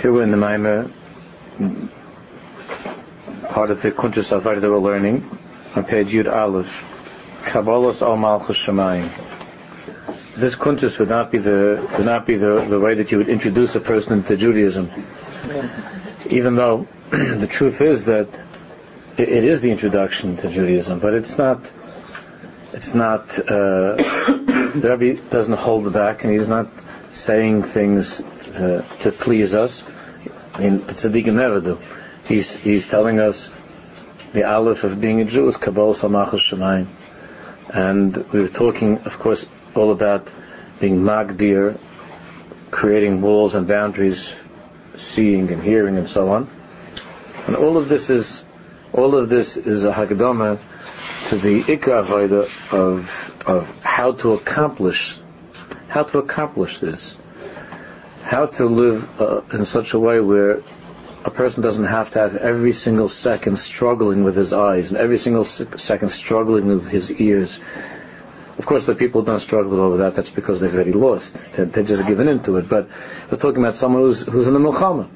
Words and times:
Here 0.00 0.10
we're 0.10 0.22
in 0.22 0.30
the 0.30 0.38
Maimer, 0.38 0.90
part 3.50 3.70
of 3.70 3.82
the 3.82 3.90
Kuntres 3.90 4.32
Avodah 4.32 4.62
that 4.62 4.70
we're 4.70 4.78
learning, 4.78 5.28
on 5.76 5.84
page 5.84 6.12
Yud 6.12 6.26
Aleph, 6.26 6.86
Kabbalas 7.42 8.00
Al 8.00 8.16
Malchus 8.16 8.56
Shemayim. 8.56 9.10
This 10.36 10.56
Kuntres 10.56 10.98
would 10.98 11.10
not 11.10 11.30
be 11.30 11.36
the 11.36 11.86
would 11.98 12.06
not 12.06 12.24
be 12.26 12.36
the, 12.36 12.64
the 12.64 12.80
way 12.80 12.94
that 12.94 13.12
you 13.12 13.18
would 13.18 13.28
introduce 13.28 13.74
a 13.74 13.80
person 13.80 14.14
into 14.14 14.38
Judaism, 14.38 14.90
even 16.30 16.54
though 16.54 16.88
the 17.10 17.46
truth 17.46 17.82
is 17.82 18.06
that 18.06 18.28
it, 19.18 19.28
it 19.28 19.44
is 19.44 19.60
the 19.60 19.70
introduction 19.70 20.38
to 20.38 20.48
Judaism, 20.48 20.98
but 20.98 21.12
it's 21.12 21.36
not. 21.36 21.70
It's 22.72 22.94
not. 22.94 23.38
Uh, 23.38 23.96
the 23.96 24.96
Rebbe 24.98 25.20
doesn't 25.28 25.58
hold 25.58 25.92
back, 25.92 26.24
and 26.24 26.32
he's 26.32 26.48
not 26.48 26.68
saying 27.10 27.64
things 27.64 28.22
uh, 28.54 28.82
to 29.00 29.12
please 29.12 29.54
us. 29.54 29.84
I 30.54 30.60
mean, 30.60 30.86
the 30.86 30.94
tzaddikim 30.94 31.64
do. 31.64 31.78
He's 32.26 32.54
he's 32.56 32.86
telling 32.86 33.18
us 33.18 33.48
the 34.32 34.44
aleph 34.48 34.84
of 34.84 35.00
being 35.00 35.20
a 35.20 35.24
Jew 35.24 35.48
is 35.48 35.56
Kabbalah 35.56 35.94
Samachos 35.94 36.40
Shemayim, 36.50 36.86
and 37.68 38.16
we 38.32 38.42
were 38.42 38.48
talking, 38.48 38.98
of 38.98 39.18
course, 39.18 39.46
all 39.74 39.92
about 39.92 40.28
being 40.78 40.98
magdir, 40.98 41.78
creating 42.70 43.20
walls 43.20 43.54
and 43.54 43.66
boundaries, 43.66 44.32
seeing 44.96 45.50
and 45.50 45.62
hearing 45.62 45.96
and 45.96 46.08
so 46.08 46.28
on, 46.30 46.48
and 47.46 47.56
all 47.56 47.76
of 47.76 47.88
this 47.88 48.10
is 48.10 48.42
all 48.92 49.16
of 49.16 49.28
this 49.28 49.56
is 49.56 49.84
a 49.84 49.92
hagdama 49.92 50.58
to 51.28 51.36
the 51.36 51.62
ikar 51.62 52.48
of 52.72 53.32
of 53.46 53.70
how 53.82 54.12
to 54.12 54.32
accomplish 54.32 55.18
how 55.88 56.02
to 56.02 56.18
accomplish 56.18 56.78
this 56.78 57.14
how 58.30 58.46
to 58.46 58.66
live 58.66 59.20
uh, 59.20 59.40
in 59.52 59.64
such 59.64 59.92
a 59.92 59.98
way 59.98 60.20
where 60.20 60.62
a 61.24 61.30
person 61.32 61.64
doesn't 61.64 61.86
have 61.86 62.12
to 62.12 62.20
have 62.20 62.36
every 62.36 62.72
single 62.72 63.08
second 63.08 63.56
struggling 63.58 64.22
with 64.22 64.36
his 64.36 64.52
eyes 64.52 64.92
and 64.92 65.00
every 65.00 65.18
single 65.18 65.42
second 65.44 66.10
struggling 66.10 66.68
with 66.68 66.86
his 66.86 67.10
ears. 67.10 67.58
Of 68.56 68.66
course, 68.66 68.86
the 68.86 68.94
people 68.94 69.22
don't 69.22 69.40
struggle 69.40 69.80
over 69.80 69.96
that. 69.96 70.14
That's 70.14 70.30
because 70.30 70.60
they've 70.60 70.72
already 70.72 70.92
lost. 70.92 71.42
They're, 71.54 71.64
they're 71.64 71.82
just 71.82 72.06
given 72.06 72.28
into 72.28 72.56
it. 72.58 72.68
But 72.68 72.88
we're 73.32 73.36
talking 73.36 73.64
about 73.64 73.74
someone 73.74 74.02
who's, 74.02 74.22
who's 74.22 74.46
in 74.46 74.54
the 74.54 74.60
milchama. 74.60 75.08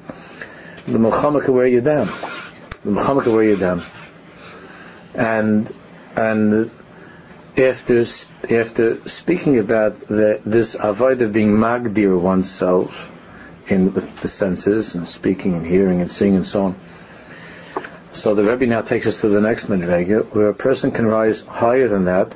The 0.85 0.97
milchama 0.97 1.41
can 1.41 1.53
wear 1.53 1.67
you 1.67 1.79
down. 1.79 2.07
The 2.83 2.91
milchama 2.91 3.23
can 3.23 3.33
wear 3.33 3.45
you 3.45 3.55
down. 3.55 3.81
And 5.13 5.73
and 6.17 6.69
after 7.57 8.03
after 8.49 9.07
speaking 9.07 9.59
about 9.59 9.99
the, 10.01 10.41
this 10.45 10.75
avoid 10.77 11.21
of 11.21 11.31
being 11.31 11.51
magdir 11.51 12.19
oneself 12.19 13.11
in 13.67 13.93
with 13.93 14.21
the 14.21 14.27
senses 14.27 14.95
and 14.95 15.07
speaking 15.07 15.53
and 15.55 15.65
hearing 15.65 16.01
and 16.01 16.11
seeing 16.11 16.35
and 16.35 16.45
so 16.45 16.65
on. 16.65 16.79
So 18.11 18.33
the 18.33 18.43
Rebbe 18.43 18.65
now 18.65 18.81
takes 18.81 19.07
us 19.07 19.21
to 19.21 19.29
the 19.29 19.41
next 19.41 19.65
madrega, 19.67 20.33
where 20.33 20.49
a 20.49 20.53
person 20.53 20.91
can 20.91 21.05
rise 21.05 21.41
higher 21.41 21.87
than 21.87 22.05
that, 22.05 22.33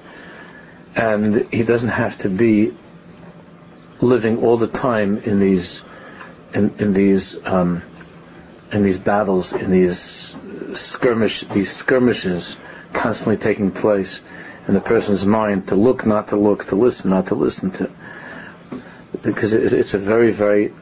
and 0.95 1.47
he 1.53 1.63
doesn't 1.63 1.89
have 1.89 2.17
to 2.19 2.29
be 2.29 2.73
living 4.01 4.43
all 4.43 4.57
the 4.57 4.67
time 4.67 5.19
in 5.19 5.39
these 5.39 5.83
in, 6.53 6.73
in 6.79 6.93
these 6.93 7.37
um, 7.45 7.83
in 8.71 8.83
these 8.83 8.97
battles, 8.97 9.53
in 9.53 9.71
these 9.71 10.35
skirmish 10.73 11.41
these 11.53 11.71
skirmishes 11.71 12.57
constantly 12.93 13.37
taking 13.37 13.71
place 13.71 14.21
in 14.67 14.73
the 14.73 14.81
person's 14.81 15.25
mind 15.25 15.67
to 15.67 15.75
look, 15.75 16.05
not 16.05 16.27
to 16.29 16.35
look, 16.35 16.65
to 16.65 16.75
listen, 16.75 17.09
not 17.09 17.27
to 17.27 17.35
listen 17.35 17.71
to. 17.71 17.89
Because 19.21 19.53
it's 19.53 19.93
a 19.93 19.97
very, 19.97 20.31
very, 20.31 20.73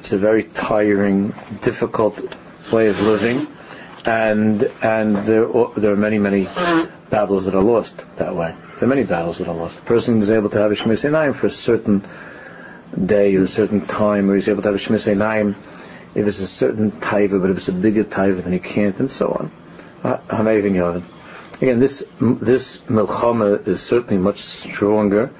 it's 0.00 0.12
a 0.12 0.18
very 0.18 0.44
tiring, 0.44 1.34
difficult 1.60 2.18
way 2.72 2.88
of 2.88 3.00
living, 3.02 3.46
and 4.06 4.62
and 4.82 5.16
there 5.26 5.46
there 5.76 5.92
are 5.92 5.96
many, 5.96 6.18
many 6.18 6.44
battles 7.10 7.44
that 7.44 7.54
are 7.54 7.62
lost 7.62 8.02
that 8.16 8.34
way. 8.34 8.54
There 8.74 8.84
are 8.84 8.88
many 8.88 9.04
battles 9.04 9.38
that 9.38 9.48
are 9.48 9.54
lost. 9.54 9.78
A 9.78 9.82
person 9.82 10.18
is 10.20 10.30
able 10.30 10.48
to 10.50 10.58
have 10.58 10.70
a 10.70 10.74
Einayim 10.74 11.34
for 11.34 11.48
a 11.48 11.50
certain 11.50 12.02
day 13.04 13.36
or 13.36 13.42
a 13.42 13.46
certain 13.46 13.86
time, 13.86 14.30
or 14.30 14.34
he's 14.34 14.48
able 14.48 14.62
to 14.62 14.68
have 14.68 14.74
a 14.74 14.78
Einayim 14.78 15.54
if 16.14 16.26
it's 16.26 16.40
a 16.40 16.46
certain 16.46 16.92
taiva, 16.92 17.40
but 17.40 17.50
if 17.50 17.58
it's 17.58 17.68
a 17.68 17.72
bigger 17.72 18.04
taiva, 18.04 18.42
then 18.42 18.54
he 18.54 18.58
can't, 18.58 18.98
and 18.98 19.10
so 19.10 19.28
on. 19.28 19.52
Again, 21.60 21.78
this 21.78 22.04
this 22.18 22.78
milchama 22.88 23.68
is 23.68 23.82
certainly 23.82 24.16
much 24.16 24.38
stronger 24.38 25.30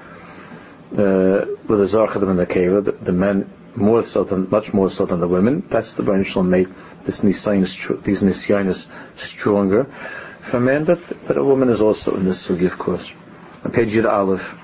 uh, 0.91 1.45
with 1.67 1.79
the 1.79 1.85
zarchadim 1.85 2.29
and 2.29 2.37
the 2.37 2.45
keva. 2.45 2.83
The, 2.83 2.91
the, 2.91 3.11
men 3.11 3.49
more 3.75 4.03
so 4.03 4.23
than 4.23 4.49
much 4.49 4.73
more 4.73 4.89
so 4.89 5.05
than 5.05 5.19
the 5.19 5.27
women. 5.27 5.63
That's 5.69 5.93
the 5.93 6.03
Baruch 6.03 6.27
Shalom 6.27 6.49
made 6.49 6.69
this 7.03 7.21
nisayin 7.21 8.03
these 8.03 8.21
nisyanis 8.21 8.87
stronger 9.15 9.87
for 10.41 10.59
men, 10.59 10.85
but 10.85 11.01
but 11.27 11.37
a 11.37 11.43
woman 11.43 11.69
is 11.69 11.81
also 11.81 12.15
in 12.15 12.25
this 12.25 12.47
sugi, 12.47 12.65
of 12.65 12.77
course. 12.77 13.11
On 13.63 13.71
page 13.71 13.93
Yud 13.93 14.11
Aleph. 14.11 14.55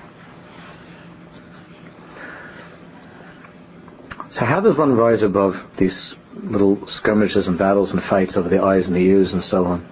So 4.30 4.44
how 4.44 4.60
does 4.60 4.76
one 4.76 4.94
rise 4.94 5.22
above 5.22 5.64
these 5.76 6.14
little 6.34 6.86
skirmishes 6.86 7.48
and 7.48 7.56
battles 7.56 7.92
and 7.92 8.02
fights 8.02 8.36
over 8.36 8.48
the 8.48 8.62
eyes 8.62 8.86
and 8.86 8.96
the 8.96 9.00
ears 9.00 9.32
and 9.32 9.42
so 9.42 9.64
on? 9.64 9.88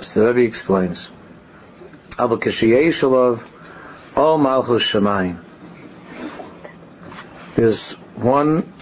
So 0.00 0.20
the 0.20 0.26
Rebbe 0.26 0.48
explains, 0.48 1.10
all 4.16 4.38
Malchus 4.38 4.82
Shemayim. 4.82 5.42
There's 7.56 7.92
one 8.14 8.72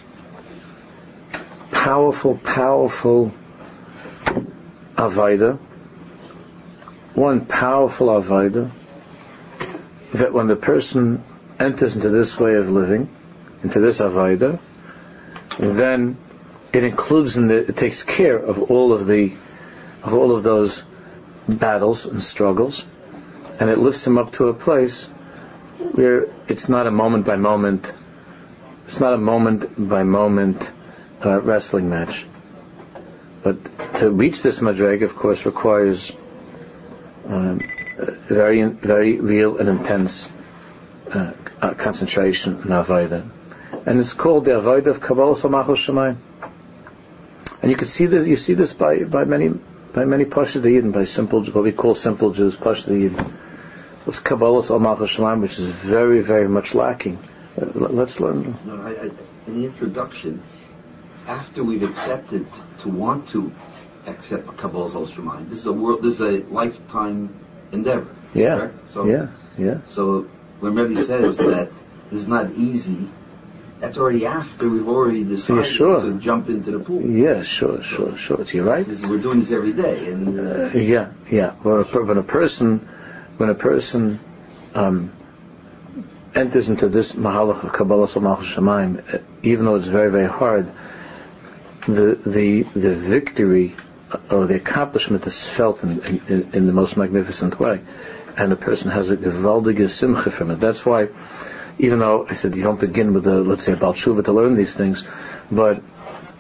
powerful, 1.71 2.37
powerful 2.37 3.33
Avaida, 4.97 5.59
one 7.15 7.47
powerful 7.47 8.09
Avaida, 8.09 8.71
that 10.15 10.33
when 10.33 10.47
the 10.47 10.57
person 10.57 11.25
enters 11.59 11.97
into 11.97 12.11
this 12.11 12.39
way 12.39 12.55
of 12.55 12.69
living, 12.69 13.09
into 13.63 13.81
this 13.81 13.99
Avaida, 13.99 14.61
then 15.59 16.17
it 16.73 16.85
includes 16.85 17.37
in 17.37 17.49
the, 17.49 17.69
it 17.69 17.77
takes 17.77 18.03
care 18.03 18.37
of 18.37 18.71
all 18.71 18.93
of 18.93 19.07
the, 19.07 19.35
of 20.03 20.15
all 20.15 20.35
of 20.35 20.43
those 20.43 20.85
battles 21.49 22.07
and 22.07 22.23
struggles, 22.23 22.85
and 23.61 23.71
it 23.71 23.79
lifts 23.79 24.07
him 24.07 24.19
up 24.19 24.33
to 24.33 24.49
a 24.49 24.55
place 24.55 25.09
where 25.93 26.29
it's 26.49 26.69
not 26.69 26.87
a 26.87 26.91
moment 26.91 27.27
by 27.27 27.37
moment, 27.37 27.93
it's 28.87 29.01
not 29.01 29.15
a 29.15 29.19
moment 29.19 29.89
by 29.89 30.03
moment 30.03 30.73
uh, 31.25 31.41
wrestling 31.41 31.89
match. 31.89 32.27
But 33.43 33.59
to 33.99 34.11
reach 34.11 34.43
this 34.43 34.61
madreg, 34.61 35.03
of 35.03 35.17
course, 35.17 35.45
requires 35.45 36.13
um, 37.27 37.61
very, 38.29 38.63
very 38.63 39.21
real 39.21 39.59
and 39.59 39.69
intense 39.69 40.29
uh, 41.13 41.33
uh, 41.61 41.75
concentration 41.75 42.57
and 42.57 42.71
avodah. 42.71 43.29
And 43.87 43.99
it's 43.99 44.13
called 44.13 44.45
the 44.45 44.53
avodah 44.53 44.87
of 44.87 45.01
Kabbalah 45.01 45.35
Samachos 45.35 45.87
Shemayim. 45.87 46.19
And 47.61 47.71
you 47.71 47.77
can 47.77 47.89
see 47.89 48.07
this, 48.07 48.27
you 48.27 48.37
see 48.37 48.55
this 48.55 48.73
by, 48.73 49.05
by 49.05 49.25
many 49.25 49.51
by 49.93 50.07
many 50.07 50.25
Pashad 50.25 50.63
Yidden, 50.63 50.93
by 50.93 51.05
simple, 51.05 51.45
what 51.45 51.65
we 51.65 51.73
call 51.73 51.95
simple 51.95 52.31
Jews, 52.31 52.57
Pashad 52.57 52.89
Yidden. 52.89 53.33
It's 54.07 54.21
Kabbalah's 54.21 54.71
al 54.71 54.81
Malchus 54.81 55.19
which 55.19 55.59
is 55.59 55.67
very, 55.67 56.21
very 56.21 56.49
much 56.49 56.75
lacking. 56.75 57.19
Uh, 57.61 57.67
let's 57.75 58.19
learn. 58.21 58.57
No, 58.65 58.83
I, 58.83 58.91
I, 58.91 59.11
in 59.47 59.61
the 59.61 59.67
introduction, 59.67 60.43
after 61.27 61.63
we've 61.63 61.83
accepted 61.83 62.47
to 62.81 62.89
want 62.89 63.29
to 63.31 63.53
accept 64.07 64.47
Kabbalah's 64.57 64.95
al 64.95 65.07
Shemaim, 65.07 65.49
this 65.51 65.61
is 65.61 65.67
a 65.67 65.73
world, 65.73 66.03
this 66.03 66.15
is 66.15 66.21
a 66.21 66.45
lifetime 66.53 67.35
endeavor. 67.71 68.15
Yeah. 68.35 68.71
So, 68.89 69.05
yeah. 69.05 69.29
Yeah. 69.59 69.79
So 69.91 70.29
when 70.61 70.75
Rebbe 70.75 71.01
says 71.03 71.39
that 71.39 71.71
this 72.11 72.23
is 72.23 72.29
not 72.29 72.53
easy, 72.53 73.09
that's 73.81 73.99
already 73.99 74.27
after 74.27 74.69
we've 74.69 74.89
already 74.89 75.25
decided 75.25 75.65
yeah, 75.65 75.71
sure. 75.71 76.03
to 76.03 76.19
jump 76.19 76.49
into 76.49 76.71
the 76.71 76.79
pool. 76.79 77.03
Yeah, 77.03 77.43
sure, 77.43 77.83
sure, 77.83 78.17
sure. 78.17 78.45
You're 78.45 78.65
right. 78.65 78.87
Is, 78.87 79.11
we're 79.11 79.19
doing 79.19 79.41
this 79.41 79.51
every 79.51 79.73
day, 79.73 80.07
and 80.07 80.39
uh, 80.39 80.43
uh, 80.43 80.71
yeah, 80.75 81.11
yeah. 81.31 81.55
A, 81.65 81.83
when 81.83 82.17
a 82.17 82.23
person, 82.23 82.89
when 83.37 83.49
a 83.49 83.55
person 83.55 84.21
um, 84.75 85.13
enters 86.35 86.69
into 86.69 86.89
this 86.89 87.13
mahalach 87.13 87.65
of 87.65 87.73
Kabbalah 87.73 88.07
Samach 88.07 88.43
Shemaim, 88.43 89.15
uh, 89.15 89.19
even 89.43 89.65
though 89.65 89.75
it's 89.77 89.87
very, 89.87 90.11
very 90.11 90.29
hard, 90.29 90.73
the 91.87 92.19
the 92.25 92.63
the 92.75 92.95
victory 92.95 93.75
or 94.31 94.47
the 94.47 94.55
accomplishment 94.57 95.27
is 95.27 95.49
felt 95.49 95.83
in, 95.83 96.01
in, 96.29 96.51
in 96.53 96.67
the 96.67 96.73
most 96.73 96.97
magnificent 96.97 97.59
way, 97.59 97.81
and 98.37 98.53
the 98.53 98.57
person 98.57 98.91
has 98.91 99.11
a 99.11 99.17
gewaldige 99.17 99.91
simcha 99.91 100.31
from 100.31 100.51
it. 100.51 100.61
That's 100.61 100.87
why 100.87 101.09
even 101.79 101.99
though 101.99 102.27
I 102.29 102.35
said 102.35 102.55
you 102.55 102.63
don't 102.63 102.81
begin 102.81 103.13
with 103.13 103.25
the 103.25 103.41
let's 103.41 103.65
say 103.65 103.73
about 103.73 103.97
tshuva 103.97 104.25
to 104.25 104.33
learn 104.33 104.55
these 104.55 104.75
things, 104.75 105.05
but 105.51 105.83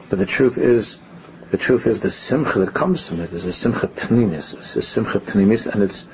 but 0.09 0.19
the 0.19 0.27
truth 0.27 0.59
is 0.59 0.99
the 1.50 1.59
truth 1.59 1.87
is 1.87 2.00
the 2.00 2.11
simcha 2.11 2.61
that 2.61 2.73
comes 2.73 3.09
from 3.09 3.21
it 3.21 3.33
is 3.33 3.44
a 3.44 3.53
simcha 3.53 3.89
pnimis, 3.89 4.55
it's 4.55 4.77
a 4.77 4.83
simcha 4.83 5.21
pnimis, 5.21 5.67
and 5.67 5.83
it's 5.83 6.05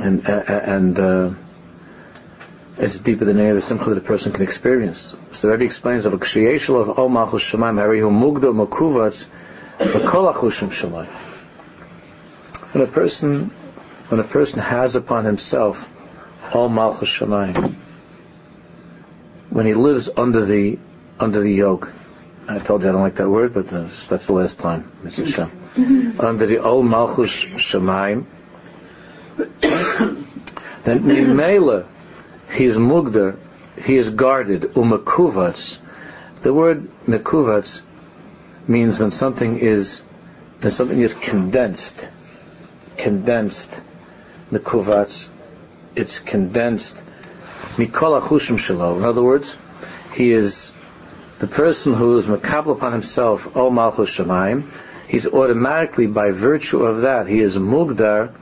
and 0.00 0.28
uh, 0.28 0.42
and 0.46 0.98
uh, 0.98 1.30
It's 2.80 2.96
deeper 2.96 3.24
than 3.24 3.40
any 3.40 3.50
other 3.50 3.60
simcha 3.60 3.86
that 3.86 3.98
a 3.98 4.00
person 4.00 4.32
can 4.32 4.42
experience. 4.42 5.14
So 5.32 5.48
Rebbe 5.48 5.64
explains 5.64 6.06
of 6.06 6.14
a 6.14 6.18
kshiyeshel 6.18 6.80
of 6.80 6.96
Ol 6.96 7.08
Malchus 7.08 7.42
Shemaim, 7.42 7.74
Harihu 7.74 8.08
Mugdo 8.08 8.54
Makuvatz, 8.54 9.26
V'kol 9.78 10.32
Achushim 10.32 10.70
Shemaim. 10.70 11.08
When 12.72 12.84
a 12.84 12.86
person, 12.86 13.50
when 14.10 14.20
a 14.20 14.24
person 14.24 14.60
has 14.60 14.94
upon 14.94 15.24
himself 15.24 15.88
Ol 16.54 16.68
Malchus 16.68 17.08
Shemaim, 17.08 17.74
when 19.50 19.66
he 19.66 19.74
lives 19.74 20.08
under 20.16 20.44
the, 20.44 20.78
under 21.18 21.40
the 21.40 21.52
yoke, 21.52 21.92
I 22.46 22.60
told 22.60 22.84
you 22.84 22.90
I 22.90 22.92
don't 22.92 23.00
like 23.00 23.16
that 23.16 23.28
word, 23.28 23.54
but 23.54 23.66
that's, 23.66 24.06
that's 24.06 24.26
the 24.26 24.34
last 24.34 24.60
time. 24.60 24.92
under 26.20 26.46
the 26.46 26.58
Ol 26.62 26.84
Malchus 26.84 27.44
Shemaim, 27.44 28.24
then 30.84 31.00
Mimela, 31.02 31.86
he 32.50 32.64
is 32.64 32.76
mugdar, 32.76 33.36
he 33.84 33.96
is 33.96 34.10
guarded, 34.10 34.62
umakuvats. 34.74 35.78
The 36.42 36.52
word 36.52 36.88
makuvats 37.06 37.80
means 38.66 39.00
when 39.00 39.10
something 39.10 39.58
is, 39.58 40.00
when 40.60 40.72
something 40.72 41.00
is 41.00 41.14
condensed, 41.14 42.08
condensed, 42.96 43.80
makuvats, 44.52 45.28
it's 45.96 46.18
condensed, 46.20 46.96
mikol 47.76 48.20
shelo. 48.20 48.96
In 48.96 49.04
other 49.04 49.22
words, 49.22 49.56
he 50.14 50.32
is 50.32 50.70
the 51.38 51.46
person 51.46 51.94
who 51.94 52.16
is 52.16 52.26
makabel 52.26 52.72
upon 52.72 52.92
himself, 52.92 53.56
O 53.56 53.70
malchus 53.70 54.16
shemaim, 54.16 54.70
he's 55.08 55.26
automatically, 55.26 56.06
by 56.06 56.30
virtue 56.30 56.84
of 56.84 57.02
that, 57.02 57.26
he 57.26 57.40
is 57.40 57.56
mugdar, 57.56 58.32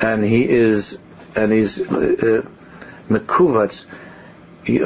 and 0.00 0.24
he 0.24 0.48
is, 0.48 0.98
and 1.34 1.52
he's, 1.52 1.80
uh, 1.80 2.46
mekuvats. 3.10 3.86
He, 4.64 4.78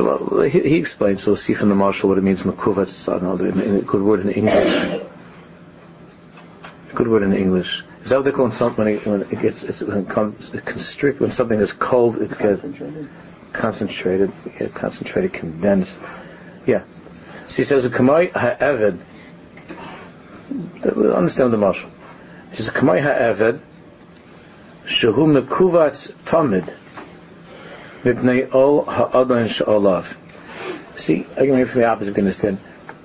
he, 0.48 0.76
explains. 0.76 1.26
we'll 1.26 1.36
see 1.36 1.54
from 1.54 1.68
the 1.68 1.74
mashal 1.74 2.08
what 2.08 2.18
it 2.18 2.22
means. 2.22 2.42
Mekuvats. 2.42 3.12
I 3.12 3.18
don't 3.18 3.40
know. 3.40 3.78
A 3.78 3.82
good 3.82 4.02
word 4.02 4.20
in 4.20 4.30
English. 4.30 5.02
Good 6.94 7.08
word 7.08 7.22
in 7.22 7.34
English. 7.34 7.84
Is 8.04 8.10
that 8.10 8.16
what 8.16 8.24
they 8.24 8.32
call 8.32 8.50
something 8.50 8.84
when 8.84 8.94
it, 8.94 9.06
when 9.06 9.22
it 9.22 9.40
gets 9.40 9.64
it's, 9.64 9.82
when 9.82 9.98
it 9.98 10.08
comes 10.08 10.50
it 10.50 10.64
constrict 10.64 11.20
when 11.20 11.32
something 11.32 11.58
is 11.58 11.72
cold 11.72 12.20
it 12.20 12.38
gets 12.38 12.62
concentrated, 13.52 14.30
get 14.58 14.74
concentrated, 14.74 15.32
condensed. 15.32 15.98
Yeah. 16.66 16.84
So 17.46 17.56
he 17.56 17.64
says 17.64 17.84
a 17.84 17.90
kamai 17.90 18.30
ha'eved. 18.32 19.00
Understand 21.16 21.52
the 21.52 21.56
mashal. 21.56 21.90
He 22.50 22.56
says 22.56 22.68
a 22.68 22.72
kamai 22.72 23.02
ha'eved. 23.02 23.60
Shehu 24.86 25.26
mekuvats 25.26 26.12
tamid. 26.24 26.72
Mipnei 28.02 28.52
ol 28.54 28.84
ha'adon 28.84 29.46
sha'olav. 29.46 30.16
See, 30.96 31.26
I 31.36 31.46
can 31.46 31.64
from 31.66 31.80
the 31.80 31.86
opposite 31.86 32.10
you 32.10 32.14
can 32.14 32.24
understand. 32.24 32.58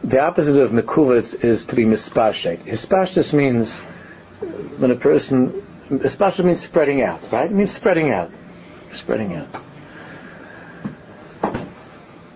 The 0.03 0.21
opposite 0.21 0.59
of 0.61 0.71
mekuvas 0.71 1.43
is 1.43 1.65
to 1.65 1.75
be 1.75 1.85
mispashet. 1.85 2.65
Hispashtus 2.65 3.33
means 3.33 3.77
when 4.77 4.91
a 4.91 4.95
person, 4.95 5.65
mispashet 5.89 6.43
means 6.43 6.61
spreading 6.61 7.01
out, 7.01 7.21
right? 7.31 7.49
It 7.49 7.53
means 7.53 7.71
spreading 7.71 8.11
out. 8.11 8.31
Spreading 8.91 9.35
out. 9.35 9.47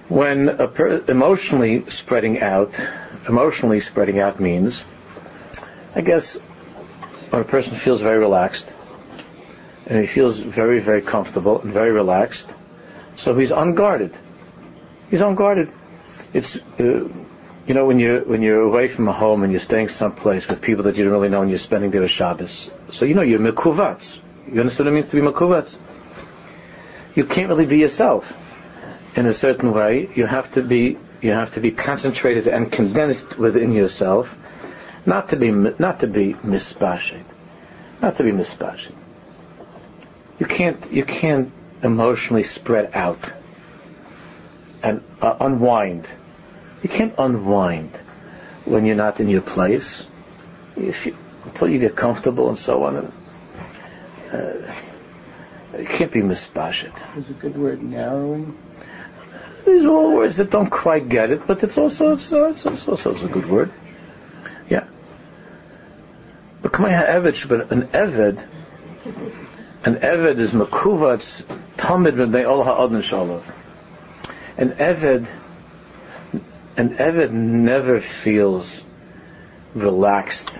When 0.07 0.49
a 0.49 0.67
per, 0.67 1.03
emotionally 1.07 1.89
spreading 1.89 2.41
out, 2.41 2.79
emotionally 3.27 3.79
spreading 3.79 4.19
out 4.19 4.39
means, 4.39 4.83
I 5.95 6.01
guess, 6.01 6.37
when 7.29 7.41
a 7.41 7.45
person 7.45 7.75
feels 7.75 8.01
very 8.01 8.19
relaxed, 8.19 8.67
and 9.85 9.99
he 9.99 10.07
feels 10.07 10.39
very, 10.39 10.79
very 10.79 11.01
comfortable 11.01 11.61
and 11.61 11.71
very 11.71 11.91
relaxed. 11.91 12.47
So 13.15 13.35
he's 13.37 13.51
unguarded. 13.51 14.15
He's 15.09 15.21
unguarded. 15.21 15.71
It's, 16.33 16.57
uh, 16.57 16.61
you 16.79 17.73
know, 17.73 17.85
when 17.85 17.99
you're, 17.99 18.23
when 18.23 18.41
you're 18.41 18.61
away 18.61 18.87
from 18.87 19.07
a 19.07 19.13
home 19.13 19.43
and 19.43 19.51
you're 19.51 19.59
staying 19.59 19.89
someplace 19.89 20.47
with 20.47 20.61
people 20.61 20.85
that 20.85 20.95
you 20.95 21.03
don't 21.03 21.13
really 21.13 21.29
know 21.29 21.41
and 21.41 21.49
you're 21.49 21.59
spending 21.59 21.91
there 21.91 22.07
Shabbos. 22.07 22.69
So, 22.89 23.05
you 23.05 23.13
know, 23.13 23.21
you're 23.21 23.39
mekuvats. 23.39 24.19
You 24.51 24.59
understand 24.59 24.87
what 24.87 24.93
it 24.93 24.95
means 24.95 25.09
to 25.09 25.15
be 25.15 25.21
mekuvats? 25.21 25.77
You 27.15 27.25
can't 27.25 27.49
really 27.49 27.65
be 27.65 27.77
yourself 27.77 28.35
in 29.15 29.25
a 29.25 29.33
certain 29.33 29.73
way. 29.73 30.09
You 30.15 30.25
have 30.25 30.51
to 30.53 30.61
be, 30.61 30.97
you 31.21 31.31
have 31.31 31.53
to 31.53 31.59
be 31.59 31.71
concentrated 31.71 32.47
and 32.47 32.71
condensed 32.71 33.37
within 33.37 33.73
yourself, 33.73 34.33
not 35.05 35.29
to 35.29 35.35
be, 35.35 35.51
not 35.51 35.99
to 35.99 36.07
be 36.07 36.35
mispashing, 36.43 37.25
not 38.01 38.17
to 38.17 38.23
be 38.23 38.31
mispashing 38.31 38.95
you 40.39 40.45
can't 40.45 40.91
you 40.91 41.05
can't 41.05 41.51
emotionally 41.81 42.43
spread 42.43 42.91
out 42.93 43.31
and 44.81 45.03
uh, 45.21 45.35
unwind. 45.39 46.07
You 46.81 46.89
can't 46.89 47.13
unwind 47.17 47.91
when 48.65 48.85
you're 48.85 48.95
not 48.95 49.19
in 49.19 49.29
your 49.29 49.41
place. 49.41 50.05
You, 50.75 50.93
until 51.45 51.69
you 51.69 51.79
get 51.79 51.95
comfortable 51.95 52.49
and 52.49 52.57
so 52.57 52.83
on. 52.83 52.95
And, 52.97 53.13
uh, 54.31 54.73
it 55.73 55.89
can't 55.89 56.11
be 56.11 56.21
mispashit. 56.21 56.93
Is 57.17 57.29
a 57.29 57.33
good 57.33 57.57
word 57.57 57.81
narrowing? 57.81 58.57
These 59.65 59.85
are 59.85 59.89
all 59.89 60.13
words 60.13 60.37
that 60.37 60.49
don't 60.49 60.69
quite 60.69 61.09
get 61.09 61.31
it, 61.31 61.47
but 61.47 61.63
it's 61.63 61.77
also 61.77 62.13
it's, 62.13 62.31
uh, 62.31 62.49
it's 62.49 62.65
also 62.65 63.11
it's 63.11 63.23
a 63.23 63.27
good 63.27 63.49
word. 63.49 63.71
Yeah. 64.69 64.85
But 66.61 66.73
Kamaya 66.73 67.09
Eved, 67.09 67.47
but 67.47 67.71
an 67.71 67.87
Eved 67.87 68.45
an 69.85 69.95
Eved 69.95 70.39
is 70.39 70.53
Makuvat's 70.53 71.43
Tamid 71.77 72.13
Mibnei 72.13 72.45
Ol 72.45 72.63
Ha'adon 72.63 73.01
Shalov. 73.01 73.43
An 74.57 74.71
Eved, 74.71 75.27
an 76.77 76.95
Eved 76.95 77.31
never 77.31 77.99
feels 77.99 78.83
relaxed. 79.75 80.53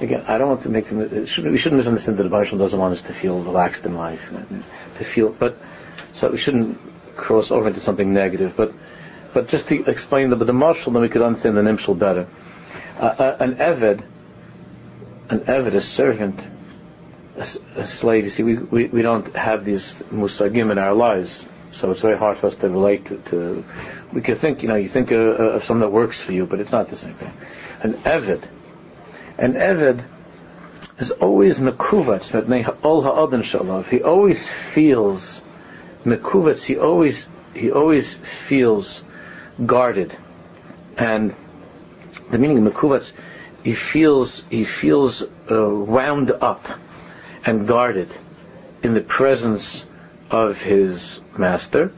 Again, 0.00 0.24
I 0.28 0.38
don't 0.38 0.48
want 0.48 0.62
to 0.62 0.68
make 0.68 0.86
them, 0.86 0.98
we 0.98 1.26
shouldn't 1.26 1.74
misunderstand 1.74 2.18
that 2.18 2.22
the 2.22 2.28
Bible 2.28 2.58
doesn't 2.58 2.78
want 2.78 2.92
us 2.92 3.02
to 3.02 3.12
feel 3.12 3.42
relaxed 3.42 3.84
in 3.84 3.96
life, 3.96 4.30
to 4.98 5.04
feel, 5.04 5.30
but, 5.30 5.58
so 6.12 6.30
we 6.30 6.38
shouldn't 6.38 6.78
cross 7.16 7.50
over 7.50 7.66
into 7.66 7.80
something 7.80 8.12
negative, 8.12 8.54
but, 8.56 8.72
but 9.34 9.48
just 9.48 9.66
to 9.68 9.84
explain 9.90 10.30
the, 10.30 10.36
but 10.36 10.46
the 10.46 10.52
mashal, 10.52 10.92
then 10.92 11.02
we 11.02 11.08
could 11.08 11.22
understand 11.22 11.56
the 11.56 11.62
nimshal 11.62 11.98
better. 11.98 12.28
Uh, 13.00 13.02
uh, 13.02 13.36
an 13.40 13.56
Eved, 13.56 14.04
an 15.30 15.40
Eved, 15.40 15.74
a 15.74 15.80
servant, 15.80 16.40
slave. 17.44 18.24
You 18.24 18.30
see, 18.30 18.42
we, 18.42 18.54
we, 18.56 18.84
we 18.86 19.02
don't 19.02 19.34
have 19.36 19.64
these 19.64 19.94
musagim 20.12 20.70
in 20.70 20.78
our 20.78 20.94
lives, 20.94 21.46
so 21.70 21.90
it's 21.90 22.00
very 22.00 22.16
hard 22.16 22.36
for 22.38 22.48
us 22.48 22.56
to 22.56 22.68
relate 22.68 23.06
to. 23.06 23.16
to 23.18 23.64
we 24.12 24.22
could 24.22 24.38
think, 24.38 24.62
you 24.62 24.68
know, 24.68 24.76
you 24.76 24.88
think 24.88 25.12
uh, 25.12 25.16
uh 25.16 25.56
of 25.56 25.64
something 25.64 25.80
that 25.80 25.92
works 25.92 26.20
for 26.20 26.32
you, 26.32 26.46
but 26.46 26.60
it's 26.60 26.72
not 26.72 26.88
the 26.88 26.96
same 26.96 27.14
thing. 27.14 27.32
An 27.80 27.94
evid, 27.94 28.48
an 29.36 29.54
evid 29.54 30.04
is 30.98 31.10
always 31.10 31.58
mekuvatz 31.58 32.34
ol 32.82 33.02
shalav. 33.02 33.88
He 33.88 34.02
always 34.02 34.50
feels 34.50 35.42
mekuvatz. 36.04 36.64
He 36.64 36.76
always 36.78 37.26
he 37.54 37.70
always 37.70 38.14
feels 38.14 39.02
guarded, 39.64 40.16
and 40.96 41.34
the 42.30 42.38
meaning 42.38 42.66
of 42.66 42.72
mekuvatz, 42.72 43.12
he 43.62 43.74
feels 43.74 44.42
he 44.50 44.64
feels 44.64 45.22
uh, 45.22 45.26
wound 45.68 46.30
up 46.30 46.66
and 47.44 47.66
guarded 47.66 48.08
in 48.82 48.94
the 48.94 49.00
presence 49.00 49.84
of 50.30 50.60
his 50.60 51.20
master, 51.36 51.92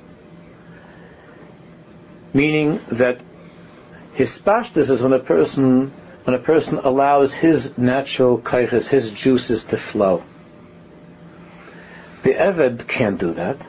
meaning 2.33 2.81
that 2.93 3.21
his 4.15 4.39
pashtus 4.39 4.91
is 4.91 5.03
when 5.03 5.13
a 5.13 5.19
person 5.19 5.93
when 6.25 6.35
a 6.35 6.43
person 6.43 6.79
allows 6.79 7.33
his 7.33 7.77
natural 7.79 8.39
kaiches, 8.39 8.89
his 8.89 9.11
juices 9.11 9.65
to 9.65 9.77
flow. 9.77 10.23
The 12.23 12.35
Eved 12.35 12.87
can't 12.87 13.19
do 13.19 13.33
that. 13.33 13.67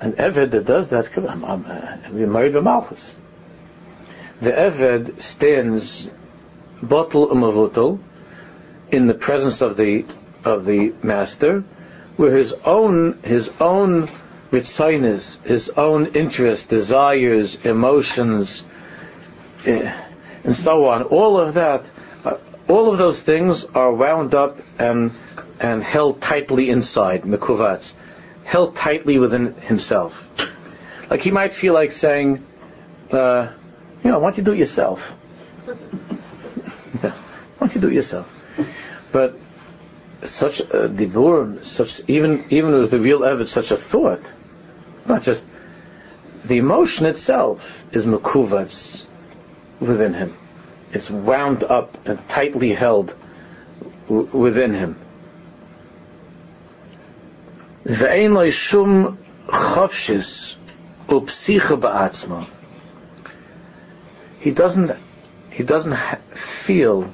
An 0.00 0.12
Eved 0.14 0.52
that 0.52 0.64
does 0.64 0.88
that, 0.88 1.14
I'm, 1.16 1.44
uh, 1.44 1.48
I'm, 1.48 1.66
I'm 1.66 2.32
married 2.32 2.54
to 2.54 2.62
Malchus. 2.62 3.14
The 4.40 4.50
Eved 4.50 5.20
stands 5.20 6.08
bottle 6.82 7.28
umavutal 7.28 7.98
in 8.90 9.06
the 9.06 9.14
presence 9.14 9.60
of 9.60 9.76
the 9.76 10.06
of 10.44 10.64
the 10.64 10.92
master, 11.02 11.64
where 12.16 12.36
his 12.36 12.52
own 12.64 13.18
his 13.22 13.50
own 13.60 14.08
ritzinus, 14.50 15.42
his 15.44 15.68
own 15.70 16.06
interests, 16.06 16.66
desires, 16.66 17.56
emotions, 17.64 18.62
eh, 19.66 19.92
and 20.44 20.56
so 20.56 20.86
on, 20.88 21.02
all 21.04 21.38
of 21.38 21.54
that, 21.54 21.84
uh, 22.24 22.36
all 22.68 22.90
of 22.90 22.98
those 22.98 23.20
things 23.20 23.64
are 23.64 23.92
wound 23.92 24.34
up 24.34 24.58
and 24.78 25.12
and 25.60 25.82
held 25.84 26.20
tightly 26.20 26.70
inside 26.70 27.22
mekuvatz, 27.22 27.92
held 28.44 28.76
tightly 28.76 29.18
within 29.18 29.54
himself. 29.54 30.24
Like 31.10 31.22
he 31.22 31.30
might 31.30 31.52
feel 31.52 31.74
like 31.74 31.92
saying, 31.92 32.44
uh, 33.10 33.52
you 34.02 34.10
know, 34.10 34.18
why 34.20 34.30
don't 34.30 34.38
you 34.38 34.44
do 34.44 34.52
it 34.52 34.58
yourself? 34.58 35.00
why 37.00 37.12
don't 37.58 37.74
you 37.74 37.80
do 37.80 37.88
it 37.88 37.94
yourself? 37.94 38.28
But 39.12 39.38
such 40.22 40.60
a 40.60 40.88
dibur, 40.88 41.64
such 41.64 42.02
even 42.08 42.44
even 42.50 42.72
with 42.72 42.90
the 42.90 43.00
real 43.00 43.24
evidence, 43.24 43.52
such 43.52 43.70
a 43.70 43.76
thought, 43.76 44.22
It's 44.98 45.06
not 45.06 45.22
just 45.22 45.44
the 46.44 46.58
emotion 46.58 47.06
itself 47.06 47.84
is 47.92 48.06
makuvats 48.06 49.04
within 49.78 50.14
him. 50.14 50.36
It's 50.92 51.10
wound 51.10 51.62
up 51.62 51.96
and 52.06 52.26
tightly 52.28 52.74
held 52.74 53.14
w- 54.08 54.28
within 54.32 54.74
him. 54.74 54.98
Ve'ein 57.84 58.34
lo 58.34 59.16
upsicha 61.08 61.80
ba'atzma. 61.80 62.46
He 64.40 64.50
doesn't, 64.50 64.92
he 65.50 65.62
doesn't 65.62 65.96
feel 66.34 67.12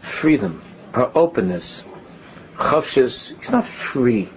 freedom 0.00 0.62
or 0.94 1.10
openness. 1.16 1.84
Chofshis, 2.56 3.36
he's 3.38 3.50
not 3.50 3.66
free 3.66 4.28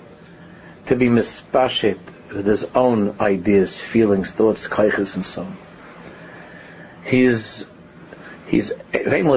to 0.88 0.95
be 0.95 1.07
mispashet 1.07 2.00
with 2.33 2.45
his 2.45 2.65
own 2.75 3.15
ideas, 3.19 3.79
feelings, 3.79 4.31
thoughts, 4.31 4.67
kaiches, 4.67 5.15
and 5.15 5.25
so 5.25 5.43
on. 5.43 5.57
He's 7.05 7.65
he's. 8.48 8.72
Again, 8.93 9.31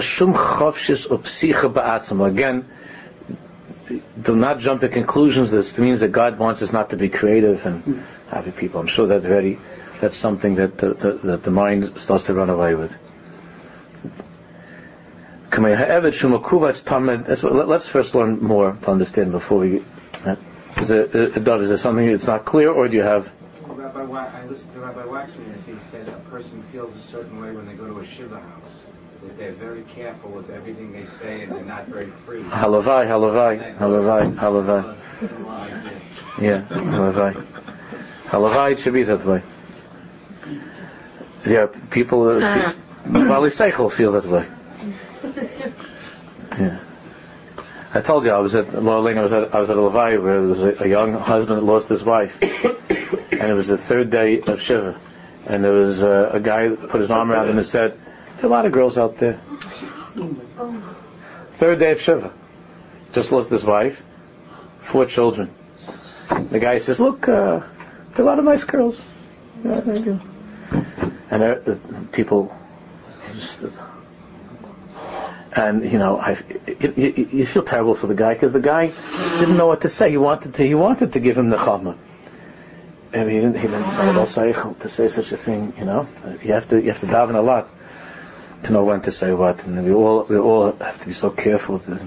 do 4.21 4.37
not 4.37 4.59
jump 4.59 4.81
to 4.81 4.89
conclusions. 4.89 5.51
This 5.51 5.77
means 5.79 6.01
that 6.01 6.13
God 6.13 6.39
wants 6.39 6.63
us 6.63 6.73
not 6.73 6.91
to 6.91 6.97
be 6.97 7.09
creative 7.09 7.65
and 7.67 8.05
happy 8.29 8.51
people. 8.51 8.81
I'm 8.81 8.87
sure 8.87 9.07
that 9.09 9.25
already 9.25 9.59
that's 10.01 10.17
something 10.17 10.57
that 10.57 10.79
the, 10.79 10.95
the, 10.95 11.13
that 11.13 11.43
the 11.43 11.51
mind 11.51 11.99
starts 11.99 12.25
to 12.25 12.35
run 12.35 12.51
away 12.51 12.75
with. 12.75 12.97
Let's 17.67 17.89
first 17.89 18.15
learn 18.15 18.43
more 18.43 18.73
to 18.83 18.91
understand 18.91 19.33
before 19.33 19.59
we. 19.59 19.85
Is 20.77 20.89
there, 20.89 21.05
uh, 21.05 21.59
is 21.61 21.69
there 21.69 21.79
something 21.79 22.07
that's 22.07 22.27
not 22.27 22.45
clear, 22.45 22.71
or 22.71 22.87
do 22.89 22.97
you 22.97 23.03
have? 23.03 23.33
Well, 23.67 23.77
Rabbi, 23.79 24.01
I 24.03 24.45
listened 24.45 24.75
to 24.75 24.81
Rabbi 24.81 25.05
Waxman 25.05 25.55
as 25.55 25.65
he 25.65 25.73
said 25.91 26.07
a 26.09 26.13
person 26.31 26.63
feels 26.71 26.95
a 26.95 26.99
certain 26.99 27.41
way 27.41 27.51
when 27.53 27.67
they 27.67 27.73
go 27.73 27.87
to 27.87 27.99
a 27.99 28.05
shiva 28.05 28.39
house. 28.39 28.83
That 29.23 29.39
they're 29.39 29.53
very 29.53 29.83
careful 29.85 30.31
with 30.31 30.51
everything 30.51 30.93
they 30.93 31.07
say 31.07 31.43
and 31.43 31.53
they're 31.53 31.65
not 31.65 31.87
very 31.87 32.11
free. 32.27 32.43
Halavai, 32.43 33.07
halavai, 33.07 33.79
halavai, 33.79 34.35
halavai. 34.37 34.95
Yeah, 36.39 36.67
halavai. 36.69 37.47
Halavai 38.27 38.73
it 38.73 38.79
should 38.81 38.93
be 38.93 39.05
that 39.05 39.25
way. 39.25 39.43
Yeah, 41.47 41.67
people, 41.91 42.29
uh, 42.29 42.73
Bali 43.07 43.49
Seichel 43.49 43.91
feel 43.91 44.13
that 44.13 44.27
way. 44.27 44.47
Yeah. 46.59 46.79
I 47.93 48.01
told 48.01 48.25
you 48.25 48.31
I 48.31 48.39
was 48.39 48.55
at 48.55 48.83
Loling, 48.83 49.19
I 49.19 49.23
was 49.23 49.33
at 49.33 49.55
I 49.55 49.61
was 49.61 49.71
at 49.71 49.77
a 49.77 49.81
Levi 49.81 50.17
where 50.19 50.41
there 50.41 50.49
was 50.49 50.63
a, 50.63 50.85
a 50.85 50.89
young 50.89 51.15
husband 51.15 51.59
that 51.61 51.65
lost 51.65 51.89
his 51.89 52.05
wife, 52.05 52.37
and 52.43 53.43
it 53.43 53.55
was 53.55 53.69
the 53.69 53.79
third 53.79 54.11
day 54.11 54.41
of 54.43 54.61
Shiva, 54.61 55.01
and 55.47 55.65
there 55.65 55.73
was 55.73 56.03
uh, 56.03 56.31
a 56.33 56.41
guy 56.41 56.69
that 56.69 56.89
put 56.91 57.01
his 57.01 57.11
arm 57.11 57.31
around 57.31 57.49
him 57.49 57.57
and 57.57 57.67
said, 57.67 57.99
"There 58.37 58.45
are 58.45 58.49
a 58.49 58.51
lot 58.51 58.67
of 58.67 58.73
girls 58.73 58.99
out 58.99 59.17
there." 59.17 59.41
Third 61.53 61.79
day 61.79 61.93
of 61.93 62.01
Shiva, 62.01 62.33
just 63.13 63.33
lost 63.33 63.49
his 63.51 63.65
wife, 63.65 64.03
four 64.81 65.07
children. 65.07 65.51
The 66.29 66.59
guy 66.59 66.79
says, 66.79 67.01
"Look, 67.01 67.29
uh, 67.29 67.61
there 68.15 68.19
are 68.19 68.23
a 68.23 68.25
lot 68.25 68.39
of 68.39 68.45
nice 68.45 68.65
girls." 68.65 69.05
Yeah. 69.65 70.19
And 71.31 71.43
uh, 71.43 71.57
people, 72.13 72.55
just, 73.33 73.63
and 75.57 75.91
you 75.91 75.99
know, 75.99 76.19
I, 76.19 76.39
you 76.97 77.47
feel 77.47 77.63
terrible 77.63 77.95
for 77.95 78.07
the 78.07 78.15
guy 78.15 78.35
because 78.35 78.53
the 78.53 78.61
guy 78.61 78.93
didn't 79.39 79.57
know 79.57 79.67
what 79.67 79.81
to 79.81 79.89
say. 79.89 80.11
He 80.11 80.19
wanted 80.19 80.55
to, 80.55 80.67
he 80.67 80.75
wanted 80.75 81.15
to 81.15 81.21
give 81.21 81.39
him 81.39 81.49
the 81.49 81.57
chama, 81.57 81.97
and 83.15 83.31
he 83.31 83.37
didn't, 83.37 83.55
he 83.55 83.63
didn't 83.63 83.83
have 83.83 84.17
al 84.17 84.27
seichel 84.27 84.79
to 84.81 84.89
say 84.91 85.09
such 85.09 85.33
a 85.33 85.37
thing. 85.39 85.73
You 85.79 85.87
know, 85.87 86.09
you 86.43 86.53
have 86.53 86.69
to, 86.69 86.81
you 86.81 86.89
have 86.89 87.01
to 87.01 87.07
daven 87.07 87.37
a 87.37 87.41
lot 87.41 87.71
to 88.65 88.73
know 88.73 88.85
when 88.85 89.01
to 89.03 89.11
say 89.11 89.33
what, 89.33 89.65
and 89.65 89.83
we 89.83 89.93
all, 89.93 90.25
we 90.25 90.37
all 90.37 90.73
have 90.73 91.01
to 91.01 91.07
be 91.07 91.15
so 91.15 91.31
careful 91.31 91.79
this. 91.79 92.03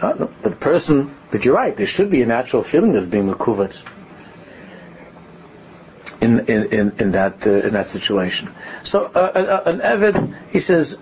But 0.00 0.42
the 0.42 0.50
person, 0.50 1.16
but 1.32 1.44
you're 1.44 1.54
right. 1.54 1.74
There 1.74 1.86
should 1.86 2.10
be 2.10 2.22
a 2.22 2.26
natural 2.26 2.62
feeling 2.62 2.94
of 2.94 3.10
being 3.10 3.28
mekuvat 3.28 3.82
in 6.20 6.40
in 6.40 6.72
in, 6.72 6.92
in 6.98 7.10
that 7.12 7.46
uh, 7.46 7.50
in 7.50 7.72
that 7.72 7.88
situation. 7.88 8.54
So 8.84 9.06
uh, 9.06 9.18
uh, 9.18 9.62
an 9.66 9.80
Evid, 9.80 10.36
he 10.52 10.60
says. 10.60 10.98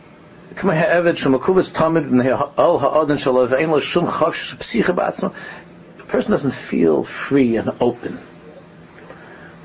The 5.98 6.04
person 6.04 6.30
doesn't 6.30 6.52
feel 6.52 7.04
free 7.04 7.56
and 7.56 7.72
open. 7.80 8.18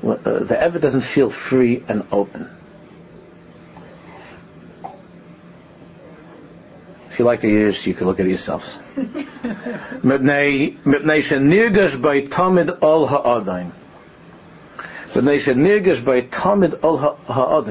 Uh, 0.02 0.14
the 0.40 0.56
Evid 0.56 0.80
doesn't 0.80 1.02
feel 1.02 1.30
free 1.30 1.84
and 1.88 2.04
open. 2.10 2.50
If 7.10 7.18
you 7.18 7.24
like 7.24 7.40
the 7.40 7.48
ears, 7.48 7.86
you 7.86 7.94
can 7.94 8.06
look 8.06 8.20
at 8.20 8.26
yourselves. 8.26 8.76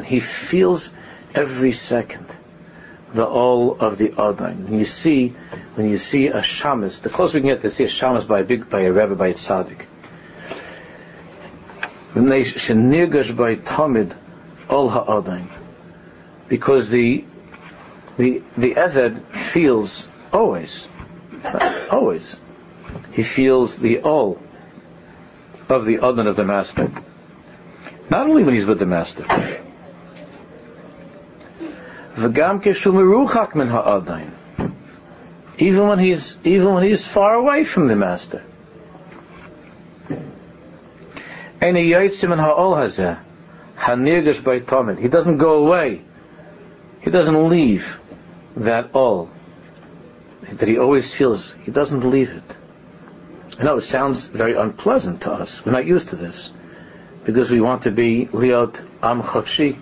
He 0.05 0.19
feels 0.19 0.91
every 1.33 1.71
second 1.71 2.27
the 3.13 3.25
all 3.25 3.77
of 3.79 3.97
the 3.97 4.09
Adain. 4.09 4.69
When 4.69 4.79
you 4.79 4.85
see, 4.85 5.29
when 5.75 5.89
you 5.89 5.97
see 5.97 6.27
a 6.27 6.41
shamus, 6.41 7.01
the 7.01 7.09
closer 7.09 7.37
we 7.37 7.41
can 7.41 7.49
get 7.49 7.61
to 7.61 7.69
see 7.69 7.83
a 7.83 7.87
shamus 7.87 8.27
by 8.27 8.39
a 8.39 8.43
big, 8.43 8.69
by 8.69 8.81
a 8.81 8.91
rebbe, 8.91 9.15
by 9.15 9.27
a 9.27 9.33
tzaddik. 9.33 9.85
by 13.35 13.55
all. 14.69 15.47
Because 16.47 16.89
the, 16.89 17.25
the, 18.17 18.41
the 18.57 18.73
Eved 18.75 19.23
feels 19.51 20.07
always, 20.33 20.87
always, 21.89 22.37
he 23.13 23.23
feels 23.23 23.75
the 23.77 23.99
all 23.99 24.41
of 25.69 25.85
the 25.85 25.97
Adon 25.97 26.27
of 26.27 26.35
the 26.35 26.43
Master. 26.43 26.91
Not 28.09 28.27
only 28.27 28.43
when 28.43 28.55
he's 28.55 28.65
with 28.65 28.79
the 28.79 28.85
Master, 28.85 29.25
min 32.17 33.67
ha'adain. 33.67 34.31
Even 35.57 35.87
when 35.87 35.99
he's 35.99 36.37
even 36.43 36.73
when 36.73 36.83
he's 36.83 37.05
far 37.05 37.35
away 37.35 37.63
from 37.63 37.87
the 37.87 37.95
master. 37.95 38.43
Yotzim 41.61 42.35
ha'ol 42.37 42.75
hazeh 42.75 43.19
hanirgash 43.77 44.43
by. 44.43 44.59
He 45.01 45.07
doesn't 45.07 45.37
go 45.37 45.65
away. 45.65 46.01
He 47.01 47.09
doesn't 47.09 47.49
leave 47.49 47.99
that 48.55 48.91
all 48.93 49.29
that 50.51 50.67
he 50.67 50.77
always 50.77 51.13
feels. 51.13 51.55
He 51.63 51.71
doesn't 51.71 52.03
leave 52.03 52.31
it. 52.31 52.43
I 53.59 53.63
know 53.63 53.77
it 53.77 53.81
sounds 53.81 54.27
very 54.27 54.55
unpleasant 54.55 55.21
to 55.21 55.31
us. 55.31 55.63
We're 55.65 55.71
not 55.71 55.85
used 55.85 56.09
to 56.09 56.15
this 56.15 56.51
because 57.23 57.51
we 57.51 57.61
want 57.61 57.83
to 57.83 57.91
be 57.91 58.25
liot 58.27 58.81
am 59.01 59.21
chafshi. 59.21 59.77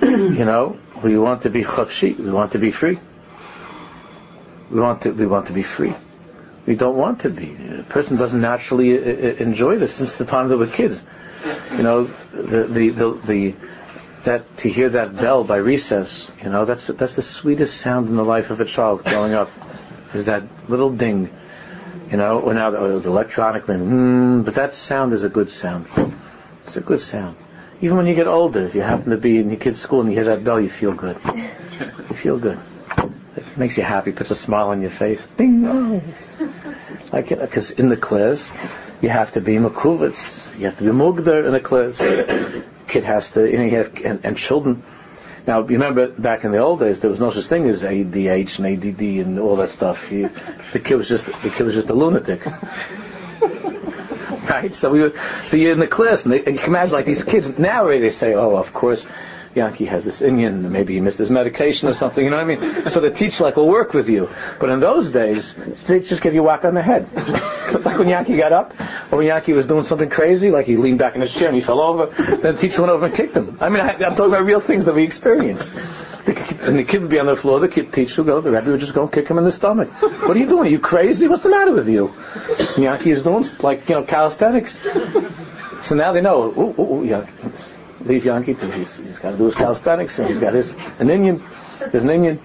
You 0.02 0.44
know, 0.44 0.78
we 1.02 1.18
want 1.18 1.42
to 1.42 1.50
be 1.50 1.62
chafshi. 1.62 2.16
We 2.16 2.30
want 2.30 2.52
to 2.52 2.58
be 2.58 2.70
free. 2.70 2.98
We 4.70 4.80
want 4.80 5.02
to. 5.02 5.10
We 5.10 5.26
want 5.26 5.46
to 5.46 5.52
be 5.52 5.62
free. 5.62 5.94
We 6.66 6.76
don't 6.76 6.96
want 6.96 7.20
to 7.20 7.30
be. 7.30 7.54
A 7.80 7.82
person 7.82 8.16
doesn't 8.16 8.40
naturally 8.40 8.96
uh, 8.96 9.02
uh, 9.02 9.34
enjoy 9.36 9.78
this 9.78 9.94
since 9.94 10.14
the 10.14 10.24
time 10.24 10.48
they 10.48 10.56
were 10.56 10.66
kids. 10.66 11.04
You 11.72 11.82
know, 11.82 12.04
the 12.32 12.64
the 12.66 12.88
the, 12.90 13.20
the 13.26 13.54
that 14.24 14.56
to 14.58 14.70
hear 14.70 14.88
that 14.90 15.16
bell 15.16 15.44
by 15.44 15.56
recess. 15.56 16.28
You 16.42 16.50
know, 16.50 16.64
that's 16.64 16.86
that's 16.86 17.14
the 17.14 17.22
sweetest 17.22 17.76
sound 17.76 18.08
in 18.08 18.16
the 18.16 18.24
life 18.24 18.50
of 18.50 18.60
a 18.60 18.64
child 18.64 19.04
growing 19.04 19.34
up. 19.34 19.50
Is 20.14 20.24
that 20.26 20.44
little 20.68 20.90
ding. 20.90 21.30
You 22.10 22.16
know, 22.16 22.38
when 22.38 22.56
now 22.56 22.70
the, 22.70 23.00
the 23.00 23.08
electronic, 23.08 23.64
mm, 23.64 24.44
but 24.44 24.54
that 24.54 24.74
sound 24.74 25.12
is 25.12 25.24
a 25.24 25.28
good 25.28 25.50
sound. 25.50 25.86
It's 26.64 26.76
a 26.76 26.80
good 26.80 27.00
sound. 27.00 27.36
Even 27.80 27.96
when 27.96 28.06
you 28.06 28.14
get 28.14 28.26
older, 28.26 28.64
if 28.64 28.74
you 28.74 28.82
happen 28.82 29.10
to 29.10 29.16
be 29.16 29.38
in 29.38 29.50
your 29.50 29.58
kid's 29.58 29.80
school 29.80 30.00
and 30.00 30.08
you 30.10 30.14
hear 30.16 30.24
that 30.24 30.44
bell, 30.44 30.60
you 30.60 30.70
feel 30.70 30.92
good. 30.92 31.18
You 32.08 32.14
feel 32.14 32.38
good. 32.38 32.60
It 33.36 33.56
makes 33.56 33.76
you 33.76 33.82
happy, 33.82 34.12
puts 34.12 34.30
a 34.30 34.36
smile 34.36 34.68
on 34.68 34.80
your 34.80 34.90
face. 34.90 35.26
Ding, 35.36 35.64
oh. 35.66 36.02
Like, 37.12 37.32
uh, 37.32 37.36
because 37.36 37.72
in 37.72 37.88
the 37.88 37.96
class, 37.96 38.52
you 39.00 39.08
have 39.08 39.32
to 39.32 39.40
be 39.40 39.54
makuvitz, 39.56 40.56
you 40.56 40.66
have 40.66 40.78
to 40.78 40.84
be 40.84 40.90
mugdar 40.90 41.46
in 41.46 41.52
the 41.52 41.60
class. 41.60 41.98
Kid 42.86 43.04
has 43.04 43.30
to, 43.30 43.50
you 43.50 43.58
know, 43.58 43.64
you 43.64 43.76
have, 43.78 43.94
and, 44.04 44.20
and 44.24 44.36
children. 44.36 44.84
Now, 45.46 45.60
you 45.60 45.66
remember 45.66 46.08
back 46.08 46.44
in 46.44 46.52
the 46.52 46.58
old 46.58 46.80
days, 46.80 47.00
there 47.00 47.10
was 47.10 47.20
no 47.20 47.30
such 47.30 47.46
thing 47.46 47.68
as 47.68 47.82
ADH 47.82 48.58
and 48.58 48.66
ADD 48.66 49.26
and 49.26 49.38
all 49.38 49.56
that 49.56 49.72
stuff. 49.72 50.10
You, 50.10 50.30
the 50.72 50.80
kid 50.80 50.94
was 50.94 51.08
just, 51.08 51.26
the 51.26 51.50
kid 51.50 51.64
was 51.64 51.74
just 51.74 51.90
a 51.90 51.94
lunatic. 51.94 52.46
right? 54.48 54.74
So 54.74 54.90
we 54.90 55.00
were, 55.00 55.12
so 55.44 55.56
you're 55.56 55.72
in 55.72 55.78
the 55.78 55.86
class, 55.86 56.24
and, 56.24 56.32
they, 56.32 56.44
and 56.44 56.54
you 56.54 56.58
can 56.60 56.70
imagine 56.70 56.92
like 56.92 57.06
these 57.06 57.24
kids 57.24 57.48
now 57.58 57.86
they 57.86 58.10
say, 58.10 58.34
"Oh, 58.34 58.56
of 58.56 58.72
course, 58.72 59.06
Yankee 59.54 59.84
has 59.86 60.04
this 60.04 60.20
Indian, 60.20 60.70
maybe 60.72 60.94
he 60.94 61.00
missed 61.00 61.18
his 61.18 61.30
medication 61.30 61.88
or 61.88 61.94
something, 61.94 62.24
you 62.24 62.30
know 62.30 62.44
what 62.44 62.50
I 62.50 62.56
mean? 62.56 62.88
So 62.94 63.00
the 63.00 63.10
teacher 63.10 63.44
like 63.44 63.56
will 63.56 63.68
work 63.68 63.92
with 63.92 64.08
you. 64.08 64.28
But 64.60 64.70
in 64.70 64.80
those 64.80 65.10
days, 65.10 65.54
they 65.86 66.00
just 66.00 66.22
give 66.22 66.34
you 66.34 66.42
a 66.42 66.44
whack 66.44 66.64
on 66.64 66.74
the 66.74 66.82
head. 66.82 67.08
like 67.84 67.98
when 67.98 68.08
Yankee 68.08 68.36
got 68.36 68.52
up, 68.52 68.74
or 69.10 69.18
when 69.18 69.26
Yankee 69.26 69.52
was 69.52 69.66
doing 69.66 69.84
something 69.84 70.10
crazy, 70.10 70.50
like 70.50 70.66
he 70.66 70.76
leaned 70.76 70.98
back 70.98 71.14
in 71.14 71.20
his 71.20 71.32
chair 71.34 71.48
and 71.48 71.56
he 71.56 71.62
fell 71.62 71.80
over, 71.80 72.06
then 72.06 72.54
the 72.54 72.60
teacher 72.60 72.82
went 72.82 72.92
over 72.92 73.06
and 73.06 73.14
kicked 73.14 73.36
him. 73.36 73.58
I 73.60 73.68
mean, 73.68 73.80
I, 73.80 73.92
I'm 73.92 74.16
talking 74.16 74.26
about 74.26 74.44
real 74.44 74.60
things 74.60 74.84
that 74.84 74.94
we 74.94 75.04
experienced. 75.04 75.68
And 76.64 76.78
the 76.78 76.84
kid 76.84 77.02
would 77.02 77.10
be 77.10 77.18
on 77.18 77.26
the 77.26 77.36
floor, 77.36 77.60
the 77.60 77.68
kid, 77.68 77.92
teacher 77.92 78.22
would 78.22 78.28
go, 78.28 78.40
the 78.40 78.50
rabbi 78.50 78.70
would 78.70 78.80
just 78.80 78.94
go 78.94 79.02
and 79.02 79.12
kick 79.12 79.28
him 79.28 79.36
in 79.36 79.44
the 79.44 79.52
stomach. 79.52 79.90
What 80.00 80.30
are 80.30 80.38
you 80.38 80.48
doing? 80.48 80.68
Are 80.68 80.70
you 80.70 80.78
crazy? 80.78 81.28
What's 81.28 81.42
the 81.42 81.50
matter 81.50 81.72
with 81.72 81.88
you? 81.88 82.14
Yankee 82.78 83.10
is 83.10 83.22
doing 83.22 83.44
like, 83.60 83.86
you 83.88 83.96
know, 83.96 84.04
calisthenics. 84.04 84.80
So 85.82 85.94
now 85.94 86.12
they 86.12 86.22
know, 86.22 86.44
ooh, 86.44 86.80
ooh, 86.80 86.94
ooh, 86.94 87.04
Yankee 87.04 87.32
leave 88.04 88.24
Yankee 88.24 88.54
to 88.54 88.70
he's, 88.70 88.96
he's 88.96 89.18
got 89.18 89.32
to 89.32 89.36
do 89.36 89.44
his 89.44 89.54
calisthenics 89.54 90.18
and 90.18 90.28
he's 90.28 90.38
got 90.38 90.54
his 90.54 90.76
an 90.98 91.10
Indian, 91.10 91.42
there's 91.78 92.04
an 92.04 92.10
Indian. 92.10 92.40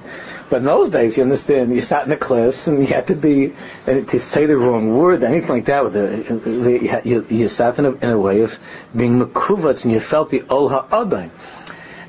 But 0.49 0.57
in 0.57 0.63
those 0.63 0.89
days, 0.89 1.15
you 1.15 1.23
understand, 1.23 1.71
you 1.73 1.81
sat 1.81 2.07
in 2.07 2.11
a 2.11 2.17
class 2.17 2.65
and 2.65 2.79
you 2.79 2.87
had 2.87 3.07
to 3.07 3.15
be 3.15 3.53
and 3.85 4.09
to 4.09 4.19
say 4.19 4.47
the 4.47 4.57
wrong 4.57 4.97
word, 4.97 5.23
anything 5.23 5.49
like 5.49 5.65
that. 5.65 5.83
With 5.83 5.95
a, 5.95 7.01
you, 7.05 7.25
you 7.29 7.47
sat 7.49 7.77
in 7.77 7.85
a, 7.85 7.91
in 7.91 8.09
a 8.09 8.19
way 8.19 8.41
of 8.41 8.57
being 8.95 9.19
mekuvatz 9.19 9.83
and 9.83 9.93
you 9.93 9.99
felt 9.99 10.31
the 10.31 10.43
ol 10.49 10.69
ha'adai. 10.69 11.29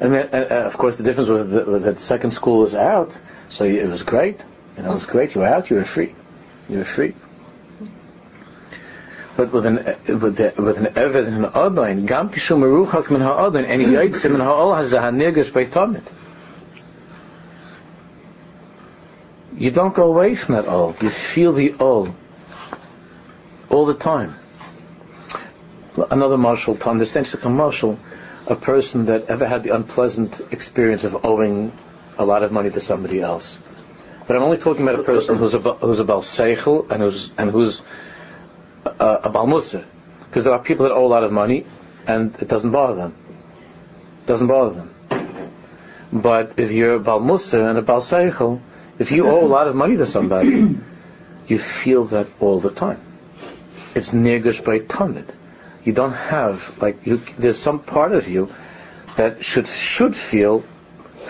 And 0.01 0.15
then, 0.15 0.29
uh, 0.33 0.65
of 0.67 0.79
course, 0.79 0.97
the 0.97 1.03
difference 1.03 1.29
was 1.29 1.51
that, 1.51 1.67
that 1.67 1.95
the 1.97 2.01
second 2.01 2.31
school 2.31 2.59
was 2.59 2.75
out, 2.75 3.17
so 3.51 3.65
it 3.65 3.87
was 3.87 4.03
great. 4.03 4.43
You 4.77 4.83
know, 4.83 4.93
it 4.93 4.95
was 4.95 5.07
great. 5.07 5.35
You 5.35 5.43
were 5.43 5.47
out. 5.47 5.69
You 5.69 5.77
were 5.77 5.85
free. 5.85 6.15
You 6.71 6.79
were 6.79 6.85
free. 6.85 7.15
But 9.37 9.53
with 9.53 9.67
an 9.67 9.77
with, 10.07 10.37
the, 10.37 10.55
with 10.57 10.79
an 10.79 10.87
eved 10.87 11.27
and 11.27 11.45
an 11.45 11.53
adain, 11.53 12.07
gam 12.07 12.31
kishu 12.31 12.57
meruchak 12.57 13.11
min 13.11 13.21
ha'adain, 13.21 13.65
and 13.67 13.83
yitzim 14.15 14.33
min 14.33 14.41
ha'ol 14.41 14.73
hazah 14.75 15.13
nirgish 15.15 15.51
beitamid. 15.51 16.03
You 19.57 19.71
don't 19.71 19.95
go 19.95 20.05
away 20.05 20.35
from 20.35 20.55
that 20.55 20.67
all. 20.67 20.97
You 21.01 21.11
feel 21.11 21.53
the 21.53 21.75
all 21.75 22.15
all 23.69 23.87
the 23.87 23.95
time. 23.95 24.37
Another 26.11 26.37
mashal 26.37 26.79
to 26.81 26.91
understand 26.91 27.27
a 27.27 27.49
mashal, 27.49 27.99
a 28.51 28.57
person 28.57 29.07
that 29.07 29.27
ever 29.27 29.47
had 29.47 29.63
the 29.63 29.75
unpleasant 29.75 30.41
experience 30.51 31.05
of 31.05 31.25
owing 31.25 31.73
a 32.19 32.25
lot 32.25 32.43
of 32.43 32.51
money 32.51 32.69
to 32.69 32.81
somebody 32.81 33.21
else. 33.21 33.57
But 34.27 34.37
I'm 34.37 34.43
only 34.43 34.59
talking 34.59 34.83
about 34.83 34.99
a 34.99 35.05
person 35.05 35.37
who's 35.37 35.55
a 35.55 35.61
who's 35.61 36.01
a 36.01 36.05
bal 36.05 36.25
and 36.91 37.03
who's 37.03 37.31
and 37.39 37.51
who's 37.51 37.83
a, 38.85 39.07
a 39.29 39.31
balmusa, 39.31 39.85
because 40.27 40.45
there 40.45 40.53
are 40.53 40.63
people 40.63 40.85
that 40.85 40.93
owe 40.93 41.07
a 41.07 41.13
lot 41.17 41.23
of 41.25 41.33
money 41.33 41.65
and 42.07 42.35
it 42.41 42.49
doesn't 42.49 42.73
bother 42.73 42.97
them. 42.97 43.15
It 44.23 44.27
doesn't 44.27 44.49
bother 44.49 44.75
them. 44.75 45.53
But 46.13 46.59
if 46.59 46.73
you're 46.73 46.97
a 46.97 47.01
balmusa 47.01 47.71
and 47.71 47.79
a 47.79 47.83
balseichel, 47.83 48.61
if 48.99 49.13
you 49.13 49.29
owe 49.29 49.47
a 49.47 49.51
lot 49.57 49.69
of 49.69 49.77
money 49.77 49.97
to 49.97 50.07
somebody, 50.07 50.77
you 51.47 51.59
feel 51.59 52.07
that 52.07 52.27
all 52.41 52.59
the 52.59 52.71
time. 52.71 53.01
It's 53.95 54.11
nirgush 54.11 54.65
by 54.65 54.81
tamid. 54.81 55.31
You 55.85 55.93
don't 55.93 56.13
have 56.13 56.79
like 56.81 57.07
you. 57.07 57.23
There's 57.39 57.59
some 57.59 57.81
part 57.81 58.13
of 58.13 58.29
you 58.29 58.53
that 59.17 59.45
should 59.45 59.67
should 59.69 60.17
feel. 60.17 60.65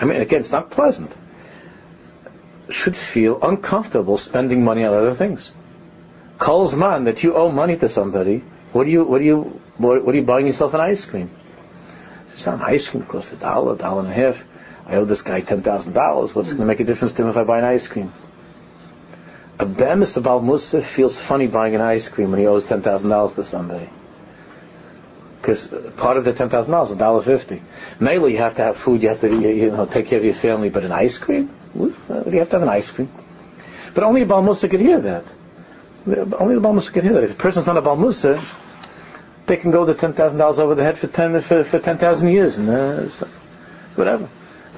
I 0.01 0.05
mean, 0.05 0.21
again, 0.21 0.41
it's 0.41 0.51
not 0.51 0.71
pleasant. 0.71 1.15
Should 2.69 2.95
feel 2.95 3.39
uncomfortable 3.41 4.17
spending 4.17 4.63
money 4.63 4.83
on 4.83 4.93
other 4.93 5.15
things 5.15 5.51
calls 6.41 6.75
man 6.75 7.03
that 7.03 7.21
you 7.23 7.35
owe 7.35 7.51
money 7.51 7.77
to 7.77 7.87
somebody, 7.87 8.43
what 8.73 8.85
do 8.85 8.89
you, 8.91 9.03
what 9.03 9.19
do 9.19 9.25
you, 9.25 9.61
what, 9.77 10.03
what 10.03 10.15
are 10.15 10.17
you 10.17 10.23
buying 10.23 10.47
yourself 10.47 10.73
an 10.73 10.81
ice 10.81 11.05
cream? 11.05 11.29
It's 12.33 12.47
not 12.47 12.55
an 12.55 12.63
ice 12.63 12.87
cream, 12.87 13.03
it 13.03 13.09
costs 13.09 13.31
a 13.31 13.35
dollar, 13.35 13.75
a 13.75 13.77
dollar 13.77 14.01
and 14.01 14.09
a 14.09 14.13
half. 14.13 14.43
I 14.87 14.95
owe 14.95 15.05
this 15.05 15.21
guy 15.21 15.41
ten 15.41 15.61
thousand 15.61 15.93
dollars. 15.93 16.33
What's 16.33 16.49
going 16.49 16.61
to 16.61 16.65
make 16.65 16.79
a 16.79 16.83
difference 16.83 17.13
to 17.13 17.21
him 17.21 17.29
if 17.29 17.37
I 17.37 17.43
buy 17.43 17.59
an 17.59 17.63
ice 17.63 17.87
cream? 17.87 18.11
A 19.59 19.65
bemis 19.65 20.17
about 20.17 20.43
Musa 20.43 20.81
feels 20.81 21.19
funny 21.19 21.45
buying 21.45 21.75
an 21.75 21.81
ice 21.81 22.09
cream 22.09 22.31
when 22.31 22.39
he 22.39 22.47
owes 22.47 22.65
ten 22.65 22.81
thousand 22.81 23.11
dollars 23.11 23.33
to 23.33 23.43
somebody. 23.43 23.87
Because 25.41 25.67
part 25.97 26.17
of 26.17 26.23
the 26.23 26.33
ten 26.33 26.49
thousand 26.49 26.71
dollars 26.71 26.91
is 26.91 26.97
dollar 26.97 27.21
fifty. 27.21 27.63
Mainly, 27.99 28.33
you 28.33 28.37
have 28.37 28.55
to 28.57 28.63
have 28.63 28.77
food. 28.77 29.01
You 29.01 29.09
have 29.09 29.21
to 29.21 29.27
you, 29.27 29.71
know 29.71 29.87
take 29.87 30.05
care 30.07 30.19
of 30.19 30.25
your 30.25 30.35
family. 30.35 30.69
But 30.69 30.85
an 30.85 30.91
ice 30.91 31.17
cream, 31.17 31.49
you 31.75 31.95
have 32.09 32.49
to 32.49 32.59
have 32.59 32.61
an 32.61 32.69
ice 32.69 32.91
cream. 32.91 33.11
But 33.95 34.03
only 34.03 34.21
a 34.21 34.25
Baal 34.25 34.43
Musa 34.43 34.69
could 34.69 34.81
hear 34.81 35.01
that. 35.01 35.25
Only 36.05 36.55
the 36.55 36.61
Balmusa 36.61 36.91
could 36.91 37.03
hear 37.03 37.13
that. 37.13 37.23
If 37.23 37.31
a 37.31 37.35
person's 37.35 37.67
not 37.67 37.77
a 37.77 37.81
Balmusa, 37.81 38.43
they 39.45 39.57
can 39.57 39.71
go 39.71 39.85
the 39.85 39.93
ten 39.93 40.13
thousand 40.13 40.39
dollars 40.39 40.59
over 40.59 40.73
the 40.73 40.83
head 40.83 40.97
for 40.97 41.07
ten 41.07 41.39
for, 41.41 41.63
for 41.63 41.79
ten 41.79 41.97
thousand 41.97 42.29
years 42.29 42.57
and 42.57 42.69
uh, 42.69 43.09
so, 43.09 43.27
whatever. 43.95 44.29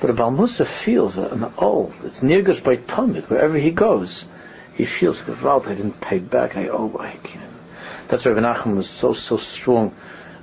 But 0.02 0.10
a 0.10 0.14
Balmusa 0.14 0.66
feels 0.66 1.18
an 1.18 1.54
oh, 1.58 1.94
it's 2.04 2.20
nirgus 2.20 2.62
by 2.62 2.76
Talmud 2.76 3.30
wherever 3.30 3.58
he 3.58 3.72
goes. 3.72 4.26
He 4.74 4.86
feels 4.86 5.22
Gevalt, 5.22 5.68
I 5.68 5.76
didn't 5.76 6.02
pay 6.02 6.20
back, 6.20 6.58
I 6.58 6.68
owe, 6.68 6.98
I 7.00 7.16
can't. 7.18 7.52
That's 8.08 8.26
why 8.26 8.32
Nachman 8.32 8.76
was 8.76 8.90
so, 8.90 9.14
so 9.14 9.38
strong 9.38 9.96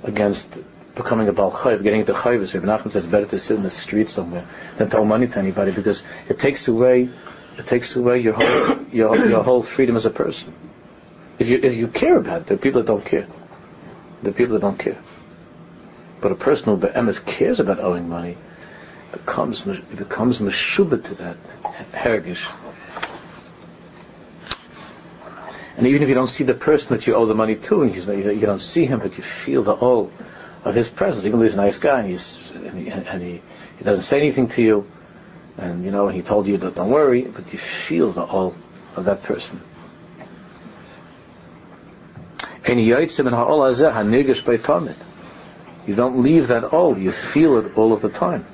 against 0.03 0.47
becoming 0.95 1.27
a 1.27 1.33
Baal 1.33 1.51
getting 1.51 2.01
into 2.01 2.13
Chayvus. 2.13 2.53
Rabbi 2.53 2.65
Nachman 2.65 2.91
says 2.91 3.03
it's 3.03 3.11
better 3.11 3.25
to 3.25 3.39
sit 3.39 3.57
in 3.57 3.63
the 3.63 3.69
street 3.69 4.09
somewhere 4.09 4.47
than 4.77 4.89
to 4.89 4.97
owe 4.97 5.05
money 5.05 5.27
to 5.27 5.37
anybody 5.37 5.71
because 5.71 6.03
it 6.27 6.39
takes 6.39 6.67
away, 6.67 7.09
it 7.57 7.67
takes 7.67 7.95
away 7.95 8.19
your 8.19 8.33
whole, 8.33 8.83
your, 8.91 9.15
your 9.27 9.43
whole 9.43 9.63
freedom 9.63 9.95
as 9.95 10.05
a 10.05 10.09
person. 10.09 10.53
If 11.39 11.47
you, 11.47 11.59
if 11.63 11.75
you 11.75 11.87
care 11.87 12.17
about 12.17 12.51
are 12.51 12.57
people 12.57 12.81
that 12.81 12.87
don't 12.87 13.05
care. 13.05 13.27
Are 14.25 14.31
people 14.31 14.53
that 14.53 14.61
don't 14.61 14.77
care. 14.77 14.97
But 16.19 16.31
a 16.31 16.35
person 16.35 16.65
who 16.65 16.77
be'emes 16.77 17.23
cares 17.25 17.59
about 17.59 17.79
owing 17.79 18.07
money 18.07 18.37
becomes 19.11 19.63
becomes 19.63 20.39
meshuba 20.39 21.03
to 21.03 21.15
that 21.15 21.37
hergish. 21.91 22.47
And 25.81 25.87
even 25.87 26.03
if 26.03 26.09
you 26.09 26.13
don't 26.13 26.29
see 26.29 26.43
the 26.43 26.53
person 26.53 26.89
that 26.89 27.07
you 27.07 27.15
owe 27.15 27.25
the 27.25 27.33
money 27.33 27.55
to, 27.55 27.81
and 27.81 27.95
you 27.95 28.45
don't 28.45 28.61
see 28.61 28.85
him, 28.85 28.99
but 28.99 29.17
you 29.17 29.23
feel 29.23 29.63
the 29.63 29.71
all 29.71 30.11
of 30.63 30.75
his 30.75 30.89
presence. 30.89 31.25
Even 31.25 31.39
though 31.39 31.45
he's 31.45 31.55
a 31.55 31.57
nice 31.57 31.79
guy, 31.79 32.01
and, 32.01 32.07
he's, 32.11 32.39
and, 32.53 32.77
he, 32.77 32.89
and 32.91 33.19
he, 33.23 33.41
he 33.79 33.83
doesn't 33.83 34.03
say 34.03 34.19
anything 34.19 34.47
to 34.49 34.61
you, 34.61 34.87
and 35.57 35.83
you 35.83 35.89
know, 35.89 36.05
and 36.05 36.15
he 36.15 36.21
told 36.21 36.45
you 36.45 36.57
that 36.57 36.75
don't 36.75 36.91
worry, 36.91 37.23
but 37.23 37.51
you 37.51 37.57
feel 37.57 38.11
the 38.11 38.21
all 38.21 38.53
of 38.95 39.05
that 39.05 39.23
person. 39.23 39.59
You 45.87 45.95
don't 45.95 46.21
leave 46.21 46.49
that 46.49 46.63
all, 46.63 46.95
you 46.95 47.11
feel 47.11 47.57
it 47.57 47.75
all 47.75 47.91
of 47.91 48.03
the 48.03 48.09
time 48.09 48.45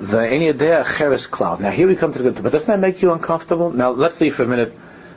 the 0.00 0.18
Enyadeah 0.18 0.96
Cheres 0.96 1.26
cloud. 1.26 1.60
Now 1.60 1.70
here 1.70 1.86
we 1.86 1.94
come 1.94 2.12
to 2.12 2.18
the 2.18 2.30
good, 2.30 2.42
but 2.42 2.52
doesn't 2.52 2.68
that 2.68 2.80
make 2.80 3.02
you 3.02 3.12
uncomfortable? 3.12 3.70
Now 3.70 3.90
let's 3.90 4.20
leave 4.20 4.34
for 4.34 4.44
a 4.44 4.46
minute 4.46 4.74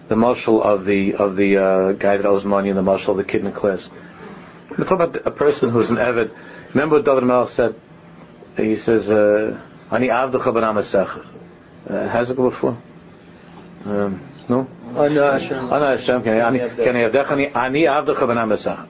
the 0.10 0.16
mashal 0.16 0.62
of 0.62 0.84
the 0.84 1.16
of 1.16 1.38
the 1.38 1.58
uh, 1.58 1.92
guy 1.94 2.18
that 2.18 2.26
owes 2.26 2.44
money 2.44 2.70
and 2.70 2.78
the 2.78 2.84
mashal 2.84 3.10
of 3.10 3.18
the 3.18 3.24
kid 3.24 3.40
in 3.40 3.46
the 3.46 3.52
class. 3.52 3.88
We're 4.70 4.84
talking 4.84 5.06
about 5.06 5.26
a 5.26 5.32
person 5.32 5.70
who's 5.70 5.90
an 5.90 6.00
avid. 6.00 6.32
Remember 6.74 6.98
what 6.98 7.06
David 7.06 7.24
Melch 7.24 7.50
said? 7.50 7.76
He 8.58 8.76
says, 8.76 9.10
uh, 9.12 9.60
Ani 9.90 10.08
avdecha 10.08 10.54
ben 10.54 10.64
amasech. 10.64 11.26
Uh, 11.90 12.08
has 12.10 12.30
it 12.30 12.36
before? 12.36 12.78
Um, 13.86 14.22
no? 14.50 14.68
Ani 17.56 17.84
avdecha 17.86 18.28
ben 18.28 18.38
amasech. 18.38 18.88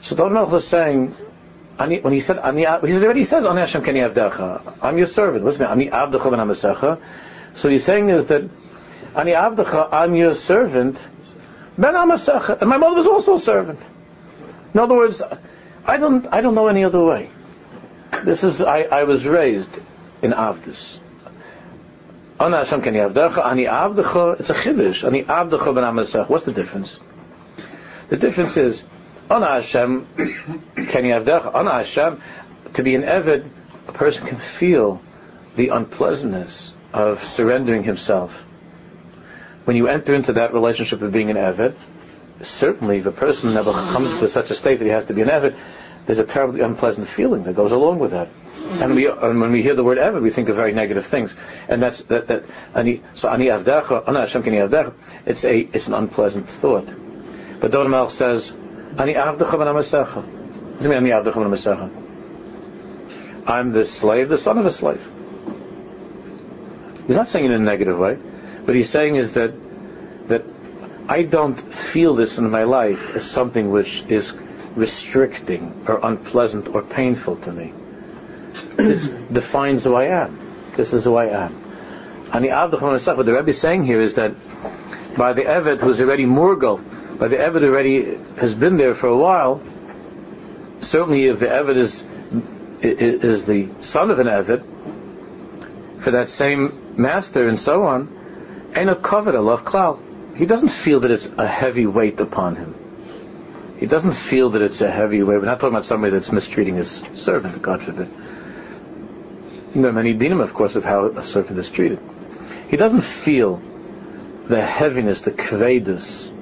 So 0.00 0.16
David 0.16 0.32
Melch 0.32 0.50
was 0.50 0.66
saying, 0.66 1.14
when 1.78 2.12
he 2.12 2.20
said, 2.20 2.38
ani, 2.38 2.62
he 2.62 2.66
already 2.66 3.24
said, 3.24 3.44
ani 3.44 3.60
Hashem, 3.60 3.82
can 3.82 3.96
I 3.96 4.08
avdecha? 4.08 4.78
I'm 4.80 4.98
your 4.98 5.06
servant. 5.06 5.44
What's 5.44 5.58
mean? 5.58 5.68
Ani 5.68 5.88
avdech 5.88 6.20
b'nam 6.20 6.50
esacha. 6.50 7.00
So 7.54 7.68
he's 7.68 7.84
saying 7.84 8.08
is 8.08 8.26
that, 8.26 8.48
ani 9.14 9.32
avdecha, 9.32 9.92
I'm 9.92 10.14
your 10.14 10.34
servant, 10.34 10.98
b'nam 11.78 12.14
esacha. 12.14 12.60
And 12.60 12.70
my 12.70 12.78
mother 12.78 12.96
was 12.96 13.06
also 13.06 13.34
a 13.34 13.40
servant. 13.40 13.80
In 14.72 14.80
other 14.80 14.94
words, 14.94 15.22
I 15.84 15.98
don't, 15.98 16.26
I 16.32 16.40
don't 16.40 16.54
know 16.54 16.66
any 16.66 16.84
other 16.84 17.02
way. 17.02 17.30
This 18.24 18.42
is, 18.44 18.60
I, 18.60 18.82
I 18.82 19.04
was 19.04 19.26
raised 19.26 19.70
in 20.22 20.32
Avdus. 20.32 20.98
Ana 22.38 22.58
Hashem 22.58 22.82
can 22.82 22.94
Yavdecha, 22.94 23.44
Ani 23.44 23.64
Avdecha, 23.64 24.40
it's 24.40 24.50
a 24.50 24.54
chiddush. 24.54 25.04
Ani 25.04 25.24
Avdecha 25.24 25.74
ben 25.74 25.84
Amasech. 25.84 26.28
What's 26.28 26.44
the 26.44 26.52
difference? 26.52 26.98
The 28.08 28.16
difference 28.16 28.56
is, 28.56 28.84
Ana 29.28 29.46
Hashem 29.46 30.06
can 30.16 31.04
Yavdecha, 31.04 31.54
Ana 31.54 31.72
Hashem, 31.72 32.22
to 32.74 32.82
be 32.82 32.94
an 32.94 33.02
Eved, 33.02 33.48
a 33.88 33.92
person 33.92 34.26
can 34.26 34.36
feel 34.36 35.00
the 35.56 35.68
unpleasantness 35.68 36.72
of 36.92 37.24
surrendering 37.24 37.82
himself. 37.82 38.32
When 39.64 39.76
you 39.76 39.88
enter 39.88 40.14
into 40.14 40.34
that 40.34 40.52
relationship 40.52 41.02
of 41.02 41.12
being 41.12 41.30
an 41.30 41.36
Eved, 41.36 41.74
certainly 42.42 42.98
if 42.98 43.06
a 43.06 43.12
person 43.12 43.54
never 43.54 43.72
comes 43.72 44.20
to 44.20 44.28
such 44.28 44.50
a 44.50 44.54
state 44.54 44.78
that 44.78 44.84
he 44.84 44.90
has 44.90 45.06
to 45.06 45.14
be 45.14 45.22
an 45.22 45.28
Eved, 45.28 45.56
there's 46.06 46.18
a 46.18 46.24
terribly 46.24 46.60
unpleasant 46.60 47.08
feeling 47.08 47.42
that 47.44 47.56
goes 47.56 47.72
along 47.72 47.98
with 47.98 48.12
that. 48.12 48.28
And 48.80 48.94
we, 48.94 49.08
and 49.08 49.40
when 49.40 49.50
we 49.50 49.62
hear 49.62 49.74
the 49.74 49.82
word 49.82 49.98
Eved, 49.98 50.22
we 50.22 50.30
think 50.30 50.48
of 50.48 50.56
very 50.56 50.72
negative 50.72 51.06
things. 51.06 51.34
And 51.68 51.82
that's, 51.82 52.02
that, 52.02 52.28
that, 52.28 52.44
ani, 52.74 53.02
so 53.14 53.28
ani 53.28 53.46
avdecha, 53.46 54.06
ana 54.06 54.20
Hashem 54.20 54.44
avdecha, 54.44 54.94
it's 55.24 55.44
a, 55.44 55.58
it's 55.58 55.88
an 55.88 55.94
unpleasant 55.94 56.48
thought. 56.48 56.86
But 57.60 57.72
Don 57.72 57.88
Melch 57.88 58.12
says, 58.12 58.52
ani 58.98 59.14
avdecha 59.14 59.56
v'namasecha. 59.56 60.16
What 60.16 60.76
does 60.76 60.86
it 60.86 60.88
mean, 60.88 60.98
ani 60.98 61.10
avdecha 61.10 61.34
v'namasecha? 61.34 61.90
I'm 63.46 63.72
the 63.72 63.84
slave, 63.84 64.28
the 64.28 64.38
son 64.38 64.58
of 64.58 64.66
a 64.66 64.72
slave. 64.72 65.06
He's 67.06 67.16
not 67.16 67.28
saying 67.28 67.44
it 67.44 67.50
in 67.52 67.62
a 67.62 67.64
negative 67.64 67.98
way, 67.98 68.18
but 68.64 68.74
he's 68.74 68.90
saying 68.90 69.16
is 69.16 69.34
that, 69.34 69.52
that 70.28 70.42
I 71.08 71.22
don't 71.22 71.60
feel 71.72 72.16
this 72.16 72.38
in 72.38 72.50
my 72.50 72.64
life 72.64 73.14
as 73.14 73.30
something 73.30 73.70
which 73.70 74.04
is 74.08 74.34
restricting 74.74 75.84
or 75.86 76.00
unpleasant 76.02 76.68
or 76.68 76.82
painful 76.82 77.36
to 77.36 77.52
me. 77.52 77.72
This 78.76 79.08
defines 79.08 79.84
who 79.84 79.94
I 79.94 80.06
am. 80.24 80.40
This 80.76 80.92
is 80.92 81.04
who 81.04 81.14
I 81.14 81.26
am. 81.26 81.64
And 82.32 82.44
the 82.44 82.50
what 82.50 83.26
the 83.26 83.34
Rebbe 83.34 83.50
is 83.50 83.60
saying 83.60 83.84
here 83.84 84.00
is 84.00 84.16
that 84.16 84.34
by 85.16 85.32
the 85.32 85.42
Evet 85.42 85.80
who's 85.80 86.00
already 86.00 86.26
Murgal, 86.26 86.80
by 87.18 87.28
the 87.28 87.36
Evet 87.36 87.62
already 87.62 88.18
has 88.38 88.54
been 88.54 88.76
there 88.76 88.94
for 88.94 89.08
a 89.08 89.16
while, 89.16 89.60
certainly 90.80 91.26
if 91.26 91.40
the 91.40 91.46
Evet 91.46 91.76
is 91.76 92.04
is 92.82 93.44
the 93.44 93.68
son 93.80 94.10
of 94.10 94.18
an 94.18 94.26
Evet, 94.26 94.62
for 96.00 96.10
that 96.12 96.30
same 96.30 96.94
master 96.96 97.48
and 97.48 97.60
so 97.60 97.84
on, 97.84 98.72
ain't 98.76 98.90
a 98.90 98.94
covet, 98.94 99.34
a 99.34 99.40
love 99.40 99.64
cloud. 99.64 99.98
He 100.36 100.46
doesn't 100.46 100.68
feel 100.68 101.00
that 101.00 101.10
it's 101.10 101.26
a 101.38 101.46
heavy 101.46 101.86
weight 101.86 102.20
upon 102.20 102.56
him. 102.56 102.74
He 103.78 103.86
doesn't 103.86 104.12
feel 104.12 104.50
that 104.50 104.62
it's 104.62 104.80
a 104.80 104.90
heavy 104.90 105.22
weight. 105.22 105.38
We're 105.38 105.46
not 105.46 105.60
talking 105.60 105.74
about 105.74 105.84
somebody 105.84 106.12
that's 106.12 106.32
mistreating 106.32 106.76
his 106.76 107.02
servant, 107.14 107.60
God 107.62 107.82
forbid. 107.82 108.08
There 109.74 109.88
are 109.88 109.92
many 109.92 110.14
dinim, 110.14 110.42
of 110.42 110.54
course, 110.54 110.76
of 110.76 110.84
how 110.84 111.06
a 111.06 111.24
servant 111.24 111.58
is 111.58 111.68
treated. 111.68 112.00
He 112.68 112.76
doesn't 112.76 113.02
feel 113.02 113.60
the 114.46 114.64
heaviness, 114.64 115.22
the 115.22 115.32
kvedus. 115.32 116.32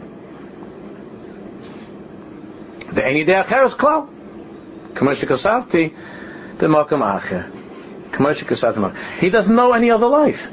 Any 2.97 3.25
day 3.25 3.35
acheres 3.35 3.75
klal. 3.75 4.09
K'moshe 4.95 5.27
kasavti, 5.27 5.95
b'makam 6.59 7.03
acher. 7.03 7.51
K'moshe 8.13 8.45
kasavti 8.45 8.97
He 9.19 9.31
doesn't 9.31 9.55
know 9.55 9.73
any 9.73 9.91
other 9.91 10.07
life. 10.07 10.49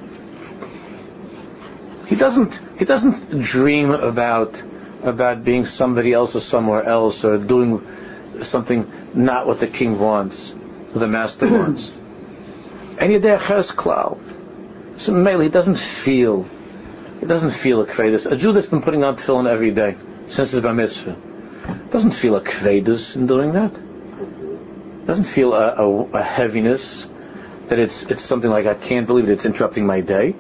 He 2.08 2.16
doesn't, 2.16 2.60
he 2.78 2.86
doesn't 2.86 3.42
dream 3.42 3.92
about, 3.92 4.62
about 5.04 5.44
being 5.44 5.66
somebody 5.66 6.12
else 6.12 6.36
or 6.36 6.40
somewhere 6.40 6.84
else 6.84 7.24
or 7.24 7.38
doing 7.38 7.88
something 8.42 8.92
not 9.14 9.48
what 9.48 9.60
the 9.60 9.68
king 9.68 10.00
wants, 10.00 10.54
or 10.94 11.00
the 11.00 11.08
master 11.08 11.48
wants. 11.58 11.90
And 12.98 13.12
Yedei 13.12 13.40
Acheres 13.40 13.72
Klal. 13.72 14.20
So 15.00 15.14
mainly, 15.14 15.46
he 15.46 15.52
doesn't 15.52 15.78
feel, 15.78 16.46
he 17.20 17.26
doesn't 17.26 17.52
feel 17.52 17.82
a 17.82 17.86
kvedus. 17.86 18.30
A 18.30 18.36
Jew 18.36 18.52
that's 18.52 18.68
been 18.68 18.82
putting 18.82 19.04
on 19.04 19.16
tefillin 19.16 19.48
every 19.50 19.72
day 19.72 19.96
since 20.28 20.52
his 20.52 20.62
bar 20.62 20.74
mitzvah 20.74 21.31
doesn't 21.90 22.12
feel 22.12 22.36
a 22.36 22.42
kvedus 22.42 23.16
in 23.16 23.28
doing 23.28 23.54
that. 23.54 25.06
Doesn't 25.06 25.26
feel 25.26 25.54
a, 25.54 25.76
a, 25.76 26.04
a, 26.20 26.24
heaviness 26.24 27.08
that 27.68 27.80
it's 27.80 28.04
it's 28.04 28.24
something 28.24 28.50
like 28.50 28.66
I 28.66 28.76
can't 28.76 29.08
believe 29.08 29.28
it. 29.30 29.32
It's 29.32 29.46
interrupting 29.46 29.86
my 29.86 30.02
day. 30.02 30.36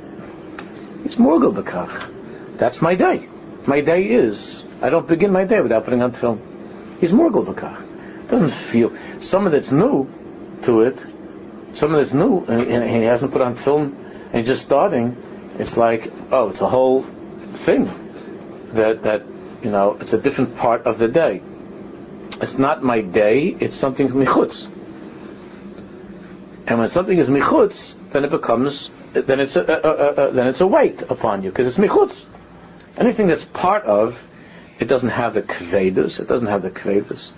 It's 1.06 1.16
morgul 1.16 1.54
bekach. 1.54 2.58
That's 2.58 2.82
my 2.82 2.96
day. 2.96 3.28
My 3.66 3.82
day 3.82 4.06
is. 4.06 4.64
I 4.82 4.90
don't 4.90 5.08
begin 5.08 5.32
my 5.32 5.46
day 5.46 5.62
without 5.62 5.84
putting 5.84 6.02
on 6.02 6.12
tefillin. 6.12 7.00
He's 7.00 7.12
morgul 7.12 7.46
bekach. 7.46 8.28
Doesn't 8.30 8.52
feel. 8.52 8.96
Some 9.20 9.46
of 9.46 9.52
that's 9.52 9.72
new 9.72 10.08
to 10.64 10.82
it 10.82 11.00
someone 11.74 12.02
that's 12.02 12.14
new 12.14 12.46
and 12.46 12.90
he 12.90 13.04
hasn't 13.04 13.32
put 13.32 13.42
on 13.42 13.56
film 13.56 13.96
and 14.26 14.36
he's 14.36 14.48
just 14.48 14.64
starting, 14.64 15.16
it's 15.60 15.78
like, 15.78 16.12
oh, 16.32 16.50
it's 16.50 16.62
a 16.62 16.70
whole 16.70 17.04
thing 17.66 17.86
that 18.74 19.04
that 19.04 19.24
you 19.64 19.70
know, 19.70 19.98
it's 20.00 20.14
a 20.14 20.18
different 20.18 20.58
part 20.58 20.86
of 20.86 20.98
the 20.98 21.08
day. 21.08 21.42
It's 22.42 22.58
not 22.58 22.84
my 22.84 23.02
day; 23.02 23.56
it's 23.60 23.76
something 23.76 24.10
michutz. 24.10 24.66
And 26.68 26.80
when 26.80 26.90
something 26.90 27.18
is 27.18 27.30
michutz, 27.30 27.96
then 28.12 28.24
it 28.24 28.32
becomes 28.32 28.90
then 29.14 29.40
it's 29.40 29.56
a, 29.56 29.62
a, 29.62 30.28
a, 30.28 30.32
then 30.32 30.48
it's 30.48 30.62
a 30.62 30.68
weight 30.68 31.02
upon 31.02 31.44
you 31.44 31.50
because 31.50 31.68
it's 31.68 31.78
michutz. 31.78 32.24
Anything 32.98 33.28
that's 33.28 33.44
part 33.44 33.84
of, 33.84 34.18
it 34.80 34.86
doesn't 34.86 35.10
have 35.10 35.34
the 35.34 35.42
kvedus. 35.42 36.20
It 36.20 36.28
doesn't 36.28 36.48
have 36.48 36.62
the 36.62 36.72
kvedus. 36.72 37.32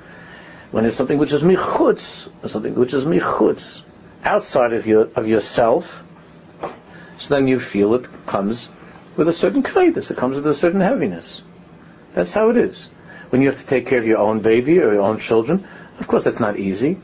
When 0.72 0.86
it's 0.86 0.96
something 0.96 1.18
which 1.18 1.32
is 1.32 1.42
michutz, 1.42 2.30
something 2.50 2.76
which 2.76 2.94
is 2.94 3.06
michutz, 3.06 3.82
outside 4.24 4.74
of 4.74 4.88
your 4.88 5.10
of 5.16 5.28
yourself, 5.28 6.04
so 7.18 7.34
then 7.34 7.48
you 7.48 7.60
feel 7.60 7.94
it 7.96 8.06
comes 8.26 8.70
with 9.16 9.28
a 9.28 9.34
certain 9.34 9.64
kvedus, 9.64 10.12
it 10.12 10.18
comes 10.18 10.36
with 10.36 10.48
a 10.48 10.54
certain 10.54 10.82
heaviness. 10.82 11.42
That's 12.14 12.34
how 12.34 12.50
it 12.50 12.58
is. 12.58 12.88
When 13.30 13.42
you 13.42 13.50
have 13.50 13.60
to 13.60 13.66
take 13.66 13.88
care 13.88 14.00
of 14.00 14.06
your 14.06 14.20
own 14.20 14.42
baby 14.42 14.80
or 14.80 14.94
your 14.94 15.02
own 15.02 15.20
children, 15.20 15.68
of 16.00 16.08
course 16.08 16.24
that's 16.24 16.40
not 16.40 16.58
easy. 16.58 17.00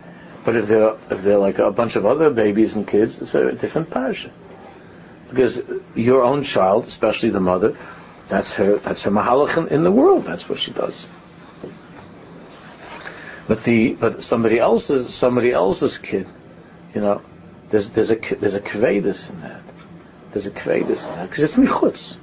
But 0.45 0.55
if 0.55 0.67
they're 0.67 0.95
if 1.09 1.23
they're 1.23 1.37
like 1.37 1.59
a 1.59 1.71
bunch 1.71 1.95
of 1.95 2.05
other 2.05 2.29
babies 2.29 2.73
and 2.73 2.87
kids, 2.87 3.19
it's 3.21 3.35
a 3.35 3.51
different 3.53 3.89
parsha. 3.89 4.31
Because 5.29 5.61
your 5.95 6.23
own 6.23 6.43
child, 6.43 6.85
especially 6.85 7.29
the 7.29 7.39
mother, 7.39 7.77
that's 8.29 8.53
her 8.53 8.77
that's 8.77 9.03
her 9.03 9.11
mahalach 9.11 9.67
in 9.67 9.83
the 9.83 9.91
world. 9.91 10.25
That's 10.25 10.47
what 10.47 10.59
she 10.59 10.71
does. 10.71 11.05
But 13.47 13.63
the 13.63 13.93
but 13.93 14.23
somebody 14.23 14.59
else's 14.59 15.13
somebody 15.13 15.51
else's 15.51 15.97
kid, 15.97 16.27
you 16.93 17.01
know, 17.01 17.21
there's 17.71 17.89
there's 17.89 18.11
a 18.11 18.15
there's 18.15 18.53
a 18.53 18.59
kvedus 18.59 19.29
in 19.29 19.41
that. 19.41 19.61
There's 20.31 20.45
a 20.45 20.51
kvedus 20.51 21.07
in 21.07 21.15
that 21.15 21.29
because 21.29 21.43
it's 21.43 21.55
michutz. 21.55 22.15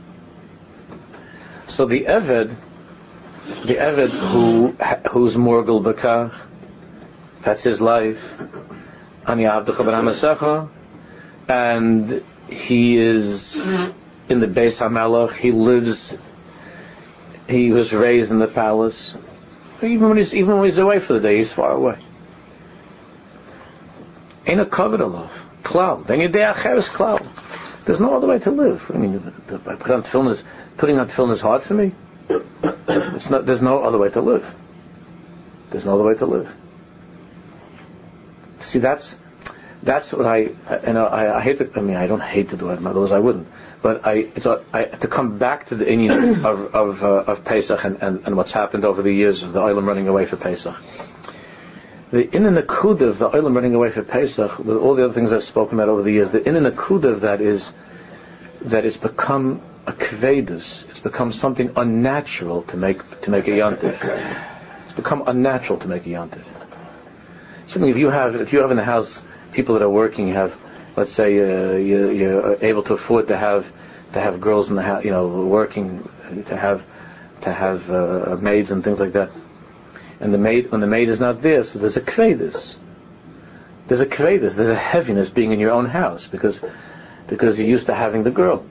So 1.67 1.87
the 1.87 2.05
eved, 2.05 2.57
the 3.47 3.77
eved 3.77 4.11
who 4.11 4.73
who's 5.11 5.37
morgul 5.37 5.83
bekach, 5.83 6.35
that's 7.43 7.63
his 7.63 7.81
life. 7.81 8.23
Ani 9.27 9.45
avdecha 9.45 10.69
and 11.49 12.25
he 12.49 12.99
is 12.99 13.57
in 13.57 14.41
the 14.41 14.47
Beis 14.47 14.81
Hamelach. 14.81 15.33
He 15.35 15.53
lives. 15.53 16.15
He 17.49 17.73
was 17.73 17.93
raised 17.93 18.31
in 18.31 18.39
the 18.39 18.49
palace. 18.49 19.17
Even 19.83 20.09
when 20.09 20.17
he's 20.17 20.35
even 20.35 20.57
when 20.57 20.65
he's 20.65 20.79
away 20.79 20.99
for 20.99 21.13
the 21.13 21.21
day, 21.21 21.39
he's 21.39 21.53
far 21.53 21.71
away. 21.71 21.99
Ain't 24.47 24.61
a 24.61 24.67
covet 24.67 25.01
love. 25.01 25.33
Cloud. 25.63 26.07
Then 26.07 26.21
your 26.21 26.29
day 26.29 26.49
is 26.49 26.89
cloud. 26.89 27.27
There's 27.85 28.01
no 28.01 28.17
other 28.17 28.27
way 28.27 28.39
to 28.41 28.51
live. 28.51 28.91
I 28.93 28.99
mean, 28.99 29.21
put 29.47 29.91
on 29.91 30.03
tefillin 30.03 30.31
is, 30.31 30.45
putting 30.77 30.99
on 30.99 31.09
tefillin 31.09 31.31
is 31.31 31.41
hard 31.41 31.63
for 31.63 31.75
me. 31.75 31.93
Not, 32.29 33.47
there's 33.47 33.63
no 33.63 33.83
other 33.83 33.99
way 33.99 34.11
to 34.11 34.21
live. 34.21 34.55
There's 35.71 35.85
no 35.85 35.95
other 35.95 36.05
way 36.05 36.15
to 36.15 36.27
live. 36.27 36.53
See, 38.61 38.79
that's, 38.79 39.19
that's 39.83 40.13
what 40.13 40.27
I, 40.27 40.51
and 40.69 40.99
I, 40.99 41.39
I 41.39 41.41
hate 41.43 41.59
to, 41.59 41.71
I 41.75 41.81
mean, 41.81 41.97
I 41.97 42.07
don't 42.07 42.23
hate 42.23 42.51
to 42.51 42.57
do 42.57 42.71
it, 42.71 42.85
otherwise 42.85 43.13
I 43.13 43.19
wouldn't. 43.19 43.49
But 43.83 44.07
I, 44.07 44.31
a, 44.37 44.61
I, 44.73 44.85
to 44.85 45.09
come 45.09 45.39
back 45.39 45.67
to 45.67 45.75
the 45.75 45.91
Indian 45.91 46.45
of, 46.47 46.75
of, 46.75 47.03
uh, 47.03 47.07
of 47.07 47.45
Pesach 47.45 47.85
and, 47.85 48.03
and, 48.03 48.23
and 48.27 48.37
what's 48.37 48.53
happened 48.53 48.85
over 48.85 49.03
the 49.03 49.13
years 49.13 49.43
of 49.43 49.53
the 49.53 49.61
Olam 49.61 49.87
running 49.87 50.09
away 50.09 50.27
for 50.27 50.37
Pesach 50.37 50.77
the 52.11 52.37
in 52.37 52.47
and 52.47 52.57
akud 52.57 53.01
of 53.01 53.19
the 53.19 53.29
oilam 53.29 53.55
running 53.55 53.75
away 53.75 53.91
for 53.91 54.03
Pesach, 54.03 54.59
with 54.59 54.77
all 54.77 54.95
the 54.95 55.05
other 55.05 55.13
things 55.13 55.33
I've 55.33 55.45
spoken 55.45 55.79
about 55.79 55.89
over 55.89 56.03
the 56.03 56.13
years, 56.13 56.31
the 56.31 56.47
in 56.47 56.57
and 56.57 56.67
akud 56.67 57.05
of 57.05 57.23
that 57.23 57.41
is 57.41 57.73
that 58.63 58.85
it's 58.85 58.97
become 58.97 59.61
a 59.87 59.93
kvedus. 59.93 60.89
It's 60.89 61.01
become 61.01 61.33
something 61.33 61.73
unnatural 61.77 62.63
to 62.65 62.77
make 62.77 63.21
to 63.23 63.31
make 63.31 63.47
a 63.49 63.51
yontif. 63.51 64.47
It's 64.85 64.95
become 64.95 65.25
unnatural 65.27 65.79
to 65.81 65.89
make 65.89 66.07
a 66.07 66.11
yontif. 66.11 66.45
Something 67.67 67.91
if 67.91 67.97
you 67.97 68.11
have 68.11 68.35
if 68.37 68.53
you 68.53 68.61
have 68.61 68.71
in 68.71 68.77
the 68.77 68.85
house 68.85 69.21
people 69.53 69.75
that 69.75 69.83
are 69.83 69.91
working, 69.91 70.29
have 70.33 70.57
let's 70.97 71.13
say 71.13 71.39
uh, 71.39 71.77
you, 71.77 72.11
you're 72.11 72.65
able 72.65 72.83
to 72.85 72.95
afford 72.95 73.29
to 73.29 73.37
have 73.37 73.71
to 74.13 74.21
have 74.21 74.41
girls 74.41 74.71
in 74.71 74.77
the 74.77 74.83
house, 74.83 75.05
you 75.05 75.11
know, 75.11 75.27
working 75.27 76.09
to 76.47 76.57
have 76.57 76.83
to 77.43 77.53
have 77.53 77.91
uh, 77.91 78.37
maids 78.41 78.71
and 78.71 78.83
things 78.83 79.01
like 79.01 79.13
that 79.13 79.31
and 80.21 80.33
the 80.33 80.39
maid 80.39 80.71
when 80.71 80.81
the 80.81 80.87
maid 80.87 81.09
is 81.09 81.21
not 81.21 81.43
there, 81.43 81.63
so 81.63 81.79
there's 81.79 81.97
a 81.97 82.01
kvedus. 82.01 82.77
There's 83.87 84.01
a 84.01 84.07
kvedus. 84.07 84.55
There's 84.55 84.69
a 84.69 84.75
heaviness 84.75 85.31
being 85.31 85.53
in 85.53 85.61
your 85.61 85.71
own 85.71 85.87
house 85.87 86.27
because 86.27 86.61
because 87.27 87.59
you're 87.59 87.69
used 87.69 87.87
to 87.87 87.95
having 87.95 88.23
the 88.23 88.31
girl. 88.31 88.65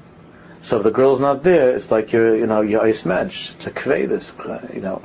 So 0.65 0.78
if 0.78 0.84
the 0.84 0.89
girl's 0.89 1.19
not 1.19 1.43
there, 1.43 1.75
it's 1.75 1.91
like 1.91 2.12
you're 2.12 2.36
you 2.36 2.47
know 2.47 2.62
you're 2.62 2.82
ice 2.82 3.06
match. 3.06 3.54
It's 3.56 3.67
a 3.67 3.71
kvedus. 3.71 4.32
You 4.73 4.82
know, 4.82 5.04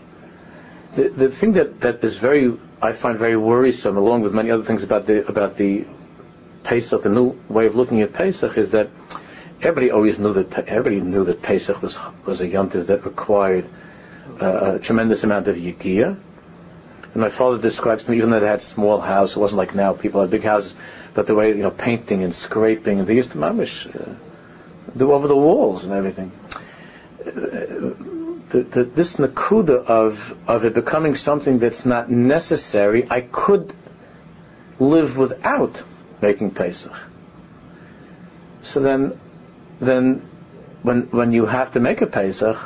the 0.95 1.11
the 1.11 1.31
thing 1.31 1.53
that 1.53 1.83
that 1.83 2.03
is 2.03 2.17
very 2.17 2.57
I 2.81 2.93
find 2.93 3.19
very 3.19 3.37
worrisome, 3.37 3.99
along 3.99 4.23
with 4.23 4.33
many 4.33 4.51
other 4.51 4.63
things 4.63 4.85
about 4.85 5.05
the 5.05 5.29
about 5.29 5.57
the 5.57 5.85
Pesach, 6.65 7.03
the 7.03 7.11
new 7.11 7.39
way 7.51 7.67
of 7.67 7.77
looking 7.77 8.01
at 8.01 8.15
Pesach, 8.15 8.57
is 8.57 8.71
that 8.71 8.89
everybody 9.61 9.91
always 9.91 10.19
knew 10.19 10.33
that 10.33 10.51
everybody 10.67 11.03
knew 11.03 11.25
that 11.25 11.43
Pesach 11.43 11.83
was 11.83 11.99
was 12.25 12.41
a 12.41 12.49
yontif 12.49 12.87
that 12.87 13.05
required 13.05 13.69
uh, 14.41 14.77
a 14.77 14.79
tremendous 14.79 15.25
amount 15.25 15.47
of 15.47 15.57
yikiyah 15.57 16.17
And 17.13 17.23
my 17.23 17.29
father 17.29 17.59
describes 17.59 18.05
to 18.05 18.13
me, 18.13 18.17
even 18.17 18.31
though 18.31 18.41
they 18.41 18.47
had 18.47 18.63
small 18.63 18.99
house, 18.99 19.37
it 19.37 19.39
wasn't 19.39 19.59
like 19.59 19.75
now 19.75 19.93
people 19.93 20.23
have 20.23 20.31
big 20.31 20.45
houses, 20.45 20.75
but 21.13 21.27
the 21.27 21.35
way 21.35 21.49
you 21.49 21.63
know 21.63 21.71
painting 21.71 22.23
and 22.23 22.35
scraping, 22.35 23.05
they 23.05 23.17
used 23.17 23.33
to 23.33 23.37
mamish 23.37 23.85
uh, 23.95 24.15
do 24.97 25.13
over 25.13 25.29
the 25.29 25.37
walls 25.37 25.85
and 25.85 25.93
everything. 25.93 26.33
Uh, 27.21 27.31
the, 28.51 28.63
the, 28.63 28.85
this 28.85 29.17
nakuda 29.17 29.85
of 29.87 30.37
of 30.49 30.65
it 30.65 30.75
becoming 30.75 31.15
something 31.15 31.59
that's 31.59 31.87
not 31.87 32.11
necessary, 32.11 33.07
I 33.09 33.21
could 33.21 33.73
live 34.81 35.17
without 35.17 35.83
making 36.21 36.53
Pesach. 36.53 36.93
So 38.63 38.81
then, 38.81 39.19
then 39.81 40.29
when 40.83 41.03
when 41.11 41.33
you 41.33 41.47
have 41.47 41.73
to 41.73 41.81
make 41.81 42.01
a 42.03 42.07
Pesach, 42.07 42.59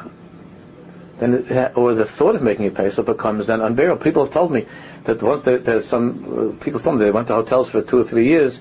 then 1.18 1.34
it, 1.34 1.76
or 1.76 1.94
the 1.94 2.06
thought 2.06 2.34
of 2.34 2.42
making 2.42 2.66
a 2.66 2.70
Pesach 2.70 3.04
becomes 3.04 3.46
then 3.46 3.60
unbearable. 3.60 4.02
People 4.02 4.24
have 4.24 4.32
told 4.32 4.50
me 4.50 4.66
that 5.04 5.22
once 5.22 5.42
there's 5.42 5.86
some 5.86 6.56
uh, 6.58 6.64
people 6.64 6.80
told 6.80 6.98
me 6.98 7.04
they 7.04 7.10
went 7.10 7.28
to 7.28 7.34
hotels 7.34 7.68
for 7.68 7.82
two 7.82 7.98
or 7.98 8.04
three 8.04 8.28
years, 8.28 8.60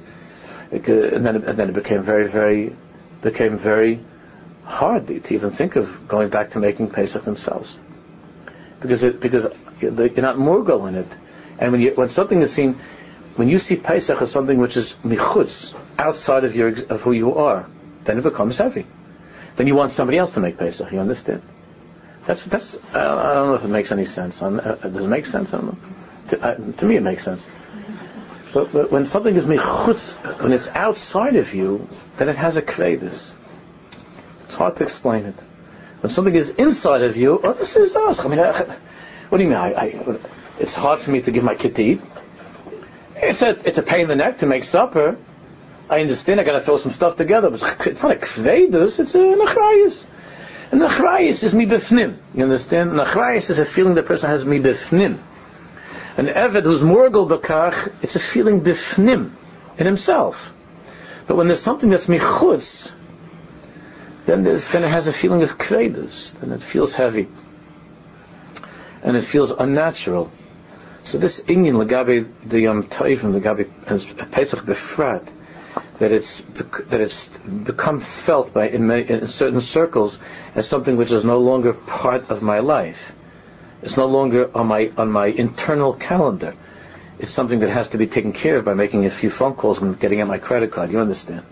and 0.72 1.26
then 1.26 1.36
and 1.38 1.58
then 1.58 1.70
it 1.70 1.74
became 1.74 2.04
very 2.04 2.28
very 2.28 2.76
became 3.24 3.58
very 3.58 4.00
hard 4.66 5.08
to 5.08 5.34
even 5.34 5.50
think 5.52 5.76
of 5.76 6.08
going 6.08 6.30
back 6.30 6.52
to 6.52 6.60
making 6.60 6.90
Pesach 6.90 7.24
themselves 7.24 7.76
because 8.84 9.04
it 9.04 9.20
because 9.20 9.48
you're 9.82 9.92
not 10.22 10.36
morgul 10.36 10.88
in 10.88 10.96
it, 10.96 11.08
and 11.58 11.72
when 11.72 11.82
you 11.82 11.92
when 11.96 12.10
something 12.10 12.42
is 12.42 12.54
seen 12.54 12.80
when 13.36 13.48
you 13.48 13.58
see 13.58 13.76
Pesach 13.76 14.22
as 14.22 14.32
something 14.32 14.60
which 14.60 14.78
is 14.78 14.96
michutz, 15.04 15.74
outside 15.98 16.44
of 16.44 16.56
your 16.56 16.70
of 16.90 17.02
who 17.02 17.14
you 17.14 17.36
are, 17.36 17.66
then 18.04 18.20
it 18.20 18.22
becomes 18.22 18.58
heavy. 18.58 18.86
Then 19.56 19.68
you 19.68 19.76
want 19.76 19.92
somebody 19.92 20.18
else 20.18 20.34
to 20.34 20.40
make 20.40 20.58
Pesach. 20.58 20.92
You 20.92 21.00
understand? 21.00 21.42
That's 22.26 22.44
that's. 22.44 22.78
I 22.94 23.04
don't 23.04 23.48
know 23.48 23.56
if 23.56 23.64
it 23.64 23.70
makes 23.70 23.92
any 23.92 24.06
sense. 24.06 24.42
Uh, 24.42 24.50
does 24.50 25.06
it 25.06 25.08
make 25.08 25.26
sense? 25.26 25.54
I 25.54 25.58
don't 25.58 25.66
know. 25.68 25.78
To, 26.30 26.42
uh, 26.42 26.56
to 26.56 26.86
me, 26.86 26.96
it 26.98 27.04
makes 27.04 27.24
sense. 27.24 27.46
But, 28.54 28.72
but, 28.72 28.92
when 28.92 29.06
something 29.08 29.36
is 29.36 29.46
michutz, 29.46 30.14
when 30.40 30.54
it's 30.54 30.68
outside 30.68 31.36
of 31.36 31.54
you, 31.56 31.90
then 32.18 32.30
it 32.30 32.38
has 32.38 32.56
a 32.56 32.62
kvedis. 32.62 33.32
It's 34.46 34.56
hard 34.56 34.76
to 34.76 34.84
explain 34.84 35.26
it. 35.26 35.36
When 36.02 36.12
something 36.12 36.36
is 36.36 36.50
inside 36.50 37.02
of 37.02 37.18
you, 37.18 37.40
oh, 37.44 37.54
this 37.54 37.76
is 37.76 37.96
us. 37.96 38.20
I 38.20 38.28
mean, 38.28 38.40
I, 38.40 38.52
what 39.30 39.38
do 39.40 39.44
you 39.44 39.50
mean? 39.50 39.58
I, 39.58 39.74
I, 39.74 40.20
it's 40.60 40.76
hard 40.76 41.02
for 41.02 41.10
me 41.10 41.22
to 41.22 41.32
give 41.32 41.44
my 41.44 41.56
kid 41.56 41.76
to 41.78 41.84
eat. 41.84 42.02
It's 43.16 43.42
a 43.42 43.50
it's 43.68 43.78
a 43.78 43.84
pain 43.84 44.02
in 44.02 44.08
the 44.08 44.16
neck 44.16 44.40
to 44.40 44.46
make 44.46 44.64
supper. 44.64 45.18
I 45.90 46.02
understand. 46.02 46.40
I 46.40 46.44
got 46.44 46.54
to 46.54 46.62
throw 46.62 46.78
some 46.78 46.92
stuff 46.92 47.18
together, 47.18 47.50
but 47.50 47.88
it's 47.88 48.04
not 48.04 48.12
a 48.12 48.20
kvedus. 48.20 49.00
It's 49.00 49.16
a 49.16 49.20
nachrayis. 49.20 50.06
And 50.72 50.82
nachrayis 50.82 51.44
is 51.44 51.54
mi 51.54 51.66
befnim. 51.66 52.18
You 52.36 52.44
understand? 52.44 52.92
Nachrayis 52.92 53.50
is 53.50 53.60
a 53.60 53.66
feeling 53.66 53.96
the 53.96 54.04
person 54.04 54.30
has 54.30 54.46
mi. 54.46 54.60
An 56.16 56.28
eved 56.28 56.64
who's 56.64 56.82
morgul 56.82 57.28
bakach, 57.28 57.92
it's 58.02 58.16
a 58.16 58.20
feeling 58.20 58.62
bifnim 58.62 59.32
in 59.78 59.86
himself. 59.86 60.54
But 61.26 61.38
when 61.38 61.48
there's 61.48 61.62
something 61.62 61.90
that's 61.90 62.06
michutz, 62.08 62.92
then 64.26 64.44
then 64.44 64.84
it 64.84 64.90
has 64.90 65.08
a 65.08 65.14
feeling 65.14 65.44
of 65.44 65.58
kvedus. 65.58 66.40
Then 66.40 66.52
it 66.52 66.62
feels 66.62 66.94
heavy. 66.94 67.28
And 69.02 69.18
it 69.18 69.24
feels 69.24 69.52
unnatural. 69.52 70.32
So 71.04 71.18
this 71.18 71.42
Inyan 71.42 71.84
Lagabi 71.84 72.32
the 72.46 72.62
Yom 72.62 72.84
Tovim 72.84 73.38
Lagabi 73.38 74.32
Pesach 74.32 74.60
Befrat 74.60 75.28
that 76.00 76.12
it's 76.12 76.42
that 76.90 77.02
it's 77.02 77.28
become 77.28 78.00
felt 78.00 78.54
by 78.54 78.70
in, 78.70 78.90
in 78.92 79.28
certain 79.28 79.62
circles 79.62 80.20
as 80.56 80.68
something 80.68 80.96
which 80.96 81.12
is 81.12 81.26
no 81.26 81.40
longer 81.40 81.74
part 81.74 82.30
of 82.30 82.42
my 82.42 82.60
life. 82.60 83.12
It's 83.84 83.98
no 83.98 84.06
longer 84.06 84.50
on 84.56 84.68
my 84.68 84.92
on 84.98 85.12
my 85.12 85.28
internal 85.28 85.94
calendar. 85.94 86.56
It's 87.20 87.32
something 87.32 87.60
that 87.60 87.70
has 87.70 87.90
to 87.90 87.98
be 87.98 88.08
taken 88.08 88.32
care 88.32 88.56
of 88.56 88.66
by 88.66 88.74
making 88.74 89.06
a 89.06 89.10
few 89.10 89.30
phone 89.30 89.56
calls 89.56 89.82
and 89.82 90.00
getting 90.00 90.22
out 90.22 90.28
my 90.28 90.38
credit 90.38 90.72
card. 90.72 90.90
You 90.90 91.00
understand? 91.00 91.44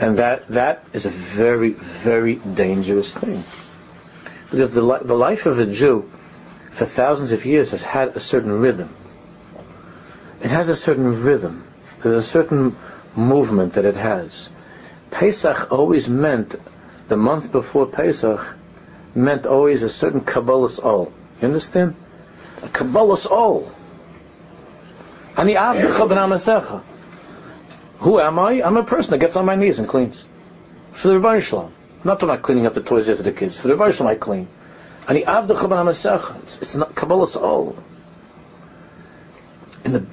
And 0.00 0.18
that 0.18 0.48
that 0.48 0.84
is 0.92 1.06
a 1.06 1.10
very 1.10 1.70
very 1.70 2.34
dangerous 2.34 3.14
thing 3.14 3.44
because 4.50 4.72
the 4.72 4.98
the 4.98 5.14
life 5.14 5.46
of 5.46 5.60
a 5.60 5.66
Jew 5.66 6.10
for 6.72 6.86
thousands 6.86 7.30
of 7.30 7.44
years 7.44 7.70
has 7.70 7.82
had 7.82 8.16
a 8.16 8.20
certain 8.20 8.52
rhythm. 8.52 8.94
It 10.42 10.50
has 10.50 10.68
a 10.68 10.76
certain 10.76 11.22
rhythm. 11.22 11.64
There's 12.02 12.24
a 12.24 12.28
certain 12.28 12.76
movement 13.14 13.74
that 13.74 13.84
it 13.84 13.94
has. 13.94 14.48
Pesach 15.12 15.70
always 15.70 16.08
meant, 16.08 16.56
the 17.06 17.16
month 17.16 17.52
before 17.52 17.86
Pesach, 17.86 18.44
meant 19.14 19.46
always 19.46 19.84
a 19.84 19.88
certain 19.88 20.20
Kabbalah's 20.20 20.80
all. 20.80 21.12
You 21.40 21.48
understand? 21.48 21.96
A 22.62 22.68
Kabbalah's 22.68 23.26
all. 23.26 23.72
Ani 25.36 25.54
Who 27.98 28.20
am 28.20 28.38
I? 28.38 28.62
I'm 28.62 28.76
a 28.76 28.84
person 28.84 29.10
that 29.10 29.18
gets 29.18 29.36
on 29.36 29.44
my 29.44 29.56
knees 29.56 29.78
and 29.78 29.88
cleans. 29.88 30.24
For 30.92 31.08
the 31.08 31.18
Rebbe 31.18 31.40
Shalom. 31.40 31.72
Not 32.04 32.20
to 32.20 32.26
not 32.26 32.42
cleaning 32.42 32.66
up 32.66 32.74
the 32.74 32.82
toys 32.82 33.08
after 33.08 33.22
the 33.22 33.32
kids. 33.32 33.58
For 33.58 33.68
the 33.68 33.74
Rebbe 33.74 33.92
Shalom 33.92 34.12
I 34.12 34.14
clean. 34.14 34.48
Ani 35.08 35.22
avdecha 35.22 35.68
ben 35.68 35.88
It's, 36.42 36.58
it's 36.58 36.76
not 36.76 36.94
Kabbalah's 36.94 37.36
all. 37.36 37.76
And 39.84 39.94
the, 39.94 40.06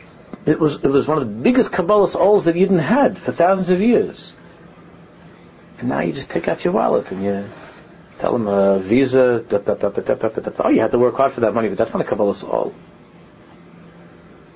it 0.45 0.59
was 0.59 0.75
it 0.75 0.87
was 0.87 1.07
one 1.07 1.17
of 1.17 1.27
the 1.27 1.33
biggest 1.33 1.71
Kabbalah's 1.71 2.15
alls 2.15 2.45
that 2.45 2.55
Yidden 2.55 2.79
had 2.79 3.17
for 3.17 3.31
thousands 3.31 3.69
of 3.69 3.79
years. 3.79 4.33
And 5.79 5.89
now 5.89 5.99
you 5.99 6.13
just 6.13 6.29
take 6.29 6.47
out 6.47 6.63
your 6.65 6.73
wallet 6.73 7.11
and 7.11 7.23
you 7.23 7.49
tell 8.21 8.33
them 8.33 8.47
a 8.47 8.51
uh, 8.51 8.77
visa. 8.77 9.43
Da, 9.49 9.57
da, 9.57 9.73
da, 9.73 10.51
oh, 10.59 10.69
you 10.69 10.79
had 10.79 10.91
to 10.91 10.99
work 10.99 11.15
hard 11.17 11.33
for 11.33 11.41
that 11.41 11.53
money, 11.53 11.69
but 11.69 11.77
that's 11.77 11.93
not 11.93 12.01
a 12.01 12.05
Kabbalah's 12.05 12.43
all. 12.43 12.73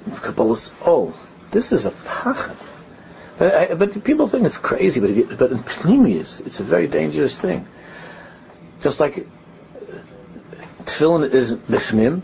Kabbalah's 0.08 0.71
all. 0.82 1.15
This 1.51 1.71
is 1.71 1.88
a 1.88 1.91
pachad. 1.91 2.56
But, 3.38 3.71
uh, 3.71 3.75
but, 3.75 4.04
people 4.04 4.28
think 4.28 4.45
it's 4.45 4.60
crazy, 4.60 4.99
but, 5.01 5.10
it, 5.10 5.38
but 5.38 5.51
in 5.51 5.63
pnimius, 5.63 6.45
it's 6.45 6.60
a 6.60 6.63
very 6.63 6.88
dangerous 6.88 7.38
thing. 7.38 7.67
Just 8.82 8.99
like 8.99 9.28
tefillin 10.84 11.34
is 11.34 11.54
bifnim 11.54 12.21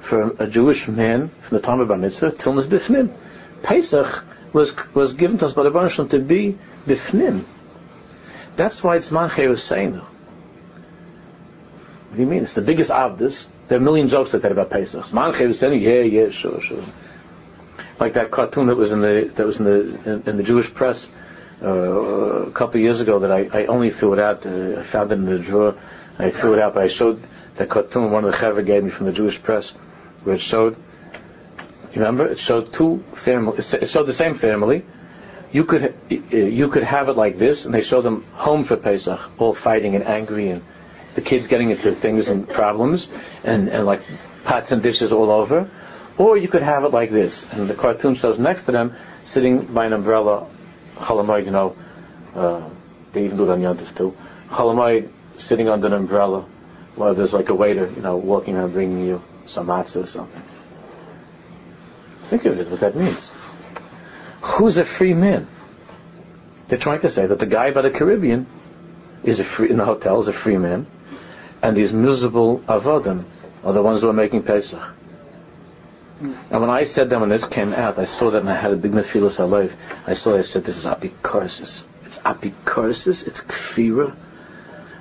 for 0.00 0.36
a 0.38 0.46
Jewish 0.46 0.86
man 0.86 1.30
from 1.40 1.56
the 1.56 1.62
time 1.62 1.80
of 1.80 1.88
Bar 1.88 1.96
Mitzvah. 1.96 2.32
Tefillin 2.32 2.58
is 2.58 2.66
bifnim. 2.66 3.16
Pesach 3.62 4.24
was 4.52 4.74
was 4.94 5.14
given 5.14 5.38
to 5.38 5.46
us 5.46 5.54
by 5.54 5.62
the 5.62 5.70
Baruch 5.70 6.10
to 6.10 6.18
be 6.18 6.58
bifnim. 6.86 7.44
That's 8.54 8.84
why 8.84 8.96
it's 8.96 9.10
Manche 9.10 9.48
was 9.48 9.62
saying 9.62 9.94
though. 9.94 10.13
What 12.14 12.18
do 12.18 12.22
you 12.22 12.30
mean? 12.30 12.42
It's 12.44 12.54
the 12.54 12.62
biggest 12.62 12.92
avdus. 12.92 13.48
There 13.66 13.76
are 13.76 13.80
a 13.80 13.84
million 13.84 14.06
jokes 14.06 14.32
like 14.32 14.42
that 14.42 14.52
about 14.52 14.70
Pesach. 14.70 15.12
Manche 15.12 15.40
was 15.40 15.58
saying, 15.58 15.82
yeah, 15.82 16.02
yeah, 16.02 16.30
sure, 16.30 16.60
sure. 16.60 16.84
Like 17.98 18.12
that 18.12 18.30
cartoon 18.30 18.68
that 18.68 18.76
was 18.76 18.92
in 18.92 19.00
the 19.00 19.32
that 19.34 19.44
was 19.44 19.58
in 19.58 19.64
the 19.64 20.12
in, 20.12 20.22
in 20.28 20.36
the 20.36 20.44
Jewish 20.44 20.72
press 20.72 21.08
uh, 21.60 21.66
a 21.66 22.52
couple 22.52 22.76
of 22.76 22.82
years 22.82 23.00
ago 23.00 23.18
that 23.18 23.32
I, 23.32 23.62
I 23.62 23.66
only 23.66 23.90
threw 23.90 24.12
it 24.12 24.20
out. 24.20 24.46
Uh, 24.46 24.78
I 24.78 24.84
found 24.84 25.10
it 25.10 25.16
in 25.16 25.24
the 25.24 25.40
drawer. 25.40 25.74
I 26.16 26.30
threw 26.30 26.54
it 26.54 26.60
out, 26.60 26.74
but 26.74 26.84
I 26.84 26.86
showed 26.86 27.20
the 27.56 27.66
cartoon 27.66 28.12
one 28.12 28.24
of 28.24 28.30
the 28.30 28.38
chaver 28.38 28.64
gave 28.64 28.84
me 28.84 28.90
from 28.90 29.06
the 29.06 29.12
Jewish 29.12 29.42
press, 29.42 29.70
where 30.22 30.36
it 30.36 30.40
showed. 30.40 30.76
You 31.92 32.00
remember? 32.00 32.28
It 32.28 32.38
showed 32.38 32.72
two 32.72 33.02
families. 33.14 33.74
It 33.74 33.90
showed 33.90 34.06
the 34.06 34.14
same 34.14 34.34
family. 34.36 34.84
You 35.50 35.64
could 35.64 35.96
you 36.30 36.68
could 36.68 36.84
have 36.84 37.08
it 37.08 37.16
like 37.16 37.38
this, 37.38 37.64
and 37.64 37.74
they 37.74 37.82
show 37.82 38.02
them 38.02 38.24
home 38.34 38.62
for 38.62 38.76
Pesach, 38.76 39.18
all 39.36 39.52
fighting 39.52 39.96
and 39.96 40.04
angry, 40.04 40.50
and 40.50 40.62
the 41.14 41.22
kids 41.22 41.46
getting 41.46 41.70
into 41.70 41.94
things 41.94 42.28
and 42.28 42.48
problems, 42.48 43.08
and, 43.42 43.68
and 43.68 43.86
like 43.86 44.02
pots 44.44 44.72
and 44.72 44.82
dishes 44.82 45.12
all 45.12 45.30
over. 45.30 45.70
Or 46.16 46.36
you 46.36 46.48
could 46.48 46.62
have 46.62 46.84
it 46.84 46.92
like 46.92 47.10
this, 47.10 47.44
and 47.50 47.68
the 47.68 47.74
cartoon 47.74 48.14
shows 48.14 48.38
next 48.38 48.64
to 48.64 48.72
them 48.72 48.94
sitting 49.24 49.66
by 49.66 49.86
an 49.86 49.92
umbrella, 49.92 50.46
chalamoid, 50.96 51.44
you 51.44 51.50
know, 51.50 51.76
uh, 52.34 52.68
they 53.12 53.24
even 53.24 53.36
do 53.36 53.46
that 53.46 53.52
on 53.52 53.60
Yontif 53.60 53.96
too. 53.96 54.16
Chalamoid 54.48 55.10
sitting 55.36 55.68
under 55.68 55.88
an 55.88 55.92
umbrella, 55.92 56.46
well, 56.96 57.14
there's 57.14 57.32
like 57.32 57.48
a 57.48 57.54
waiter, 57.54 57.90
you 57.94 58.02
know, 58.02 58.16
walking 58.16 58.54
around 58.54 58.72
bringing 58.72 59.04
you 59.04 59.22
some 59.46 59.66
matzah 59.66 60.04
or 60.04 60.06
something. 60.06 60.42
Think 62.24 62.44
of 62.44 62.58
it, 62.58 62.70
what 62.70 62.80
that 62.80 62.96
means. 62.96 63.30
Who's 64.42 64.76
a 64.76 64.84
free 64.84 65.14
man? 65.14 65.48
They're 66.68 66.78
trying 66.78 67.00
to 67.00 67.10
say 67.10 67.26
that 67.26 67.38
the 67.38 67.46
guy 67.46 67.72
by 67.72 67.82
the 67.82 67.90
Caribbean 67.90 68.46
is 69.22 69.40
a 69.40 69.44
free, 69.44 69.70
in 69.70 69.76
the 69.76 69.84
hotel 69.84 70.20
is 70.20 70.28
a 70.28 70.32
free 70.32 70.58
man, 70.58 70.86
and 71.64 71.74
these 71.74 71.94
miserable 71.94 72.58
avodim 72.68 73.24
are 73.64 73.72
the 73.72 73.82
ones 73.82 74.02
who 74.02 74.10
are 74.10 74.12
making 74.12 74.42
Pesach. 74.42 74.82
And 76.20 76.60
when 76.60 76.68
I 76.68 76.84
said 76.84 77.08
that 77.08 77.18
when 77.18 77.30
this 77.30 77.46
came 77.46 77.72
out, 77.72 77.98
I 77.98 78.04
saw 78.04 78.30
that 78.30 78.40
and 78.40 78.50
I 78.50 78.54
had 78.54 78.72
a 78.72 78.76
big 78.76 78.92
nefilas 78.92 79.40
alive. 79.40 79.74
I 80.06 80.12
saw 80.12 80.36
I 80.36 80.42
said 80.42 80.64
this 80.64 80.76
is 80.76 80.84
apikorsis. 80.84 81.82
It's 82.04 82.18
apikorsis. 82.18 83.26
It's 83.26 83.40
kfira. 83.40 84.14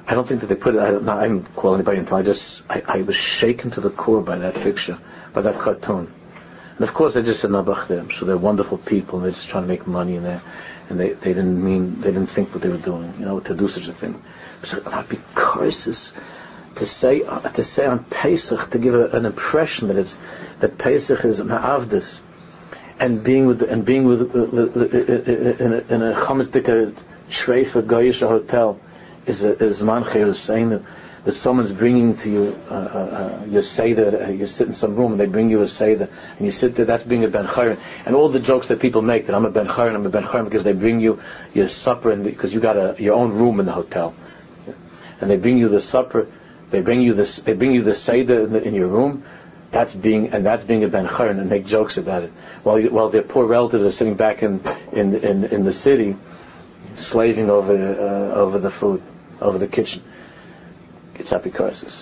I 0.07 0.13
don't 0.15 0.25
think 0.25 0.39
that 0.39 0.47
they 0.47 0.55
put 0.55 0.75
it. 0.75 0.81
I 0.81 0.91
don't, 0.91 1.07
I 1.09 1.27
didn't 1.27 1.53
call 1.53 1.75
anybody 1.75 1.99
until 1.99 2.15
I 2.15 2.21
just 2.23 2.61
I, 2.69 2.81
I, 2.87 3.01
was 3.01 3.17
shaken 3.17 3.71
to 3.71 3.81
the 3.81 3.89
core 3.89 4.21
by 4.21 4.37
that 4.37 4.55
picture, 4.55 4.97
by 5.33 5.41
that 5.41 5.59
cartoon. 5.59 6.11
And 6.75 6.81
of 6.81 6.93
course, 6.93 7.13
they 7.13 7.23
just 7.23 7.41
said 7.41 7.51
nabach 7.51 7.87
them. 7.87 8.09
So 8.11 8.25
they're 8.25 8.37
wonderful 8.37 8.77
people, 8.77 9.19
and 9.19 9.25
they're 9.25 9.33
just 9.33 9.49
trying 9.49 9.63
to 9.63 9.67
make 9.67 9.85
money 9.85 10.15
in 10.15 10.23
there, 10.23 10.41
and 10.89 10.99
they, 10.99 11.13
they 11.13 11.33
didn't 11.33 11.63
mean 11.63 12.01
they 12.01 12.11
didn't 12.11 12.27
think 12.27 12.53
what 12.53 12.61
they 12.61 12.69
were 12.69 12.77
doing, 12.77 13.13
you 13.19 13.25
know, 13.25 13.41
to 13.41 13.53
do 13.53 13.67
such 13.67 13.87
a 13.87 13.93
thing. 13.93 14.21
So 14.63 14.81
curses. 15.35 16.13
To 16.75 16.85
say 16.85 17.19
to 17.19 17.63
say 17.63 17.85
on 17.85 18.03
Pesach 18.05 18.71
to 18.71 18.79
give 18.79 18.95
a, 18.95 19.07
an 19.09 19.25
impression 19.25 19.89
that 19.89 19.97
it's 19.97 20.17
that 20.59 20.77
Pesach 20.77 21.23
is 21.25 21.41
ma'avdis, 21.41 22.21
and 22.99 23.23
being 23.23 23.45
with 23.45 23.61
and 23.61 23.85
being 23.85 24.05
with 24.05 24.21
in 24.35 25.73
a, 25.73 25.93
in 25.93 26.01
a 26.01 26.15
chametzdika 26.15 26.95
shreifa 27.29 28.27
hotel 28.27 28.79
is 29.25 29.43
a, 29.43 29.63
is 29.63 29.81
manche 29.81 30.15
is 30.15 30.39
saying 30.39 30.69
that, 30.69 30.81
that 31.23 31.35
someone's 31.35 31.71
bringing 31.71 32.15
to 32.17 32.29
you 32.29 32.61
uh, 32.69 32.73
uh, 32.73 32.77
uh 32.77 33.45
your 33.45 33.61
seder, 33.61 34.25
uh, 34.25 34.29
you 34.29 34.45
sit 34.45 34.67
in 34.67 34.73
some 34.73 34.95
room 34.95 35.13
and 35.13 35.21
they 35.21 35.25
bring 35.25 35.49
you 35.49 35.61
a 35.61 35.67
seder, 35.67 36.09
and 36.37 36.45
you 36.45 36.51
sit 36.51 36.75
there, 36.75 36.85
that's 36.85 37.03
being 37.03 37.23
a 37.23 37.29
ben 37.29 37.47
chayrin. 37.47 37.79
And 38.05 38.15
all 38.15 38.29
the 38.29 38.39
jokes 38.39 38.67
that 38.67 38.79
people 38.79 39.01
make 39.01 39.27
that 39.27 39.35
I'm 39.35 39.45
a 39.45 39.51
ben 39.51 39.67
chayrin, 39.67 39.95
I'm 39.95 40.05
a 40.05 40.09
ben 40.09 40.23
chayrin 40.23 40.45
because 40.45 40.63
they 40.63 40.73
bring 40.73 40.99
you 40.99 41.21
your 41.53 41.69
supper 41.69 42.11
and 42.11 42.23
because 42.23 42.53
you 42.53 42.59
got 42.59 42.77
a, 42.77 42.95
your 42.99 43.15
own 43.15 43.31
room 43.31 43.59
in 43.59 43.65
the 43.65 43.71
hotel, 43.71 44.13
and 45.21 45.29
they 45.29 45.37
bring 45.37 45.57
you 45.57 45.69
the 45.69 45.79
supper 45.79 46.27
they 46.73 46.81
bring 46.81 47.01
you 47.01 47.13
this. 47.13 47.37
They 47.37 47.53
bring 47.53 47.71
you 47.71 47.83
the 47.83 47.93
seder 47.93 48.45
in, 48.45 48.55
in 48.55 48.73
your 48.73 48.87
room. 48.87 49.23
That's 49.69 49.93
being 49.93 50.33
and 50.33 50.43
that's 50.43 50.63
being 50.63 50.83
a 50.83 50.87
ben 50.87 51.07
chayrin 51.07 51.39
and 51.39 51.47
make 51.47 51.67
jokes 51.67 51.97
about 51.97 52.23
it. 52.23 52.31
While 52.63 52.81
while 52.85 53.09
their 53.09 53.21
poor 53.21 53.45
relatives 53.45 53.85
are 53.85 53.91
sitting 53.91 54.15
back 54.15 54.41
in 54.41 54.59
in 54.91 55.15
in, 55.15 55.43
in 55.45 55.63
the 55.65 55.71
city, 55.71 56.17
slaving 56.95 57.51
over 57.51 57.73
uh, 57.73 58.39
over 58.39 58.57
the 58.57 58.71
food, 58.71 59.03
over 59.39 59.59
the 59.59 59.67
kitchen. 59.67 60.01
It's 61.15 61.29
apikorsis. 61.29 62.01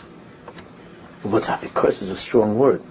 What's 1.24 1.50
apikorsis 1.50 2.04
is 2.04 2.10
a 2.10 2.16
strong 2.16 2.58
word. 2.58 2.82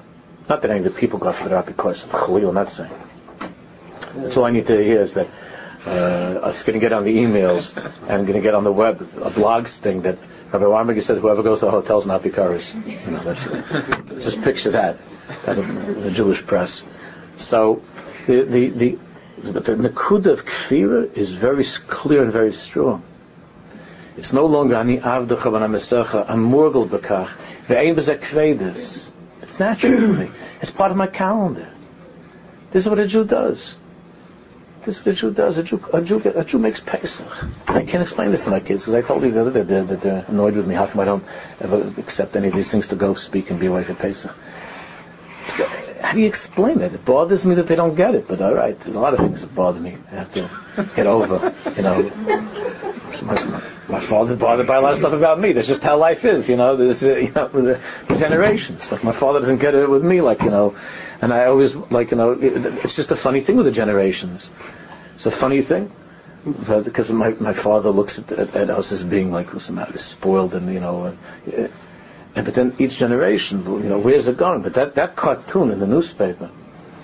Not 0.51 0.61
that 0.61 0.71
any 0.71 0.81
of 0.81 0.85
the 0.85 0.90
people 0.90 1.19
got 1.19 1.37
for 1.37 1.49
their 1.49 1.62
apikorsis. 1.62 2.12
I'm 2.12 2.55
not 2.55 2.69
saying. 2.69 2.93
That's 4.16 4.37
all 4.37 4.45
I 4.45 4.51
need 4.51 4.66
to 4.66 4.85
hear 4.85 5.01
is 5.01 5.14
that 5.14 5.29
uh, 5.87 6.40
I 6.43 6.47
was 6.49 6.62
going 6.62 6.75
to 6.75 6.81
get 6.81 6.93
on 6.93 7.05
the 7.05 7.16
emails 7.16 7.77
and 7.77 8.11
I'm 8.11 8.23
going 8.25 8.35
to 8.35 8.43
get 8.43 8.55
on 8.55 8.64
the 8.64 8.73
web 8.73 9.01
a 9.01 9.31
blogs 9.31 9.79
thing 9.79 10.03
that 10.03 10.19
Rabbi 10.53 10.64
Weinberger 10.64 11.03
said, 11.03 11.19
"Whoever 11.19 11.43
goes 11.43 11.61
to 11.61 11.66
the 11.66 11.71
hotel 11.71 11.99
is 11.99 12.07
not 12.07 12.23
bikaris." 12.23 12.75
You 12.75 13.12
know, 13.12 14.21
just 14.21 14.43
picture 14.43 14.73
that, 14.73 14.99
that 15.45 15.55
the 15.55 16.11
Jewish 16.11 16.45
press. 16.45 16.83
So 17.37 17.83
the 18.27 18.43
the 18.43 18.69
the, 18.69 18.99
the, 19.43 19.61
the 19.61 19.88
nakuda 19.88 20.27
of 20.27 20.45
kfira 20.45 21.16
is 21.16 21.31
very 21.31 21.64
clear 21.64 22.25
and 22.25 22.33
very 22.33 22.53
strong. 22.53 23.05
It's 24.16 24.33
no 24.33 24.47
longer 24.47 24.75
ani 24.75 24.99
avdecha 24.99 25.53
ben 25.53 25.62
amesecha 25.62 26.27
amurgal 26.27 26.88
bekach 26.88 27.31
ve'ein 27.69 27.95
bezek 27.95 29.12
It's 29.43 29.59
natural 29.59 30.01
for 30.01 30.12
me. 30.12 30.31
It's 30.61 30.73
part 30.73 30.90
of 30.90 30.97
my 30.97 31.07
calendar. 31.07 31.69
This 32.73 32.85
is 32.85 32.90
what 32.90 32.99
a 32.99 33.07
Jew 33.07 33.25
does. 33.25 33.77
This 34.85 34.99
is 34.99 35.05
what 35.05 35.12
a 35.12 35.12
Jew 35.14 35.31
does. 35.31 35.59
A 35.59 35.62
Jew, 35.62 35.83
a 35.93 36.01
Jew, 36.01 36.23
a 36.35 36.45
Jew 36.45 36.59
makes 36.59 36.81
Pesach. 36.81 37.27
I 37.69 37.83
can't 37.85 38.03
explain 38.03 38.31
this 38.31 38.43
to 38.45 38.51
my 38.51 38.61
kids 38.61 38.85
because 38.85 38.95
I 38.95 39.03
told 39.03 39.23
you 39.23 39.31
the 39.31 39.43
other 39.43 39.51
day 39.51 39.62
that 39.62 39.87
they're, 39.87 39.97
they're, 39.97 40.25
annoyed 40.29 40.57
with 40.57 40.66
me. 40.66 40.75
How 40.75 40.87
come 40.87 41.01
I 41.01 41.05
don't 41.05 41.25
ever 41.61 41.93
accept 41.99 42.35
any 42.35 42.49
of 42.49 42.55
these 42.55 42.71
things 42.71 42.88
to 42.88 42.97
go 42.97 43.14
speak 43.14 43.51
and 43.51 43.61
be 43.61 43.66
away 43.66 43.85
for 43.85 43.95
Pesach? 43.95 44.35
How 46.01 46.14
do 46.14 46.21
you 46.21 46.27
explain 46.27 46.81
it? 46.81 46.95
It 46.95 47.05
bothers 47.05 47.45
me 47.45 47.57
that 47.57 47.66
they 47.66 47.77
don't 47.77 47.95
get 47.95 48.14
it, 48.14 48.27
but 48.27 48.40
all 48.40 48.55
right, 48.55 48.77
a 48.87 48.90
lot 48.90 49.12
of 49.12 49.21
things 49.21 49.43
that 49.43 49.55
bother 49.55 49.81
me. 49.81 49.99
I 50.11 50.14
have 50.14 50.33
to 50.33 50.49
get 50.97 51.07
over, 51.07 51.55
you 51.77 51.83
know. 51.83 53.62
My, 53.90 54.00
father's 54.00 54.37
bothered 54.37 54.66
by 54.66 54.76
a 54.76 54.81
lot 54.81 54.92
of 54.92 54.98
stuff 54.98 55.12
about 55.12 55.40
me. 55.40 55.53
That's 55.53 55.66
just 55.66 55.83
how 55.83 55.98
life 55.98 56.24
is, 56.24 56.48
you 56.48 56.57
know. 56.57 56.76
There's, 56.76 57.03
uh, 57.03 57.16
you 57.16 57.31
know, 57.33 57.48
the, 57.48 57.81
the 58.09 58.16
generations. 58.16 58.90
Like 58.92 59.05
my 59.05 59.12
father 59.12 59.40
doesn't 59.40 59.59
get 59.59 59.74
it 59.74 59.88
with 59.88 60.05
me, 60.05 60.20
like 60.20 60.42
you 60.42 60.50
know. 60.50 60.76
And 61.20 61.33
I 61.33 61.46
always 61.46 61.74
like, 61.74 62.11
you 62.11 62.16
know, 62.16 62.33
it, 62.33 62.85
it's 62.85 62.96
just 62.96 63.11
a 63.11 63.16
funny 63.16 63.40
thing 63.40 63.57
with 63.57 63.66
the 63.66 63.72
generations. 63.72 64.50
It's 65.16 65.26
a 65.26 65.31
funny 65.31 65.62
thing. 65.62 65.92
Because 66.44 67.11
my, 67.11 67.31
my 67.31 67.53
father 67.53 67.90
looks 67.90 68.18
at, 68.18 68.33
at, 68.33 68.57
at 68.57 68.70
us 68.70 68.92
as 68.92 69.05
being 69.05 69.31
like 69.31 69.61
somehow 69.61 69.94
spoiled 69.96 70.55
and 70.55 70.72
you 70.72 70.81
know 70.81 71.05
and, 71.05 71.70
and 72.35 72.46
but 72.46 72.55
then 72.55 72.74
each 72.79 72.96
generation 72.96 73.62
you 73.66 73.90
know 73.90 73.98
where's 73.98 74.26
it 74.26 74.38
going 74.38 74.62
but 74.62 74.72
that, 74.72 74.94
that 74.94 75.16
cartoon 75.16 75.70
in 75.70 75.81
the 75.81 75.87
newspaper 75.87 76.50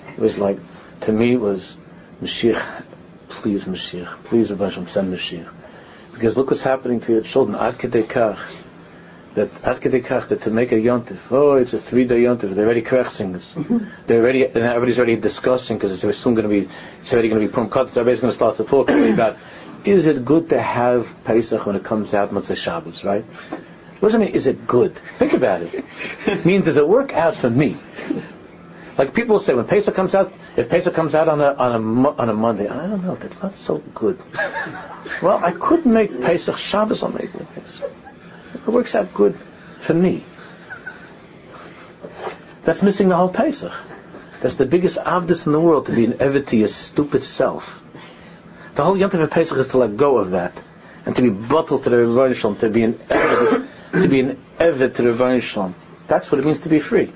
it 0.09 0.19
was 0.19 0.39
like 0.39 0.57
to 1.01 1.11
me 1.11 1.37
was 1.37 1.75
Mashiach 2.19 2.83
please 3.29 3.65
Mashiach 3.65 4.23
please 4.23 4.49
Rabbi 4.49 4.69
send 4.85 5.13
Mashiach 5.13 5.53
because 6.17 6.35
look 6.35 6.49
what's 6.49 6.63
happening 6.63 6.99
to 7.01 7.13
your 7.13 7.21
children. 7.21 7.55
Ad 7.55 7.77
kach. 7.77 8.39
That 9.35 9.49
ad 9.63 9.81
kach 9.81 10.29
that 10.29 10.41
to 10.41 10.49
make 10.49 10.71
a 10.71 10.75
yontif. 10.75 11.19
Oh 11.31 11.53
it's 11.53 11.73
a 11.73 11.79
three 11.79 12.05
day 12.05 12.23
yontif. 12.23 12.55
They're 12.55 12.65
already 12.65 12.81
correcting 12.81 13.33
this 13.33 13.55
they're 14.07 14.21
already 14.21 14.43
and 14.45 14.57
everybody's 14.57 14.97
already 14.97 15.15
discussing 15.15 15.77
because 15.77 16.03
it's 16.03 16.17
soon 16.17 16.33
going 16.33 16.49
to 16.49 16.49
be 16.49 16.69
it's 17.01 17.13
already 17.13 17.29
going 17.29 17.41
to 17.41 17.47
be 17.47 17.53
prom 17.53 17.69
cut 17.69 17.89
everybody's 17.89 18.19
going 18.19 18.31
to 18.31 18.35
start 18.35 18.57
to 18.57 18.63
talk 18.63 18.89
about 18.89 19.37
is 19.85 20.07
it 20.07 20.25
good 20.25 20.49
to 20.49 20.59
have 20.59 21.23
Pesach 21.23 21.65
when 21.67 21.75
it 21.75 21.83
comes 21.83 22.15
out 22.15 22.31
Motzei 22.31 22.57
Shabbos 22.57 23.03
right? 23.03 23.23
What 23.99 24.09
does 24.09 24.15
it 24.15 24.19
mean 24.19 24.29
is 24.29 24.47
it 24.47 24.65
good? 24.65 24.95
Think 24.95 25.33
about 25.33 25.61
it. 25.61 25.85
I 26.25 26.35
mean 26.43 26.63
does 26.63 26.77
it 26.77 26.87
work 26.87 27.13
out 27.13 27.35
for 27.35 27.49
me 27.49 27.77
like 28.97 29.13
people 29.13 29.39
say 29.39 29.53
when 29.53 29.65
Pesach 29.65 29.93
comes 29.93 30.15
out, 30.15 30.33
if 30.55 30.69
Pesach 30.69 30.93
comes 30.93 31.13
out 31.13 31.27
on 31.27 31.39
a 31.39 31.53
on 31.53 31.71
a 31.71 32.09
on 32.09 32.29
a 32.29 32.33
Monday, 32.33 32.67
I 32.67 32.87
don't 32.87 33.03
know, 33.03 33.15
that's 33.15 33.41
not 33.41 33.55
so 33.55 33.77
good. 33.93 34.21
well, 35.21 35.43
I 35.43 35.51
could 35.51 35.85
make 35.85 36.21
Pesach 36.21 36.57
Shabbos. 36.57 37.03
I'll 37.03 37.11
make 37.11 37.31
Pesach. 37.53 37.91
It 38.53 38.67
works 38.67 38.95
out 38.95 39.13
good 39.13 39.37
for 39.79 39.93
me. 39.93 40.23
That's 42.63 42.81
missing 42.81 43.09
the 43.09 43.15
whole 43.15 43.29
Pesach. 43.29 43.73
That's 44.41 44.55
the 44.55 44.65
biggest 44.65 44.97
avdus 44.97 45.45
in 45.45 45.51
the 45.51 45.59
world 45.59 45.85
to 45.87 45.93
be 45.93 46.05
an 46.05 46.13
evet 46.19 46.47
to 46.47 46.57
your 46.57 46.67
stupid 46.67 47.23
self. 47.23 47.81
The 48.75 48.83
whole 48.83 48.97
Yom 48.97 49.11
of 49.11 49.31
Pesach 49.31 49.57
is 49.57 49.67
to 49.67 49.77
let 49.77 49.97
go 49.97 50.17
of 50.17 50.31
that 50.31 50.53
and 51.05 51.15
to 51.15 51.21
be 51.21 51.29
bottled 51.29 51.83
to 51.83 51.89
the 51.89 51.95
Rebbeinu 51.95 52.59
to 52.59 52.69
be 52.69 52.83
an 52.83 52.99
evet, 53.09 53.67
to 53.93 54.07
be 54.07 54.19
an 54.19 54.37
to 54.57 54.71
the 54.89 55.03
Rebbeinu 55.03 55.73
That's 56.07 56.31
what 56.31 56.39
it 56.39 56.45
means 56.45 56.59
to 56.61 56.69
be 56.69 56.79
free. 56.79 57.13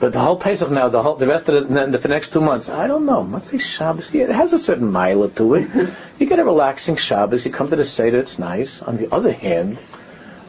But 0.00 0.14
the 0.14 0.20
whole 0.20 0.36
Pesach 0.36 0.70
now, 0.70 0.88
the 0.88 1.02
whole, 1.02 1.16
the 1.16 1.26
rest 1.26 1.46
of 1.50 1.68
the, 1.68 1.98
the, 1.98 2.08
next 2.08 2.32
two 2.32 2.40
months, 2.40 2.70
I 2.70 2.86
don't 2.86 3.04
know. 3.04 3.20
Let's 3.20 3.50
say 3.50 3.58
Shabbos, 3.58 4.14
yeah, 4.14 4.24
it 4.24 4.30
has 4.30 4.54
a 4.54 4.58
certain 4.58 4.90
mile 4.90 5.28
to 5.28 5.54
it. 5.54 5.90
you 6.18 6.24
get 6.24 6.38
a 6.38 6.44
relaxing 6.44 6.96
Shabbos, 6.96 7.44
you 7.44 7.52
come 7.52 7.68
to 7.68 7.76
the 7.76 7.84
Seder, 7.84 8.18
it's 8.18 8.38
nice. 8.38 8.80
On 8.80 8.96
the 8.96 9.14
other 9.14 9.30
hand, 9.30 9.78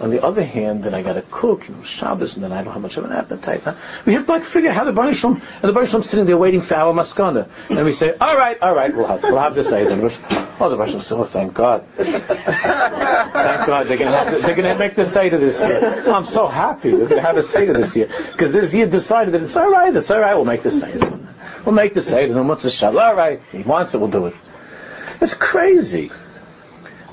on 0.01 0.09
the 0.09 0.25
other 0.25 0.43
hand, 0.43 0.83
then 0.83 0.95
I 0.95 1.03
got 1.03 1.13
to 1.13 1.21
cook, 1.21 1.67
you 1.69 1.75
know, 1.75 1.83
Shabbos, 1.83 2.33
and 2.33 2.43
then 2.43 2.51
I 2.51 2.63
don't 2.63 2.73
have 2.73 2.81
much 2.81 2.97
of 2.97 3.05
an 3.05 3.11
appetite. 3.11 3.61
Huh? 3.61 3.75
We 4.03 4.13
have 4.15 4.25
to 4.25 4.31
like 4.31 4.45
figure 4.45 4.71
out 4.71 4.75
how 4.75 4.83
the 4.83 4.91
Baruch 4.91 5.15
Shalom, 5.15 5.35
and 5.35 5.61
the 5.61 5.73
Baruch 5.73 5.89
Shalom 5.89 6.01
sitting 6.01 6.25
there 6.25 6.37
waiting 6.37 6.61
for 6.61 6.73
our 6.75 6.91
maskana. 6.91 7.47
And 7.69 7.85
we 7.85 7.91
say, 7.91 8.15
all 8.19 8.35
right, 8.35 8.59
all 8.59 8.73
right, 8.73 8.95
we'll 8.95 9.05
have, 9.05 9.21
we'll 9.21 9.37
have 9.37 9.53
Seder. 9.63 9.91
And 9.91 10.01
oh, 10.01 10.69
the 10.69 10.75
Baruch 10.75 10.87
Shalom 10.87 11.01
says, 11.01 11.11
oh, 11.11 11.23
thank 11.23 11.53
God. 11.53 11.85
thank 11.97 12.27
God, 12.27 13.87
they're 13.87 13.97
going 13.97 14.11
to 14.11 14.17
have, 14.17 14.41
they're 14.41 14.55
going 14.55 14.73
to 14.73 14.79
make 14.79 14.95
the 14.95 15.05
Seder 15.05 15.37
this 15.37 15.59
year. 15.59 16.03
I'm 16.11 16.25
so 16.25 16.47
happy 16.47 16.89
they're 16.89 17.07
going 17.07 17.21
to 17.21 17.21
have 17.21 17.37
a 17.37 17.43
Seder 17.43 17.73
this 17.73 17.95
year. 17.95 18.09
Because 18.31 18.51
this 18.51 18.73
year 18.73 18.87
decided 18.87 19.35
that 19.35 19.43
it's 19.43 19.55
all 19.55 19.69
right, 19.69 19.95
it's 19.95 20.09
all 20.09 20.19
right, 20.19 20.33
we'll 20.33 20.45
make 20.45 20.63
the 20.63 20.71
Seder. 20.71 21.19
We'll 21.63 21.75
make 21.75 21.93
the 21.93 22.01
Seder, 22.01 22.39
and 22.39 22.49
what's 22.49 22.63
the 22.63 22.71
Shabbos? 22.71 22.97
All 22.97 23.13
right, 23.13 23.39
he 23.51 23.59
wants 23.59 23.93
it, 23.93 23.99
we'll 23.99 24.09
do 24.09 24.25
it. 24.25 24.35
It's 25.21 25.35
crazy. 25.35 26.11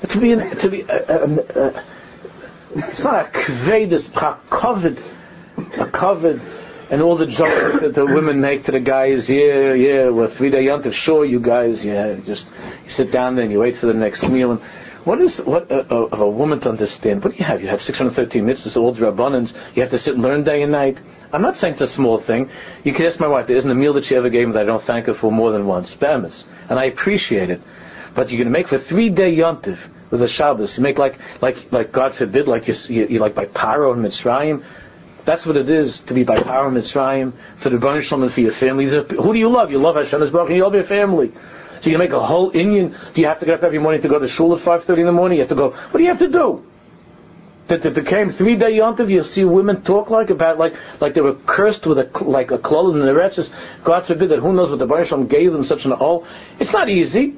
To 0.07 0.19
be, 0.19 0.35
to 0.35 0.69
be, 0.69 0.89
uh, 0.89 0.95
uh, 0.95 1.43
uh, 1.55 1.83
it's 2.75 3.03
not 3.03 3.25
a 3.25 3.29
kvedus, 3.29 4.09
a 4.15 4.37
covered, 4.49 5.01
a 5.77 5.85
covered, 5.85 6.41
and 6.89 7.01
all 7.01 7.15
the 7.15 7.25
jokes 7.25 7.81
that 7.81 7.93
the 7.93 8.05
women 8.05 8.41
make 8.41 8.65
to 8.65 8.71
the 8.71 8.79
guys, 8.79 9.29
yeah, 9.29 9.73
yeah, 9.73 10.09
we're 10.09 10.27
three 10.27 10.49
day 10.49 10.65
yontif, 10.65 10.93
sure, 10.93 11.25
you 11.25 11.39
guys, 11.39 11.83
yeah, 11.85 12.15
just 12.15 12.47
you 12.83 12.89
sit 12.89 13.11
down 13.11 13.35
there 13.35 13.43
and 13.43 13.51
you 13.51 13.59
wait 13.59 13.77
for 13.77 13.85
the 13.87 13.93
next 13.93 14.27
meal. 14.27 14.51
And 14.51 14.61
what 15.03 15.21
is 15.21 15.37
what 15.37 15.71
uh, 15.71 15.85
uh 15.89 15.95
of 16.11 16.19
a 16.19 16.29
woman 16.29 16.59
to 16.61 16.69
understand? 16.69 17.23
What 17.23 17.33
do 17.33 17.39
you 17.39 17.45
have? 17.45 17.61
You 17.61 17.69
have 17.69 17.81
613 17.81 18.43
mitzvahs, 18.45 18.75
all 18.75 18.91
the 18.91 19.07
abundance. 19.07 19.53
You 19.75 19.81
have 19.83 19.91
to 19.91 19.97
sit 19.97 20.15
and 20.15 20.23
learn 20.23 20.43
day 20.43 20.61
and 20.61 20.71
night. 20.71 20.97
I'm 21.31 21.41
not 21.41 21.55
saying 21.55 21.73
it's 21.73 21.81
a 21.81 21.87
small 21.87 22.17
thing. 22.17 22.49
You 22.83 22.93
can 22.93 23.05
ask 23.05 23.19
my 23.19 23.27
wife. 23.27 23.47
There 23.47 23.55
isn't 23.55 23.69
a 23.69 23.75
meal 23.75 23.93
that 23.93 24.05
she 24.05 24.15
ever 24.15 24.29
gave 24.29 24.47
me 24.47 24.53
that 24.53 24.63
I 24.63 24.65
don't 24.65 24.81
thank 24.81 25.05
her 25.05 25.13
for 25.13 25.31
more 25.31 25.51
than 25.51 25.67
once. 25.67 25.93
Bemis. 25.93 26.43
And 26.69 26.79
I 26.79 26.85
appreciate 26.85 27.49
it. 27.51 27.61
But 28.15 28.29
you're 28.29 28.37
going 28.37 28.51
to 28.51 28.57
make 28.57 28.67
for 28.67 28.77
three 28.77 29.09
day 29.09 29.35
yontif 29.35 29.79
with 30.09 30.21
a 30.21 30.27
Shabbos. 30.27 30.77
You 30.77 30.83
make 30.83 30.97
like, 30.97 31.19
like, 31.41 31.71
like 31.71 31.91
God 31.91 32.13
forbid, 32.15 32.47
like 32.47 32.67
you, 32.67 33.05
you, 33.05 33.19
like 33.19 33.35
by 33.35 33.45
Paro 33.45 33.93
and 33.93 34.03
Mitzrayim. 34.03 34.63
That's 35.25 35.45
what 35.45 35.57
it 35.57 35.69
is 35.69 36.01
to 36.01 36.13
be 36.13 36.23
by 36.23 36.37
Paro 36.37 36.67
and 36.67 36.77
Mitzrayim 36.77 37.33
for 37.57 37.69
the 37.69 37.77
Baruch 37.77 38.03
Shalom 38.03 38.23
and 38.23 38.31
for 38.31 38.41
your 38.41 38.51
family. 38.51 38.85
Who 38.85 39.33
do 39.33 39.39
you 39.39 39.49
love? 39.49 39.71
You 39.71 39.77
love 39.77 39.95
Hashem 39.95 40.19
Baruch 40.31 40.49
and 40.49 40.57
you 40.57 40.63
love 40.63 40.73
your 40.73 40.83
family. 40.83 41.31
So 41.81 41.89
you 41.89 41.97
make 41.97 42.11
a 42.11 42.25
whole 42.25 42.51
Indian. 42.53 42.95
Do 43.13 43.21
you 43.21 43.27
have 43.27 43.39
to 43.39 43.45
get 43.45 43.55
up 43.55 43.63
every 43.63 43.79
morning 43.79 44.01
to 44.01 44.07
go 44.07 44.19
to 44.19 44.27
shul 44.27 44.53
at 44.53 44.59
5.30 44.59 44.99
in 44.99 45.05
the 45.05 45.11
morning? 45.11 45.37
You 45.37 45.43
have 45.43 45.49
to 45.49 45.55
go, 45.55 45.69
what 45.69 45.97
do 45.97 46.03
you 46.03 46.09
have 46.09 46.19
to 46.19 46.27
do? 46.27 46.65
That 47.67 47.85
it 47.85 47.93
became 47.93 48.31
three 48.31 48.55
day 48.55 48.71
yontiv, 48.73 49.09
you 49.09 49.23
see 49.23 49.45
women 49.45 49.83
talk 49.83 50.09
like 50.09 50.31
about 50.31 50.57
like 50.57 50.73
like 50.99 51.13
they 51.13 51.21
were 51.21 51.35
cursed 51.35 51.85
with 51.85 51.99
a 51.99 52.23
like 52.23 52.49
a 52.49 52.57
clothing 52.57 53.07
and 53.07 53.15
the 53.15 53.25
is 53.25 53.51
God 53.83 54.07
forbid 54.07 54.29
that 54.29 54.39
who 54.39 54.53
knows 54.53 54.71
what 54.71 54.79
the 54.79 54.87
Baruch 54.87 55.07
Shalom 55.07 55.27
gave 55.27 55.53
them 55.53 55.63
such 55.63 55.85
an 55.85 55.93
oh 55.93 56.25
it's 56.59 56.73
not 56.73 56.89
easy. 56.89 57.37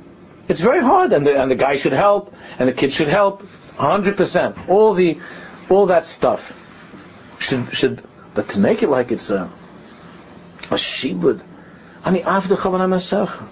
It's 0.52 0.60
very 0.60 0.82
hard, 0.82 1.14
and 1.14 1.26
the, 1.26 1.41
and 1.41 1.49
the 1.49 1.56
guy 1.56 1.78
should 1.78 1.93
help, 1.93 2.36
and 2.60 2.68
the 2.68 2.74
kid 2.74 2.91
should 2.91 3.08
help, 3.08 3.47
100%. 3.78 4.68
All 4.68 4.93
the, 4.93 5.22
all 5.70 5.86
that 5.86 6.06
stuff 6.06 6.52
should, 7.39 7.74
should, 7.74 8.04
but 8.34 8.49
to 8.49 8.60
make 8.60 8.84
it 8.84 8.89
like 8.89 9.14
it's 9.14 9.30
a, 9.30 9.49
a 10.70 10.76
shibud, 10.76 11.41
I 12.04 12.12
mean, 12.12 12.24
after 12.26 12.58
Chavanah 12.58 13.47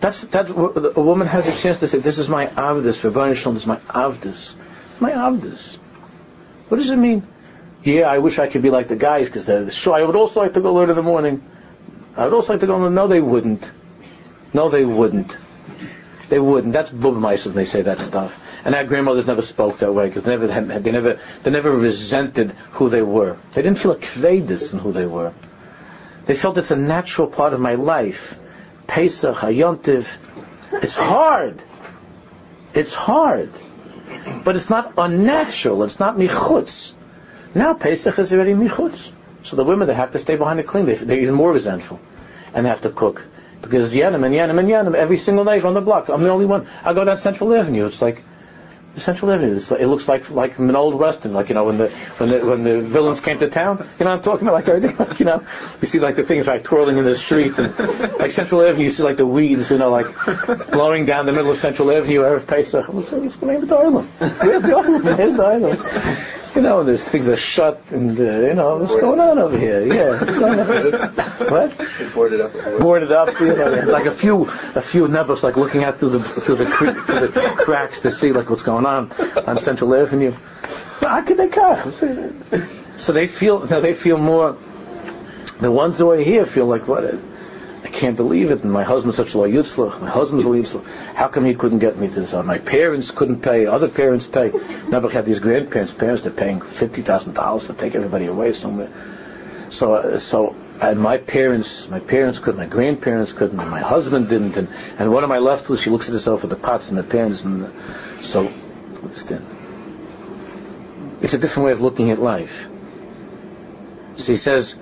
That's, 0.00 0.22
that, 0.22 0.48
a 0.48 1.02
woman 1.02 1.26
has 1.26 1.46
a 1.46 1.54
chance 1.54 1.80
to 1.80 1.88
say, 1.88 1.98
this 1.98 2.18
is 2.18 2.30
my 2.30 2.46
avdus, 2.46 3.02
this 3.02 3.04
is 3.04 3.66
my 3.66 3.76
avdus. 3.76 4.54
My 4.98 5.10
avdus. 5.10 5.76
What 6.68 6.78
does 6.78 6.88
it 6.88 6.96
mean? 6.96 7.26
Yeah, 7.82 8.04
I 8.04 8.16
wish 8.16 8.38
I 8.38 8.46
could 8.46 8.62
be 8.62 8.70
like 8.70 8.88
the 8.88 8.96
guys 8.96 9.26
because 9.26 9.44
they're 9.44 9.66
the 9.66 9.70
sure. 9.70 9.92
I 9.92 10.04
would 10.04 10.16
also 10.16 10.40
like 10.40 10.54
to 10.54 10.62
go 10.62 10.72
learn 10.72 10.88
in 10.88 10.96
the 10.96 11.02
morning. 11.02 11.44
I 12.16 12.24
would 12.24 12.32
also 12.32 12.54
like 12.54 12.60
to 12.60 12.66
go. 12.66 12.88
No, 12.88 13.08
they 13.08 13.20
wouldn't. 13.20 13.70
No, 14.54 14.68
they 14.70 14.84
wouldn't. 14.84 15.36
They 16.30 16.38
wouldn't. 16.38 16.72
That's 16.72 16.90
bubmais 16.90 17.44
when 17.44 17.56
they 17.56 17.64
say 17.64 17.82
that 17.82 18.00
stuff. 18.00 18.38
And 18.64 18.76
our 18.76 18.84
grandmothers 18.84 19.26
never 19.26 19.42
spoke 19.42 19.80
that 19.80 19.92
way 19.92 20.06
because 20.06 20.24
never 20.24 20.50
had, 20.50 20.84
they 20.84 20.92
never 20.92 21.18
they 21.42 21.50
never 21.50 21.72
resented 21.72 22.52
who 22.72 22.88
they 22.88 23.02
were. 23.02 23.36
They 23.52 23.62
didn't 23.62 23.80
feel 23.80 23.90
a 23.90 23.98
kvedis 23.98 24.72
in 24.72 24.78
who 24.78 24.92
they 24.92 25.06
were. 25.06 25.34
They 26.26 26.36
felt 26.36 26.56
it's 26.56 26.70
a 26.70 26.76
natural 26.76 27.26
part 27.26 27.52
of 27.52 27.58
my 27.58 27.74
life. 27.74 28.38
Pesach, 28.86 29.34
Hayontiv. 29.38 30.06
It's 30.72 30.94
hard. 30.94 31.60
It's 32.74 32.94
hard. 32.94 33.52
But 34.44 34.54
it's 34.54 34.70
not 34.70 34.94
unnatural. 34.98 35.82
It's 35.82 35.98
not 35.98 36.16
michutz. 36.16 36.92
Now 37.56 37.74
Pesach 37.74 38.16
is 38.20 38.32
already 38.32 38.52
michutz. 38.52 39.10
So 39.42 39.56
the 39.56 39.64
women 39.64 39.88
that 39.88 39.94
have 39.94 40.12
to 40.12 40.20
stay 40.20 40.36
behind 40.36 40.60
the 40.60 40.62
clean, 40.62 40.86
they, 40.86 40.94
they're 40.94 41.18
even 41.18 41.34
more 41.34 41.52
resentful. 41.52 41.98
And 42.54 42.64
they 42.64 42.70
have 42.70 42.82
to 42.82 42.90
cook. 42.90 43.24
Because 43.62 43.94
Yanim 43.94 44.24
and 44.24 44.34
Yanim 44.34 44.58
and 44.58 44.68
Yanim 44.68 44.94
every 44.94 45.18
single 45.18 45.44
night 45.44 45.64
on 45.64 45.74
the 45.74 45.80
block. 45.80 46.08
I'm 46.08 46.22
the 46.22 46.30
only 46.30 46.46
one. 46.46 46.66
I 46.84 46.92
go 46.94 47.04
down 47.04 47.18
Central 47.18 47.54
Avenue. 47.54 47.86
It's 47.86 48.00
like 48.00 48.22
Central 48.96 49.30
Avenue. 49.30 49.60
Like, 49.70 49.80
it 49.80 49.86
looks 49.86 50.08
like 50.08 50.30
like 50.30 50.58
an 50.58 50.74
old 50.74 50.94
western, 50.94 51.32
like 51.32 51.48
you 51.48 51.54
know 51.54 51.64
when 51.64 51.78
the 51.78 51.88
when 52.18 52.30
the 52.30 52.38
when 52.44 52.64
the 52.64 52.80
villains 52.80 53.20
came 53.20 53.38
to 53.38 53.48
town. 53.48 53.86
You 53.98 54.04
know 54.04 54.12
I'm 54.12 54.22
talking 54.22 54.48
about 54.48 54.54
like 54.54 54.68
everything. 54.68 54.96
Like, 54.96 55.20
you 55.20 55.26
know 55.26 55.44
you 55.80 55.86
see 55.86 56.00
like 56.00 56.16
the 56.16 56.24
things 56.24 56.46
like 56.46 56.64
twirling 56.64 56.98
in 56.98 57.04
the 57.04 57.16
street 57.16 57.58
and 57.58 57.78
like 58.18 58.32
Central 58.32 58.62
Avenue. 58.62 58.84
You 58.84 58.90
see 58.90 59.02
like 59.02 59.16
the 59.16 59.26
weeds, 59.26 59.70
you 59.70 59.78
know, 59.78 59.90
like 59.90 60.06
blowing 60.70 61.06
down 61.06 61.26
the 61.26 61.32
middle 61.32 61.52
of 61.52 61.58
Central 61.58 61.90
Avenue. 61.92 62.20
Erev 62.20 62.46
Pesach. 62.46 62.88
What's 62.88 63.10
the 63.10 63.18
name 63.46 63.62
of 63.62 63.68
the 63.68 63.76
island? 63.76 64.08
Where's 64.18 64.62
the 64.62 64.76
island? 64.76 65.04
Where's 65.04 65.34
the 65.34 65.44
island? 65.44 66.26
You 66.60 66.66
know, 66.66 66.84
there's 66.84 67.02
things 67.02 67.26
are 67.26 67.36
shut, 67.36 67.82
and 67.90 68.20
uh, 68.20 68.22
you 68.22 68.52
know 68.52 68.76
what's 68.76 68.94
going 68.94 69.18
on 69.18 69.38
over 69.38 69.56
here. 69.58 69.80
Yeah, 69.80 70.20
what's 70.22 70.38
going 70.38 70.60
on? 70.60 71.14
what? 71.48 71.88
Boarded 72.12 72.42
up. 72.42 72.52
Boarded 72.78 73.10
up. 73.10 73.40
You 73.40 73.56
know, 73.56 73.70
like 73.86 74.04
a 74.04 74.10
few, 74.10 74.44
a 74.74 74.82
few 74.82 75.08
nebels, 75.08 75.42
like 75.42 75.56
looking 75.56 75.84
out 75.84 75.96
through 75.96 76.18
the 76.18 76.22
through 76.22 76.56
the 76.56 76.66
cre- 76.66 77.00
through 77.00 77.28
the 77.28 77.54
cracks 77.64 78.00
to 78.00 78.10
see 78.10 78.32
like 78.32 78.50
what's 78.50 78.62
going 78.62 78.84
on 78.84 79.10
on 79.10 79.56
Central 79.56 79.94
Avenue. 79.94 80.34
But 81.00 81.08
how 81.08 81.22
could 81.22 81.38
they 81.38 81.48
come? 81.48 81.92
So 82.98 83.12
they 83.14 83.26
feel, 83.26 83.66
now 83.66 83.80
they 83.80 83.94
feel 83.94 84.18
more. 84.18 84.58
The 85.60 85.70
ones 85.70 85.96
who 85.96 86.10
are 86.10 86.18
here 86.18 86.44
feel 86.44 86.66
like 86.66 86.86
what? 86.86 87.04
I 87.82 87.88
can't 87.88 88.16
believe 88.16 88.50
it. 88.50 88.62
And 88.62 88.72
my 88.72 88.84
husband's 88.84 89.16
such 89.16 89.34
a 89.34 89.38
low 89.38 89.48
yitzlach. 89.48 90.00
My 90.00 90.10
husband's 90.10 90.44
a 90.44 90.48
yitzlach. 90.48 90.84
How 91.14 91.28
come 91.28 91.44
he 91.44 91.54
couldn't 91.54 91.78
get 91.78 91.96
me 91.96 92.08
to 92.08 92.14
this? 92.14 92.34
Uh, 92.34 92.42
my 92.42 92.58
parents 92.58 93.10
couldn't 93.10 93.40
pay. 93.40 93.66
Other 93.66 93.88
parents 93.88 94.26
pay. 94.26 94.52
Now 94.88 95.00
we 95.00 95.12
have 95.12 95.24
these 95.24 95.38
grandparents. 95.38 95.92
Parents 95.92 96.22
they're 96.22 96.32
paying 96.32 96.60
fifty 96.60 97.02
thousand 97.02 97.34
dollars 97.34 97.66
to 97.66 97.74
take 97.74 97.94
everybody 97.94 98.26
away 98.26 98.52
somewhere. 98.52 98.90
So, 99.70 99.94
uh, 99.94 100.18
so, 100.18 100.56
and 100.80 101.00
my 101.00 101.18
parents, 101.18 101.88
my 101.88 102.00
parents 102.00 102.38
couldn't. 102.38 102.58
My 102.58 102.66
grandparents 102.66 103.32
couldn't. 103.32 103.58
And 103.58 103.70
my 103.70 103.80
husband 103.80 104.28
didn't. 104.28 104.56
And, 104.56 104.68
and 104.98 105.12
what 105.12 105.24
am 105.24 105.32
I 105.32 105.38
left 105.38 105.68
with? 105.68 105.80
She 105.80 105.90
looks 105.90 106.08
at 106.08 106.12
herself 106.12 106.42
with 106.42 106.50
the 106.50 106.56
pots 106.56 106.88
and 106.90 106.98
the 106.98 107.02
pans. 107.02 107.44
And 107.44 107.64
the, 107.64 107.72
so. 108.22 108.52
It's 111.22 111.34
a 111.34 111.38
different 111.38 111.66
way 111.66 111.72
of 111.72 111.80
looking 111.80 112.10
at 112.10 112.20
life. 112.20 112.68
So 114.16 114.32
he 114.32 114.36
says 114.36 114.74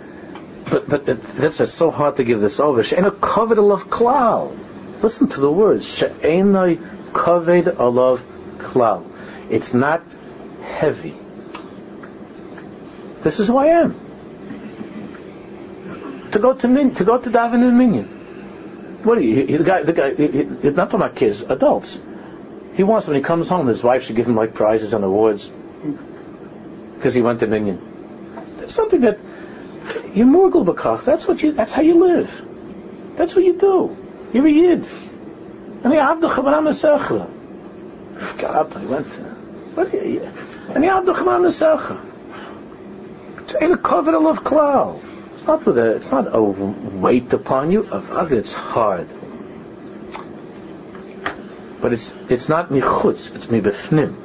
but 0.70 0.88
but 0.88 1.06
that's 1.36 1.60
it's 1.60 1.72
so 1.72 1.90
hard 1.90 2.16
to 2.16 2.24
give 2.24 2.40
this 2.40 2.60
over. 2.60 2.82
She'ena 2.82 3.10
kaved 3.10 3.56
alav 3.56 3.88
klal. 3.88 4.56
Listen 5.02 5.28
to 5.28 5.40
the 5.40 5.50
words. 5.50 5.86
She'ena 5.96 6.76
kaved 7.12 7.76
alav 7.76 8.20
klal. 8.58 9.04
It's 9.50 9.72
not 9.74 10.02
heavy. 10.62 11.14
This 13.22 13.40
is 13.40 13.48
who 13.48 13.56
I 13.56 13.66
am. 13.66 13.94
To 16.32 16.38
go 16.38 16.52
to 16.52 16.68
min, 16.68 16.94
to 16.96 17.04
go 17.04 17.18
to 17.18 17.30
daven 17.30 17.66
in 17.66 17.78
minyan. 17.78 18.06
What 19.02 19.18
are 19.18 19.22
you? 19.22 19.46
He, 19.46 19.56
the 19.56 19.64
guy, 19.64 19.82
the 19.82 19.92
guy. 19.92 20.14
He, 20.14 20.26
he, 20.26 20.44
not 20.44 20.90
talking 20.90 21.00
about 21.00 21.16
kids, 21.16 21.42
adults. 21.42 22.00
He 22.74 22.82
wants 22.82 23.06
when 23.08 23.16
he 23.16 23.22
comes 23.22 23.48
home, 23.48 23.66
his 23.66 23.82
wife 23.82 24.04
should 24.04 24.16
give 24.16 24.28
him 24.28 24.36
like 24.36 24.54
prizes 24.54 24.92
and 24.92 25.04
awards 25.04 25.50
because 26.94 27.14
he 27.14 27.22
went 27.22 27.40
to 27.40 27.46
minyan. 27.46 27.80
That's 28.58 28.74
something 28.74 29.00
that 29.00 29.18
you're 30.18 30.26
morgul 30.26 30.64
b'kach. 30.64 31.04
That's 31.04 31.28
what 31.28 31.42
you. 31.42 31.52
That's 31.52 31.72
how 31.72 31.82
you 31.82 31.98
live. 32.04 32.44
That's 33.16 33.36
what 33.36 33.44
you 33.44 33.54
do. 33.58 33.96
You're 34.32 34.46
a 34.46 34.50
yid. 34.50 34.84
And 35.84 35.92
the 35.92 35.98
abdu 35.98 36.28
chabaram 36.28 36.66
nesecha. 36.68 37.28
God, 38.38 38.76
I 38.76 38.84
went. 38.84 39.06
What? 39.76 39.94
And 39.94 40.84
the 40.84 40.88
abdu 40.88 41.12
chabaram 41.14 41.46
nesecha. 41.46 41.98
It's 43.42 43.54
ain't 43.60 43.72
a 43.72 43.76
covet 43.78 44.14
of 44.14 44.42
klal. 44.42 45.00
It's 45.34 45.44
not 45.44 45.64
with 45.64 45.78
a. 45.78 45.92
It's 45.96 46.10
not 46.10 46.34
a 46.34 46.42
weight 46.42 47.32
upon 47.32 47.70
you. 47.70 47.88
It's 47.92 48.52
hard. 48.52 49.08
But 51.80 51.92
it's 51.92 52.12
it's 52.28 52.48
not 52.48 52.70
michutz. 52.70 53.34
It's 53.36 53.48
mi 53.48 53.60
befnim. 53.60 54.16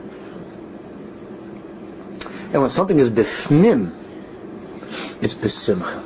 And 2.52 2.62
when 2.62 2.72
something 2.72 2.98
is 2.98 3.10
befnim, 3.12 4.03
it's 5.24 5.36
besimcha. 5.36 6.02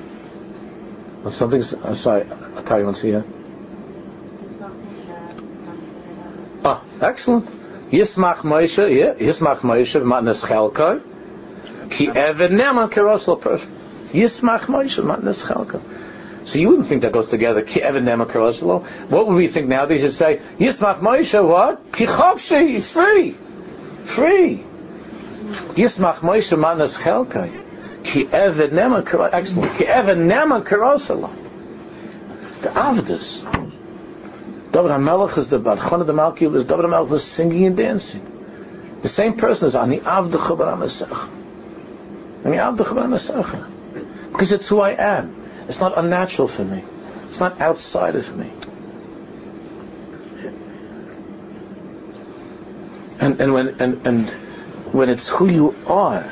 When 1.23 1.33
something's, 1.33 1.73
I'm 1.73 1.95
sorry, 1.95 2.25
I'll 2.55 2.63
tell 2.63 2.79
you 2.79 2.85
once 2.85 3.01
here. 3.01 3.25
Ah, 6.63 6.83
excellent. 7.01 7.45
Yismach 7.89 8.37
Moshe, 8.37 8.95
yeah, 8.95 9.13
Yismach 9.13 9.59
Moshe, 9.59 9.99
matnes 10.01 10.45
chelkoi, 10.45 11.01
ki 11.89 12.09
even 12.09 12.51
nema 12.59 12.91
kerosel 12.91 13.41
person. 13.41 13.69
Yismach 14.11 14.65
Moshe, 14.65 15.03
matnes 15.03 15.43
chelkoi. 15.43 15.81
So 16.47 16.59
you 16.59 16.69
wouldn't 16.69 16.87
think 16.87 17.01
that 17.01 17.11
goes 17.11 17.29
together. 17.29 17.61
Ki 17.61 17.79
even 17.79 18.05
nema 18.05 18.29
kerosel. 18.29 18.85
What 19.09 19.27
would 19.27 19.35
we 19.35 19.47
think 19.47 19.67
now? 19.67 19.89
You'd 19.89 20.11
say, 20.11 20.41
Yismach 20.59 20.99
Moshe, 20.99 21.43
what? 21.43 21.91
Ki 21.91 22.05
chavshi, 22.05 22.69
he's 22.69 22.91
free. 22.91 23.35
Free. 24.05 24.63
Yismach 25.75 26.19
Moshe, 26.19 26.55
matnes 26.55 26.97
chelkoi. 26.97 27.66
Ki 28.07 28.23
eved 28.25 28.71
nema 28.71 29.03
excellent. 29.33 29.75
Ki 29.75 29.85
eved 29.85 30.17
nema 30.17 30.63
karosala. 30.63 31.29
The 32.61 32.69
Avdus. 32.69 33.41
David 34.71 34.91
HaMelech 34.91 35.37
is 35.37 35.49
the 35.49 35.59
Barchon 35.59 36.01
of 36.01 36.07
the 36.07 36.13
Malki 36.13 36.55
is 36.55 36.63
David 36.63 36.85
HaMelech 36.85 37.09
was 37.09 37.25
singing 37.25 37.65
and 37.65 37.75
dancing. 37.75 38.23
The 39.01 39.09
same 39.09 39.35
person 39.35 39.67
is 39.67 39.75
on 39.75 39.89
the 39.89 39.99
Avdu 39.99 40.37
Chabar 40.37 40.73
HaMasech. 40.77 41.11
On 42.45 42.51
the 42.51 42.57
Avdu 42.57 42.85
Chabar 42.85 43.07
HaMasech. 43.07 44.31
Because 44.31 44.51
it's 44.51 44.67
who 44.67 44.79
I 44.79 44.91
am. 44.91 45.65
It's 45.67 45.79
not 45.79 45.97
unnatural 45.97 46.47
for 46.47 46.63
me. 46.63 46.83
It's 47.27 47.39
not 47.39 47.59
outside 47.59 48.15
of 48.15 48.37
me. 48.37 48.51
And, 53.19 53.41
and 53.41 53.53
when 53.53 53.81
and, 53.81 54.07
and 54.07 54.29
when 54.93 55.09
it's 55.09 55.27
who 55.27 55.49
you 55.49 55.75
are, 55.87 56.31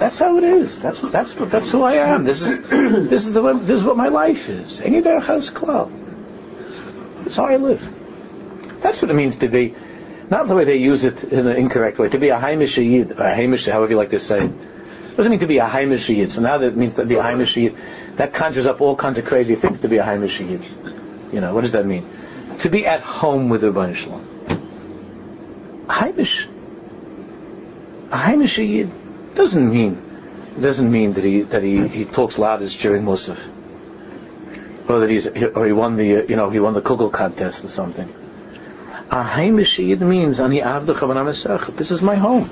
That's 0.00 0.16
how 0.16 0.38
it 0.38 0.44
is. 0.44 0.80
That's 0.80 1.00
that's 1.00 1.34
that's 1.34 1.70
who 1.70 1.82
I 1.82 1.96
am. 1.96 2.24
This 2.24 2.40
is 2.40 2.58
this 3.10 3.26
is 3.26 3.34
the 3.34 3.52
this 3.52 3.80
is 3.80 3.84
what 3.84 3.98
my 3.98 4.08
life 4.08 4.48
is. 4.48 4.78
That's 7.22 7.36
how 7.36 7.44
I 7.44 7.56
live. 7.56 8.80
That's 8.80 9.02
what 9.02 9.10
it 9.10 9.14
means 9.14 9.36
to 9.36 9.48
be, 9.48 9.74
not 10.30 10.48
the 10.48 10.54
way 10.54 10.64
they 10.64 10.78
use 10.78 11.04
it 11.04 11.22
in 11.22 11.46
an 11.46 11.54
incorrect 11.54 11.98
way. 11.98 12.08
To 12.08 12.18
be 12.18 12.30
a 12.30 12.38
Haimish 12.38 12.82
Yid, 12.82 13.12
or 13.12 13.24
a 13.24 13.36
Haimish, 13.36 13.70
however 13.70 13.90
you 13.90 13.98
like 13.98 14.08
to 14.08 14.20
say 14.20 14.46
it. 14.46 15.16
doesn't 15.18 15.30
mean 15.30 15.40
to 15.40 15.46
be 15.46 15.58
a 15.58 15.66
Haimish 15.66 16.08
Yid. 16.08 16.32
So 16.32 16.40
now 16.40 16.56
that 16.56 16.74
means 16.74 16.94
to 16.94 17.04
be 17.04 17.16
a 17.16 17.22
Haimish 17.22 17.56
Yid, 17.56 17.76
that 18.16 18.32
conjures 18.32 18.64
up 18.64 18.80
all 18.80 18.96
kinds 18.96 19.18
of 19.18 19.26
crazy 19.26 19.54
things 19.54 19.80
to 19.80 19.88
be 19.88 19.98
a 19.98 20.02
Haimish 20.02 20.40
Yid. 20.40 20.64
You 21.30 21.42
know, 21.42 21.54
what 21.54 21.60
does 21.60 21.72
that 21.72 21.84
mean? 21.84 22.08
To 22.60 22.70
be 22.70 22.86
at 22.86 23.02
home 23.02 23.50
with 23.50 23.60
the 23.60 23.92
Shalom. 23.92 24.24
Haimish. 25.88 26.46
A 28.12 28.16
Haimish 28.16 28.66
Yid 28.66 28.90
doesn't 29.34 29.70
mean 29.70 30.02
doesn't 30.60 30.90
mean 30.90 31.14
that 31.14 31.24
he 31.24 31.42
that 31.42 31.62
he, 31.62 31.88
he 31.88 32.04
talks 32.04 32.38
loudest 32.38 32.78
during 32.80 33.04
Musaf, 33.04 33.38
or 34.88 35.00
that 35.00 35.10
he's 35.10 35.26
or 35.26 35.66
he 35.66 35.72
won 35.72 35.96
the 35.96 36.26
you 36.28 36.36
know 36.36 36.50
he 36.50 36.60
won 36.60 36.74
the 36.74 36.82
kugel 36.82 37.12
contest 37.12 37.64
or 37.64 37.68
something. 37.68 38.08
A 39.10 39.24
Haimish 39.24 39.84
Yid 39.84 40.00
means 40.00 40.38
ani 40.38 40.60
avducha 40.60 41.76
This 41.76 41.90
is 41.90 42.00
my 42.00 42.14
home. 42.14 42.48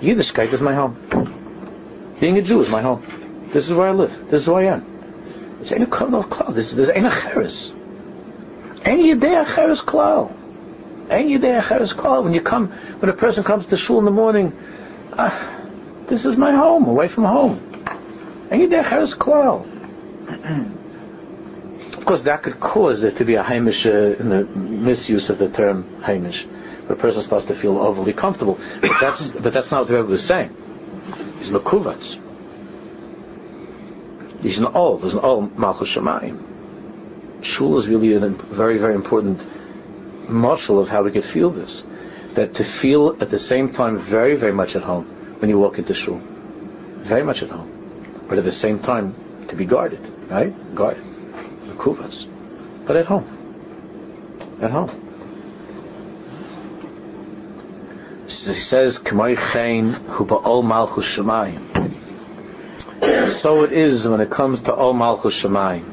Yiddishkeit 0.00 0.52
is 0.52 0.60
my 0.60 0.74
home. 0.74 2.16
Being 2.20 2.38
a 2.38 2.42
Jew 2.42 2.62
is 2.62 2.68
my 2.68 2.80
home. 2.80 3.50
This 3.52 3.66
is 3.66 3.72
where 3.72 3.88
I 3.88 3.92
live. 3.92 4.30
This 4.30 4.42
is 4.42 4.46
who 4.46 4.54
I 4.54 4.64
am. 4.64 5.58
It's 5.60 5.72
ain't 5.72 5.82
a 5.82 5.86
klal. 5.86 6.54
This 6.54 6.72
is 6.72 6.88
ain't 6.88 7.06
a 7.06 7.10
cheres. 7.10 7.70
Ain't 8.84 9.22
yedei 9.22 9.46
cheres 9.54 9.82
klal. 9.82 10.32
Ain't 11.10 11.30
yedei 11.30 11.66
cheres 11.66 11.92
klal. 11.92 12.24
When 12.24 12.34
you 12.34 12.40
come, 12.40 12.68
when 12.68 13.10
a 13.10 13.14
person 13.14 13.44
comes 13.44 13.66
to 13.66 13.76
shul 13.76 13.98
in 13.98 14.04
the 14.04 14.10
morning, 14.10 14.58
uh, 15.12 15.30
this 16.06 16.24
is 16.24 16.36
my 16.36 16.52
home, 16.54 16.86
away 16.86 17.08
from 17.08 17.24
home. 17.24 17.74
Ain't 18.50 18.70
yedei 18.70 18.88
cheres 18.88 19.14
klal. 19.14 19.66
Of 21.96 22.04
course, 22.04 22.22
that 22.22 22.42
could 22.42 22.60
cause 22.60 23.00
there 23.00 23.12
to 23.12 23.24
be 23.24 23.36
a 23.36 23.42
Hamish 23.42 23.86
uh, 23.86 23.90
in 23.90 24.28
the 24.28 24.44
misuse 24.44 25.30
of 25.30 25.38
the 25.38 25.48
term 25.48 26.02
Hamish, 26.02 26.44
where 26.44 26.92
a 26.92 27.00
person 27.00 27.22
starts 27.22 27.46
to 27.46 27.54
feel 27.54 27.78
overly 27.78 28.12
comfortable. 28.12 28.58
But 28.82 29.00
that's 29.00 29.28
but 29.28 29.52
that's 29.54 29.70
not 29.70 29.80
what 29.80 29.88
the 29.88 29.94
Rebbe 29.94 30.08
was 30.08 30.24
saying. 30.24 30.54
He's 31.38 31.50
makuvats. 31.50 32.20
He's 34.42 34.58
an 34.58 34.66
all. 34.66 34.98
There's 34.98 35.14
an 35.14 35.20
all 35.20 35.40
malchus 35.40 35.94
shemayim. 35.94 37.42
Shul 37.42 37.78
is 37.78 37.88
really 37.88 38.12
a 38.14 38.28
very 38.28 38.76
very 38.76 38.94
important 38.94 39.40
mashal 40.26 40.80
of 40.80 40.88
how 40.90 41.02
we 41.02 41.10
could 41.10 41.24
feel 41.24 41.50
this. 41.50 41.82
That 42.34 42.54
to 42.56 42.64
feel 42.64 43.16
at 43.20 43.30
the 43.30 43.38
same 43.38 43.72
time 43.72 43.98
very 43.98 44.36
very 44.36 44.52
much 44.52 44.76
at 44.76 44.82
home 44.82 45.13
when 45.44 45.50
you 45.50 45.58
walk 45.58 45.76
into 45.76 45.92
shul, 45.92 46.22
very 47.10 47.22
much 47.22 47.42
at 47.42 47.50
home, 47.50 48.24
but 48.30 48.38
at 48.38 48.44
the 48.44 48.50
same 48.50 48.78
time 48.78 49.14
to 49.48 49.56
be 49.56 49.66
guarded, 49.66 50.00
right? 50.30 50.74
Guarded 50.74 51.04
the 51.66 51.74
kuvas, 51.74 52.26
but 52.86 52.96
at 52.96 53.04
home. 53.04 53.26
At 54.62 54.70
home. 54.70 54.88
So 58.26 58.54
He 58.54 58.58
says. 58.58 58.96
So 63.42 63.64
it 63.64 63.72
is 63.74 64.08
when 64.08 64.20
it 64.22 64.30
comes 64.30 64.62
to 64.62 64.72
all 64.72 64.94
malchus 64.94 65.42
shemayim. 65.42 65.84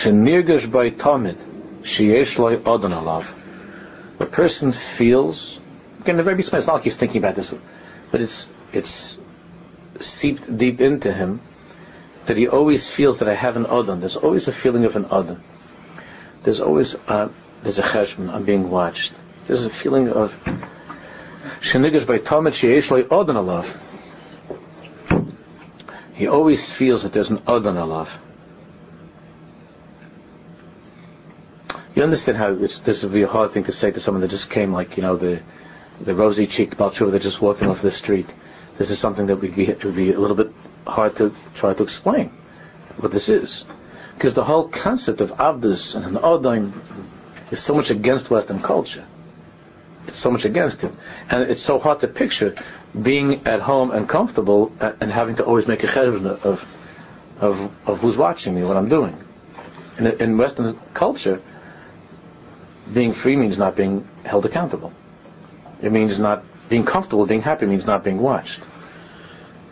Shenirgash 0.00 0.70
by 0.70 0.90
tamid 0.90 1.38
sheyesh 1.80 2.38
loy 2.38 2.56
odon 2.56 2.92
alav. 2.92 3.39
A 4.20 4.26
person 4.26 4.72
feels. 4.72 5.58
Again, 6.00 6.16
the 6.16 6.22
very 6.22 6.42
smart. 6.42 6.60
It's 6.60 6.66
not 6.66 6.74
like 6.74 6.84
he's 6.84 6.96
thinking 6.96 7.18
about 7.18 7.34
this, 7.34 7.52
but 8.10 8.20
it's 8.20 8.46
it's 8.72 9.18
seeped 10.00 10.56
deep 10.56 10.80
into 10.80 11.12
him 11.12 11.40
that 12.26 12.36
he 12.36 12.48
always 12.48 12.88
feels 12.88 13.18
that 13.18 13.28
I 13.28 13.34
have 13.34 13.56
an 13.56 13.66
odon. 13.66 14.00
There's 14.00 14.16
always 14.16 14.46
a 14.46 14.52
feeling 14.52 14.84
of 14.84 14.96
an 14.96 15.06
odon. 15.10 15.42
There's 16.42 16.60
always 16.60 16.94
uh, 17.08 17.28
there's 17.62 17.78
a 17.78 17.82
cheshbon. 17.82 18.32
I'm 18.32 18.44
being 18.44 18.70
watched. 18.70 19.12
There's 19.46 19.64
a 19.64 19.70
feeling 19.70 20.08
of 20.08 20.36
shenigash 21.60 22.06
by 22.06 22.18
talmud 22.18 22.52
sheyesh 22.52 22.90
odon 23.10 23.36
alav. 23.36 23.76
He 26.14 26.26
always 26.26 26.70
feels 26.70 27.02
that 27.02 27.12
there's 27.12 27.30
an 27.30 27.42
odon 27.46 27.76
alav. 27.76 28.08
You 32.00 32.04
understand 32.04 32.38
how 32.38 32.54
this 32.54 33.02
would 33.02 33.12
be 33.12 33.24
a 33.24 33.26
hard 33.26 33.50
thing 33.50 33.64
to 33.64 33.72
say 33.72 33.90
to 33.90 34.00
someone 34.00 34.22
that 34.22 34.30
just 34.30 34.48
came, 34.48 34.72
like 34.72 34.96
you 34.96 35.02
know 35.02 35.16
the 35.18 35.42
the 36.00 36.14
rosy 36.14 36.46
cheeked 36.46 36.78
baal 36.78 36.90
tshuva 36.90 37.10
that 37.10 37.20
just 37.20 37.42
walked 37.42 37.60
in 37.60 37.68
off 37.68 37.82
the 37.82 37.90
street. 37.90 38.32
This 38.78 38.90
is 38.90 38.98
something 38.98 39.26
that 39.26 39.36
would 39.36 39.54
be, 39.54 39.66
would 39.66 39.94
be 39.94 40.10
a 40.10 40.18
little 40.18 40.34
bit 40.34 40.50
hard 40.86 41.16
to 41.16 41.36
try 41.56 41.74
to 41.74 41.82
explain 41.82 42.32
what 42.96 43.12
this 43.12 43.28
is. 43.28 43.66
Because 44.14 44.32
the 44.32 44.44
whole 44.44 44.66
concept 44.66 45.20
of 45.20 45.32
Abdus 45.32 45.94
and 45.94 46.16
an 46.16 46.72
is 47.50 47.60
so 47.62 47.74
much 47.74 47.90
against 47.90 48.30
Western 48.30 48.62
culture. 48.62 49.04
It's 50.06 50.18
so 50.18 50.30
much 50.30 50.46
against 50.46 50.82
it. 50.82 50.92
And 51.28 51.50
it's 51.50 51.60
so 51.60 51.78
hard 51.78 52.00
to 52.00 52.08
picture 52.08 52.54
being 52.98 53.46
at 53.46 53.60
home 53.60 53.90
and 53.90 54.08
comfortable 54.08 54.72
and 54.80 55.12
having 55.12 55.36
to 55.36 55.44
always 55.44 55.66
make 55.66 55.84
a 55.84 55.86
cheshbon 55.86 56.24
of, 56.24 56.66
of, 57.38 57.70
of 57.84 58.00
who's 58.00 58.16
watching 58.16 58.54
me, 58.54 58.64
what 58.64 58.78
I'm 58.78 58.88
doing. 58.88 59.22
In, 59.98 60.06
in 60.06 60.38
Western 60.38 60.80
culture, 60.94 61.42
being 62.92 63.12
free 63.12 63.36
means 63.36 63.58
not 63.58 63.76
being 63.76 64.08
held 64.24 64.44
accountable. 64.46 64.92
It 65.82 65.92
means 65.92 66.18
not 66.18 66.44
being 66.68 66.84
comfortable, 66.84 67.26
being 67.26 67.42
happy 67.42 67.66
means 67.66 67.86
not 67.86 68.04
being 68.04 68.18
watched 68.18 68.60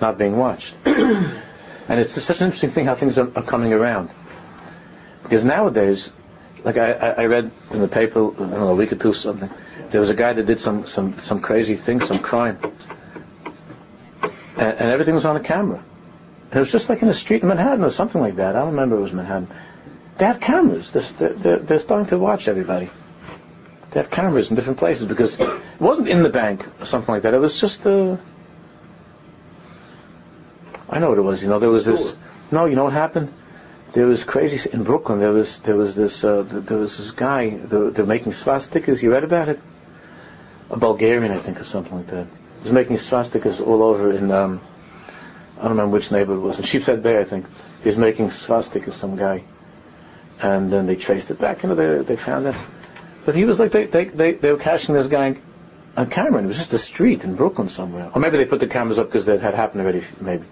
not 0.01 0.19
being 0.19 0.37
watched. 0.37 0.75
and 0.85 2.01
it's 2.01 2.13
such 2.23 2.41
an 2.41 2.47
interesting 2.47 2.71
thing 2.71 2.87
how 2.87 2.95
things 2.95 3.19
are, 3.19 3.31
are 3.37 3.43
coming 3.43 3.73
around. 3.73 4.11
Because 5.23 5.45
nowadays, 5.45 6.13
like 6.65 6.77
I, 6.77 6.93
I, 6.93 7.25
read 7.27 7.51
in 7.71 7.81
the 7.81 7.89
paper, 7.89 8.31
I 8.33 8.37
don't 8.37 8.51
know, 8.51 8.69
a 8.69 8.75
week 8.75 8.93
or 8.93 8.97
two 8.97 9.11
or 9.11 9.15
something, 9.15 9.51
there 9.91 10.01
was 10.01 10.11
a 10.11 10.15
guy 10.15 10.33
that 10.33 10.47
did 10.47 10.61
some, 10.61 10.87
some, 10.87 11.19
some 11.21 11.41
crazy 11.41 11.77
thing, 11.77 12.01
some 12.01 12.21
crime. 12.21 12.59
And, 14.57 14.79
and 14.79 14.91
everything 14.91 15.15
was 15.15 15.25
on 15.25 15.37
a 15.37 15.41
camera. 15.41 15.83
And 16.51 16.57
it 16.57 16.61
was 16.61 16.73
just 16.73 16.89
like 16.89 17.03
in 17.03 17.09
a 17.09 17.15
street 17.15 17.43
in 17.43 17.49
Manhattan 17.49 17.85
or 17.85 17.91
something 17.91 18.21
like 18.21 18.37
that. 18.37 18.57
I 18.57 18.61
don't 18.61 18.71
remember 18.71 18.97
it 18.97 19.03
was 19.03 19.13
Manhattan. 19.13 19.49
They 20.19 20.27
have 20.27 20.41
cameras. 20.41 20.91
They're, 20.91 21.33
they're, 21.33 21.59
they're 21.59 21.79
starting 21.79 22.09
to 22.09 22.19
watch 22.19 22.49
everybody. 22.49 22.91
They 23.91 24.01
have 24.01 24.11
cameras 24.11 24.51
in 24.51 24.57
different 24.57 24.79
places 24.79 25.07
because 25.07 25.39
it 25.39 25.81
wasn't 25.81 26.09
in 26.09 26.23
the 26.23 26.29
bank 26.29 26.67
or 26.81 26.85
something 26.85 27.15
like 27.15 27.23
that. 27.23 27.35
It 27.35 27.39
was 27.39 27.59
just 27.59 27.87
a, 27.87 28.13
uh, 28.13 28.17
I 30.91 30.99
know 30.99 31.11
what 31.11 31.19
it 31.19 31.23
was. 31.23 31.43
You 31.43 31.49
know, 31.49 31.59
there 31.59 31.71
was 31.71 31.85
this. 31.85 32.15
No, 32.51 32.65
you 32.65 32.77
know 32.77 32.85
what 32.85 32.93
happened? 32.93 33.33
There 33.93 34.07
was 34.07 34.25
crazy 34.25 34.69
in 34.71 34.85
Brooklyn. 34.85 35.21
There 35.21 35.33
was 35.33 35.59
there 35.59 35.77
was 35.77 35.95
this 35.95 36.25
uh, 36.25 36.43
there 36.43 36.79
was 36.79 36.97
this 36.97 37.11
guy. 37.11 37.51
They're, 37.51 37.91
they're 37.91 38.07
making 38.07 38.33
swastikas. 38.33 39.03
You 39.03 39.13
read 39.13 39.25
about 39.25 39.49
it? 39.49 39.61
A 40.71 40.77
Bulgarian, 40.77 41.33
I 41.33 41.39
think, 41.39 41.61
or 41.61 41.65
something 41.65 41.95
like 41.95 42.09
that. 42.09 42.27
He 42.27 42.63
was 42.65 42.73
making 42.73 42.97
swastikas 42.97 43.65
all 43.67 43.83
over 43.83 44.13
in 44.13 44.31
um, 44.31 44.61
I 45.59 45.63
don't 45.63 45.71
remember 45.71 45.95
which 45.95 46.11
neighborhood 46.11 46.43
it 46.43 46.47
was 46.47 46.59
in 46.59 46.65
Sheepshead 46.65 47.03
Bay, 47.03 47.19
I 47.19 47.25
think. 47.25 47.47
He 47.83 47.89
was 47.89 47.97
making 47.97 48.29
swastikas. 48.29 48.95
Some 48.95 49.17
guy, 49.17 49.45
and 50.41 50.73
then 50.73 50.87
they 50.87 50.97
traced 50.97 51.31
it 51.31 51.39
back. 51.39 51.63
You 51.63 51.71
know, 51.71 51.75
they 51.75 52.03
they 52.05 52.17
found 52.17 52.47
it. 52.47 52.55
But 53.25 53.35
he 53.35 53.45
was 53.45 53.59
like 53.59 53.73
they 53.73 53.87
they 53.87 54.05
they, 54.05 54.33
they 54.33 54.53
were 54.53 54.59
catching 54.59 54.95
this 54.95 55.09
guy 55.09 55.37
on 55.97 56.11
camera. 56.11 56.43
It 56.43 56.47
was 56.47 56.57
just 56.57 56.73
a 56.73 56.79
street 56.79 57.25
in 57.25 57.35
Brooklyn 57.35 57.69
somewhere. 57.69 58.11
Or 58.15 58.21
maybe 58.21 58.37
they 58.37 58.45
put 58.45 58.61
the 58.61 58.67
cameras 58.67 58.99
up 58.99 59.07
because 59.07 59.27
that 59.27 59.41
had 59.41 59.55
happened 59.55 59.83
already. 59.83 60.05
Maybe 60.21 60.45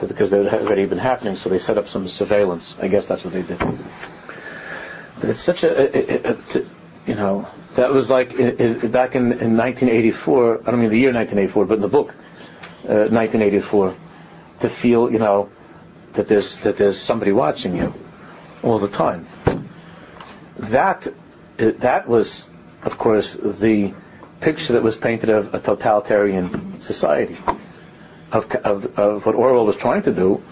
because 0.00 0.30
they 0.30 0.42
had 0.44 0.62
already 0.62 0.86
been 0.86 0.98
happening, 0.98 1.36
so 1.36 1.48
they 1.48 1.58
set 1.60 1.78
up 1.78 1.88
some 1.88 2.08
surveillance. 2.08 2.76
I 2.80 2.88
guess 2.88 3.06
that's 3.06 3.24
what 3.24 3.32
they 3.32 3.42
did. 3.42 3.58
But 3.58 5.30
it's 5.30 5.40
such 5.40 5.62
a, 5.62 5.70
a, 5.70 6.30
a, 6.30 6.32
a 6.32 6.64
you 7.06 7.14
know, 7.14 7.48
that 7.76 7.92
was 7.92 8.10
like 8.10 8.30
back 8.30 9.14
in, 9.14 9.32
in 9.32 9.56
1984. 9.56 10.62
I 10.66 10.70
don't 10.70 10.80
mean 10.80 10.90
the 10.90 10.98
year 10.98 11.12
1984, 11.12 11.66
but 11.66 11.74
in 11.74 11.80
the 11.80 11.88
book, 11.88 12.08
uh, 12.84 13.06
1984, 13.10 13.94
to 14.60 14.68
feel, 14.68 15.12
you 15.12 15.18
know, 15.18 15.50
that 16.14 16.26
there's 16.26 16.56
that 16.58 16.76
there's 16.76 17.00
somebody 17.00 17.32
watching 17.32 17.76
you 17.76 17.94
all 18.62 18.78
the 18.78 18.88
time. 18.88 19.26
That 20.58 21.08
that 21.56 22.08
was, 22.08 22.46
of 22.82 22.98
course, 22.98 23.34
the 23.34 23.94
picture 24.40 24.74
that 24.74 24.82
was 24.82 24.96
painted 24.96 25.30
of 25.30 25.54
a 25.54 25.60
totalitarian 25.60 26.80
society 26.80 27.38
of, 28.32 28.50
of, 28.50 28.98
of 28.98 29.26
what 29.26 29.34
Orwell 29.34 29.66
was 29.66 29.76
trying 29.76 30.02
to 30.02 30.12
do, 30.12 30.42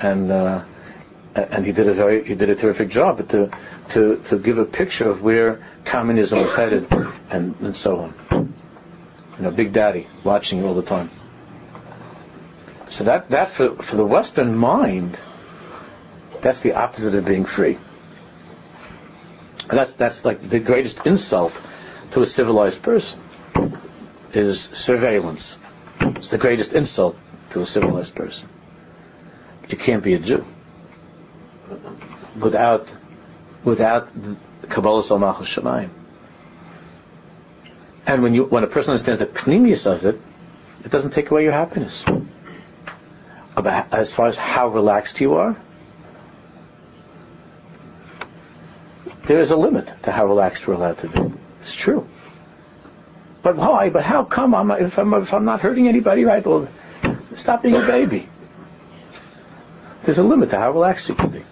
and 0.00 0.32
uh, 0.32 0.64
and 1.34 1.66
he 1.66 1.72
did 1.72 1.88
a 1.88 1.94
very 1.94 2.24
he 2.24 2.34
did 2.34 2.48
a 2.48 2.54
terrific 2.54 2.88
job 2.88 3.28
to 3.28 3.50
to 3.90 4.22
to 4.28 4.38
give 4.38 4.58
a 4.58 4.64
picture 4.64 5.08
of 5.08 5.22
where 5.22 5.64
communism 5.84 6.40
was 6.40 6.54
headed, 6.54 6.90
and 7.30 7.54
and 7.60 7.76
so 7.76 8.00
on. 8.00 8.54
You 9.36 9.44
know, 9.44 9.50
Big 9.50 9.72
Daddy 9.72 10.06
watching 10.22 10.64
all 10.64 10.74
the 10.74 10.82
time. 10.82 11.10
So 12.88 13.04
that 13.04 13.30
that 13.30 13.50
for 13.50 13.76
for 13.76 13.96
the 13.96 14.06
Western 14.06 14.56
mind, 14.56 15.18
that's 16.44 16.60
the 16.60 16.74
opposite 16.74 17.14
of 17.16 17.24
being 17.24 17.44
free. 17.44 17.78
And 19.68 19.78
that's 19.78 19.94
that's 19.94 20.24
like 20.24 20.48
the 20.48 20.60
greatest 20.60 21.04
insult 21.04 21.52
to 22.12 22.22
a 22.22 22.26
civilized 22.26 22.82
person 22.82 23.18
is 24.32 24.62
surveillance 24.72 25.56
it's 26.00 26.30
the 26.30 26.38
greatest 26.38 26.72
insult 26.72 27.16
to 27.50 27.60
a 27.60 27.66
civilized 27.66 28.14
person. 28.14 28.48
You 29.68 29.76
can't 29.76 30.02
be 30.02 30.14
a 30.14 30.18
Jew 30.18 30.44
without 32.38 32.88
without 33.62 34.08
Kabbalah 34.68 35.02
Salmachos 35.02 35.48
Shemayim. 35.54 35.90
And 38.06 38.22
when 38.22 38.34
you 38.34 38.44
when 38.44 38.64
a 38.64 38.66
person 38.66 38.90
understands 38.90 39.20
the 39.20 39.26
pnimius 39.26 39.86
of 39.86 40.04
it, 40.04 40.20
it 40.84 40.90
doesn't 40.90 41.10
take 41.10 41.30
away 41.30 41.44
your 41.44 41.52
happiness. 41.52 42.04
About 43.56 43.92
as 43.92 44.12
far 44.12 44.26
as 44.26 44.36
how 44.36 44.68
relaxed 44.68 45.20
you 45.20 45.34
are, 45.34 45.56
there 49.26 49.40
is 49.40 49.50
a 49.50 49.56
limit 49.56 49.90
to 50.02 50.12
how 50.12 50.26
relaxed 50.26 50.66
we're 50.66 50.74
allowed 50.74 50.98
to 50.98 51.08
be. 51.08 51.32
It's 51.60 51.74
true. 51.74 52.06
But 53.42 53.56
why? 53.56 53.90
But 53.90 54.04
how 54.04 54.24
come? 54.24 54.54
I'm, 54.54 54.70
if, 54.70 54.98
I'm, 54.98 55.12
if 55.14 55.32
I'm 55.32 55.44
not 55.44 55.60
hurting 55.60 55.88
anybody, 55.88 56.24
right? 56.24 56.46
Well, 56.46 56.68
stop 57.34 57.62
being 57.62 57.76
a 57.76 57.86
baby. 57.86 58.28
There's 60.02 60.18
a 60.18 60.24
limit 60.24 60.50
to 60.50 60.58
how 60.58 60.70
relaxed 60.72 61.08
you 61.08 61.14
can 61.14 61.30
be. 61.30 61.44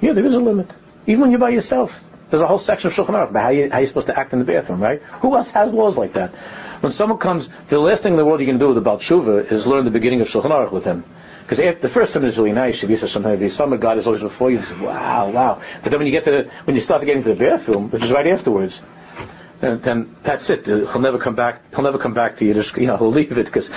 Yeah, 0.00 0.12
there 0.12 0.26
is 0.26 0.34
a 0.34 0.38
limit. 0.38 0.70
Even 1.06 1.22
when 1.22 1.30
you're 1.30 1.40
by 1.40 1.50
yourself, 1.50 2.02
There's 2.30 2.42
a 2.42 2.46
whole 2.46 2.58
section 2.58 2.88
of 2.88 2.94
Shulchan 2.94 3.14
Aruch 3.14 3.30
about 3.30 3.42
how, 3.42 3.48
you, 3.48 3.70
how 3.70 3.78
you're 3.78 3.86
supposed 3.86 4.08
to 4.08 4.18
act 4.18 4.32
in 4.32 4.38
the 4.38 4.44
bathroom, 4.44 4.82
right? 4.82 5.02
Who 5.22 5.34
else 5.34 5.50
has 5.52 5.72
laws 5.72 5.96
like 5.96 6.12
that? 6.12 6.34
When 6.80 6.92
someone 6.92 7.18
comes, 7.18 7.48
the 7.68 7.78
last 7.78 8.02
thing 8.02 8.12
in 8.12 8.18
the 8.18 8.24
world 8.24 8.40
you 8.40 8.46
can 8.46 8.58
do 8.58 8.66
with 8.68 8.74
the 8.74 8.82
Baal 8.82 8.98
Tshuva 8.98 9.50
is 9.50 9.66
learn 9.66 9.84
the 9.84 9.90
beginning 9.90 10.20
of 10.20 10.28
Shulchan 10.28 10.50
Aruch 10.50 10.70
with 10.70 10.84
him. 10.84 11.04
Because 11.48 11.80
the 11.80 11.88
first 11.88 12.12
time 12.12 12.26
is 12.26 12.36
really 12.36 12.52
nice, 12.52 12.82
Shabbat 12.82 13.02
or 13.02 13.08
something. 13.08 13.38
The 13.38 13.48
summer 13.48 13.78
God 13.78 13.96
is 13.96 14.06
always 14.06 14.20
before 14.20 14.50
you. 14.50 14.58
You 14.58 14.66
say, 14.66 14.78
wow, 14.80 15.30
wow. 15.30 15.62
But 15.82 15.90
then 15.90 16.00
when 16.00 16.06
you 16.06 16.12
get 16.12 16.24
to 16.24 16.30
the, 16.30 16.50
when 16.64 16.76
you 16.76 16.82
start 16.82 17.02
getting 17.06 17.22
to 17.22 17.30
the 17.30 17.36
bathroom, 17.36 17.88
which 17.90 18.04
is 18.04 18.12
right 18.12 18.26
afterwards, 18.26 18.82
then, 19.60 19.80
then 19.80 20.16
that's 20.22 20.50
it. 20.50 20.68
Uh, 20.68 20.84
he'll 20.92 21.00
never 21.00 21.18
come 21.18 21.36
back. 21.36 21.62
He'll 21.70 21.84
never 21.84 21.96
come 21.96 22.12
back 22.12 22.36
to 22.36 22.44
Yiddish. 22.44 22.76
You 22.76 22.88
know, 22.88 22.98
he'll 22.98 23.10
leave 23.10 23.32
it 23.32 23.46
because 23.46 23.70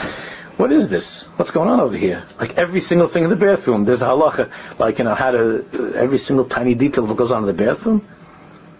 what 0.57 0.73
is 0.73 0.89
this? 0.89 1.23
What's 1.37 1.51
going 1.51 1.69
on 1.69 1.79
over 1.79 1.95
here? 1.95 2.27
Like 2.37 2.57
every 2.57 2.81
single 2.81 3.07
thing 3.07 3.23
in 3.23 3.29
the 3.29 3.37
bathroom, 3.37 3.85
there's 3.85 4.01
a 4.01 4.07
halacha. 4.07 4.51
Like 4.77 4.97
you 4.97 5.05
know, 5.05 5.15
how 5.15 5.31
to 5.31 5.65
uh, 5.73 5.97
every 5.97 6.17
single 6.17 6.45
tiny 6.45 6.75
detail 6.75 7.05
of 7.05 7.09
what 7.09 7.17
goes 7.17 7.31
on 7.31 7.43
in 7.43 7.47
the 7.47 7.53
bathroom. 7.53 8.05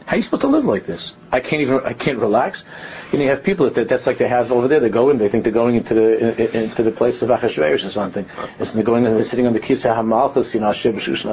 How 0.06 0.14
are 0.14 0.18
you 0.18 0.24
supposed 0.24 0.42
to 0.42 0.48
live 0.48 0.66
like 0.66 0.86
this? 0.86 1.14
I 1.32 1.40
can't 1.40 1.62
even. 1.62 1.82
I 1.86 1.94
can't 1.94 2.18
relax. 2.18 2.66
You 3.12 3.20
know, 3.20 3.26
you 3.26 3.30
have 3.30 3.44
people 3.44 3.70
that 3.70 3.88
that's 3.88 4.08
like 4.08 4.18
they 4.18 4.28
have 4.28 4.52
over 4.52 4.68
there. 4.68 4.80
They 4.80 4.90
go 4.90 5.10
in. 5.10 5.18
They 5.18 5.30
think 5.30 5.44
they're 5.44 5.54
going 5.54 5.76
into 5.76 5.94
the 5.94 6.58
in, 6.58 6.64
into 6.64 6.84
the 6.84 6.92
place 6.92 7.22
of 7.22 7.30
Achashverosh 7.30 7.86
or 7.86 7.90
something. 7.90 8.26
And 8.60 8.68
they're 8.68 8.84
going 8.84 9.06
and 9.06 9.16
they're 9.16 9.24
sitting 9.24 9.48
on 9.48 9.54
the 9.54 9.60
Kisah 9.60 9.96
Hamalchus, 9.96 10.54
you 10.54 10.60
know, 10.60 10.68
Hashem 10.68 10.98
Shushan 10.98 11.32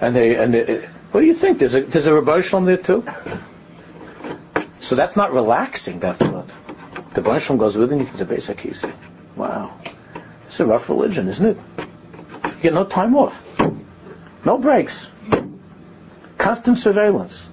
and 0.00 0.16
they 0.16 0.36
and 0.36 0.52
they, 0.52 0.88
what 1.12 1.20
do 1.20 1.26
you 1.26 1.34
think? 1.34 1.58
There's 1.58 1.74
a 1.74 1.82
there's 1.82 2.06
a 2.06 2.42
Shalom 2.42 2.66
there 2.66 2.76
too. 2.76 3.04
So 4.80 4.96
that's 4.96 5.16
not 5.16 5.32
relaxing. 5.32 6.00
That's 6.00 6.20
what 6.20 6.50
the 7.14 7.38
Shalom 7.38 7.58
goes 7.58 7.76
with 7.76 7.92
you 7.92 8.04
to 8.04 8.16
the 8.16 8.24
base 8.24 8.48
of 8.48 8.56
Kisah. 8.56 8.92
Wow, 9.36 9.78
it's 10.46 10.60
a 10.60 10.66
rough 10.66 10.88
religion, 10.88 11.28
isn't 11.28 11.46
it? 11.46 11.58
You 12.44 12.52
get 12.60 12.74
no 12.74 12.84
time 12.84 13.16
off, 13.16 13.34
no 14.44 14.58
breaks, 14.58 15.08
constant 16.36 16.78
surveillance. 16.78 17.48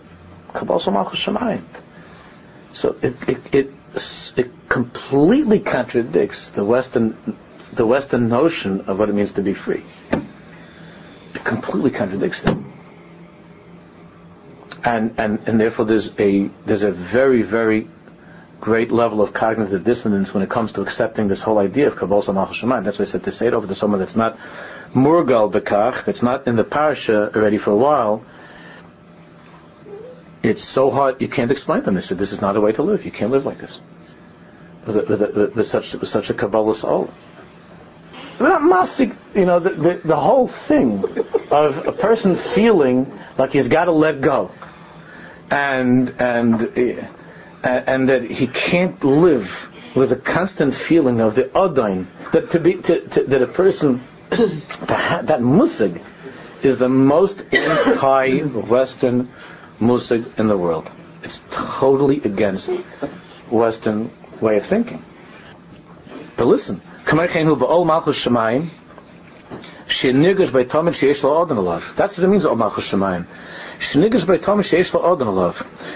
So 2.73 2.95
it, 3.01 3.15
it, 3.27 3.55
it, 3.55 3.73
it 4.37 4.69
completely 4.69 5.59
contradicts 5.59 6.49
the 6.49 6.63
Western, 6.63 7.37
the 7.73 7.85
Western 7.85 8.29
notion 8.29 8.81
of 8.81 8.99
what 8.99 9.09
it 9.09 9.13
means 9.13 9.33
to 9.33 9.41
be 9.41 9.53
free. 9.53 9.83
It 11.33 11.43
completely 11.43 11.91
contradicts 11.91 12.41
them. 12.41 12.73
And, 14.83 15.15
and, 15.17 15.39
and 15.45 15.59
therefore 15.59 15.85
there's 15.85 16.11
a, 16.19 16.49
there's 16.65 16.83
a 16.83 16.91
very, 16.91 17.43
very 17.43 17.87
great 18.59 18.91
level 18.91 19.21
of 19.21 19.33
cognitive 19.33 19.83
dissonance 19.83 20.33
when 20.33 20.43
it 20.43 20.49
comes 20.49 20.73
to 20.73 20.81
accepting 20.81 21.27
this 21.27 21.41
whole 21.41 21.57
idea 21.57 21.87
of 21.87 21.95
Kabbalah 21.95 22.23
Samach 22.23 22.49
Shemayim. 22.49 22.83
That's 22.83 22.99
why 22.99 23.03
I 23.03 23.07
said 23.07 23.23
to 23.23 23.31
say 23.31 23.47
it 23.47 23.53
over 23.53 23.67
to 23.67 23.75
someone 23.75 23.99
that's 23.99 24.15
not 24.15 24.37
Murgal 24.93 25.51
Bekach, 25.51 26.05
that's 26.05 26.21
not 26.21 26.47
in 26.47 26.55
the 26.55 26.63
parasha 26.63 27.31
already 27.35 27.57
for 27.57 27.71
a 27.71 27.75
while, 27.75 28.23
it's 30.43 30.63
so 30.63 30.89
hard 30.89 31.21
you 31.21 31.27
can't 31.27 31.51
explain 31.51 31.83
them. 31.83 31.95
They 31.95 32.01
said 32.01 32.17
this 32.17 32.33
is 32.33 32.41
not 32.41 32.55
a 32.55 32.61
way 32.61 32.71
to 32.73 32.83
live. 32.83 33.05
You 33.05 33.11
can't 33.11 33.31
live 33.31 33.45
like 33.45 33.59
this 33.59 33.79
with, 34.85 34.97
a, 34.97 35.01
with, 35.03 35.55
with 35.55 35.67
such 35.67 35.93
with 35.93 36.09
such 36.09 36.29
a 36.29 36.33
kabbalah 36.33 36.75
soul. 36.75 37.13
Not 38.39 38.61
masik, 38.61 39.15
you 39.35 39.45
know, 39.45 39.59
the, 39.59 39.69
the, 39.69 40.01
the 40.03 40.15
whole 40.15 40.47
thing 40.47 41.03
of 41.51 41.85
a 41.85 41.91
person 41.91 42.35
feeling 42.35 43.19
like 43.37 43.53
he's 43.53 43.67
got 43.67 43.85
to 43.85 43.91
let 43.91 44.21
go, 44.21 44.51
and 45.51 46.09
and 46.19 46.77
eh, 46.77 47.07
and 47.63 48.09
that 48.09 48.23
he 48.23 48.47
can't 48.47 49.03
live 49.03 49.69
with 49.95 50.11
a 50.11 50.15
constant 50.15 50.73
feeling 50.73 51.19
of 51.19 51.35
the 51.35 51.43
adain 51.43 52.07
that 52.31 52.51
to 52.51 52.59
be 52.59 52.75
to, 52.75 53.07
to, 53.09 53.23
that 53.25 53.41
a 53.41 53.47
person 53.47 54.01
that, 54.29 55.27
that 55.27 55.41
musig 55.41 56.01
is 56.63 56.77
the 56.79 56.89
most 56.89 57.43
anti-Western 57.51 59.29
musig 59.81 60.39
in 60.39 60.47
the 60.47 60.57
world. 60.57 60.89
It's 61.23 61.41
totally 61.51 62.21
against 62.21 62.69
Western 63.49 64.11
way 64.39 64.57
of 64.57 64.65
thinking. 64.65 65.03
But 66.37 66.45
listen, 66.45 66.81
that's 67.05 67.13
what 67.13 67.23
it 67.23 67.35
means, 72.27 72.45
Shemayim. 72.45 73.25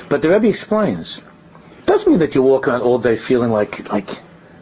But 0.09 0.21
the 0.21 0.29
Rebbe 0.29 0.47
explains, 0.47 1.17
it 1.17 1.23
doesn't 1.85 2.11
mean 2.11 2.19
that 2.19 2.35
you 2.35 2.41
walk 2.41 2.67
around 2.67 2.81
all 2.81 2.99
day 2.99 3.15
feeling 3.15 3.51
like, 3.51 3.89
like, 3.91 4.09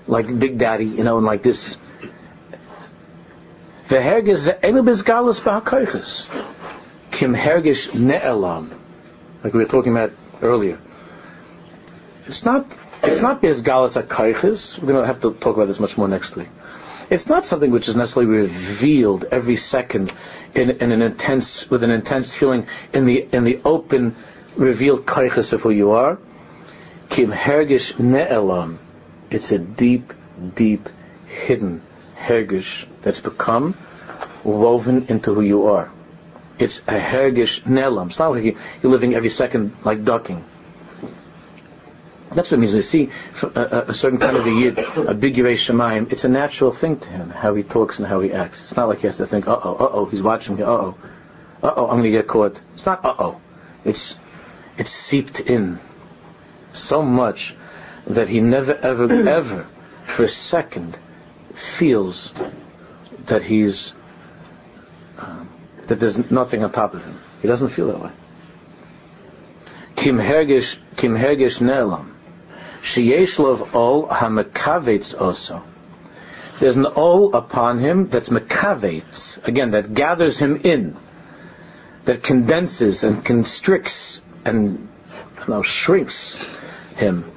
like 0.08 0.40
Big 0.40 0.58
Daddy, 0.58 0.86
you 0.86 1.04
know, 1.04 1.18
and 1.18 1.26
like 1.26 1.44
this. 1.44 1.78
Ba'akoiches. 3.88 6.28
Kim 7.12 7.36
hergish 7.36 7.92
ne'elam 7.92 8.83
like 9.44 9.54
we 9.54 9.60
were 9.60 9.70
talking 9.70 9.92
about 9.92 10.12
earlier. 10.42 10.80
It's 12.28 12.46
not 12.46 12.66
it's 13.04 13.22
not 13.22 13.42
Bezgalas 13.42 14.02
Akaiches. 14.02 14.80
We're 14.80 14.88
going 14.88 15.02
to 15.02 15.08
have 15.08 15.22
to 15.22 15.34
talk 15.34 15.58
about 15.58 15.68
this 15.68 15.80
much 15.80 15.98
more 15.98 16.08
next 16.08 16.36
week. 16.38 16.48
It's 17.10 17.28
not 17.28 17.46
something 17.46 17.70
which 17.70 17.90
is 17.90 17.98
necessarily 17.98 18.32
revealed 18.32 19.26
every 19.26 19.58
second 19.58 20.14
in, 20.56 20.70
in 20.70 20.92
an 20.94 21.02
intense 21.02 21.70
with 21.70 21.84
an 21.84 21.92
intense 21.92 22.34
feeling 22.34 22.68
in 22.94 23.06
the 23.06 23.28
in 23.32 23.44
the 23.44 23.60
open 23.66 24.16
revealed 24.56 25.06
kaiches 25.06 25.52
of 25.52 25.62
who 25.62 25.70
you 25.70 25.92
are. 25.92 26.18
Kim 27.10 27.32
hergish 27.32 27.94
ne'elam. 27.96 28.78
It's 29.30 29.52
a 29.52 29.58
deep, 29.58 30.14
deep, 30.56 30.88
hidden 31.28 31.82
hergish 32.18 32.86
that's 33.02 33.20
become 33.20 33.78
woven 34.44 35.08
into 35.10 35.34
who 35.34 35.42
you 35.42 35.68
are. 35.68 35.92
It's 36.60 36.80
a 36.80 37.00
hergish 37.00 37.64
nelam. 37.64 38.08
It's 38.08 38.20
not 38.20 38.32
like 38.32 38.44
you, 38.44 38.58
are 38.84 38.88
living 38.88 39.16
every 39.16 39.30
second 39.30 39.76
like 39.84 40.06
ducking. 40.06 40.44
That's 42.32 42.50
what 42.50 42.58
it 42.58 42.62
means. 42.62 42.74
We 42.74 42.82
see 42.82 43.10
a, 43.42 43.86
a, 43.90 43.94
certain 43.94 44.20
kind 44.20 44.38
of 44.38 44.46
a 44.46 44.52
yid, 44.52 44.80
a 44.80 45.14
big 45.14 45.36
Yerei 45.36 45.54
Shemaim, 45.54 46.12
it's 46.12 46.24
a 46.24 46.30
natural 46.30 46.72
thing 46.72 47.00
to 47.00 47.08
him, 47.08 47.30
how 47.30 47.54
he 47.54 47.64
talks 47.64 48.00
and 48.00 48.08
how 48.08 48.22
he 48.22 48.32
acts. 48.32 48.62
It's 48.62 48.76
not 48.76 48.88
like 48.88 49.00
he 49.00 49.08
has 49.08 49.18
to 49.18 49.28
think, 49.28 49.48
uh-oh, 49.48 49.76
uh-oh, 49.76 50.06
he's 50.08 50.24
watching 50.24 50.56
me, 50.56 50.64
uh-oh, 50.64 50.96
uh-oh, 51.62 51.86
I'm 51.86 52.00
going 52.00 52.04
to 52.04 52.12
get 52.12 52.28
caught. 52.28 52.60
It's 52.74 52.86
not 52.86 53.06
uh-oh. 53.06 53.40
It's, 53.86 54.16
it's 54.78 54.90
seeped 54.90 55.42
in 55.42 55.80
so 56.72 57.04
much 57.04 57.56
that 58.08 58.28
he 58.30 58.40
never, 58.40 58.74
ever, 58.74 59.12
ever, 59.30 59.68
for 60.06 60.24
a 60.24 60.30
second, 60.30 60.98
feels 61.54 62.34
that 63.26 63.44
he's 63.44 63.94
um, 65.20 65.50
that 65.88 66.00
there's 66.00 66.18
nothing 66.32 66.64
on 66.64 66.72
top 66.72 66.94
of 66.94 67.04
him. 67.04 67.20
He 67.42 67.48
doesn't 67.48 67.70
feel 67.70 67.88
that 67.88 68.00
way. 68.00 68.12
Kim 69.96 70.18
hergish, 70.18 70.78
kim 70.98 71.16
hergish 71.16 71.62
ne'elam. 71.62 72.12
Sheyesh 72.82 73.40
lov 73.40 73.76
ol 73.76 74.08
hamakavetz 74.08 75.20
also. 75.20 75.64
There's 76.60 76.78
an 76.78 76.86
ol 76.86 77.36
upon 77.36 77.80
him 77.80 78.10
that's 78.10 78.30
makavetz, 78.30 79.46
again, 79.46 79.72
that 79.72 79.94
gathers 79.94 80.38
him 80.38 80.62
in, 80.64 80.96
that 82.06 82.24
condenses 82.24 83.04
and 83.04 83.24
constricts 83.24 84.22
and 84.46 84.90
you 85.40 85.48
know, 85.48 85.62
shrinks 85.62 86.38
him. 86.96 87.32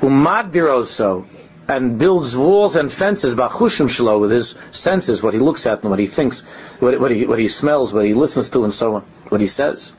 Umadbir 0.00 0.72
also, 0.72 1.26
and 1.68 1.98
builds 1.98 2.36
walls 2.36 2.76
and 2.76 2.92
fences 2.92 3.34
bachushim 3.34 3.88
shlo 3.88 4.20
with 4.20 4.30
his 4.30 4.54
senses, 4.70 5.22
what 5.22 5.34
he 5.34 5.40
looks 5.40 5.66
at 5.66 5.82
and 5.82 5.90
what 5.90 5.98
he 5.98 6.06
thinks, 6.06 6.42
what, 6.78 7.00
what, 7.00 7.10
he, 7.10 7.26
what 7.26 7.38
he 7.38 7.48
smells, 7.48 7.92
what 7.92 8.04
he 8.04 8.14
listens 8.14 8.50
to, 8.50 8.64
and 8.64 8.72
so 8.72 8.96
on, 8.96 9.02
what 9.28 9.40
he 9.40 9.46
says. 9.46 9.92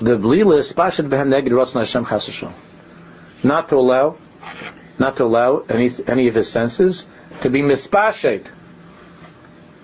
The 0.00 0.16
blila 0.18 0.58
is 0.58 0.72
pashad 0.72 1.08
behem 1.08 1.28
neged 1.28 2.06
Hashem. 2.06 2.54
Not 3.42 3.68
to 3.68 3.76
allow, 3.76 4.18
not 4.98 5.16
to 5.16 5.24
allow 5.24 5.64
any 5.68 5.90
any 6.06 6.28
of 6.28 6.34
his 6.34 6.50
senses 6.50 7.06
to 7.40 7.50
be 7.50 7.62
mispashed. 7.62 8.46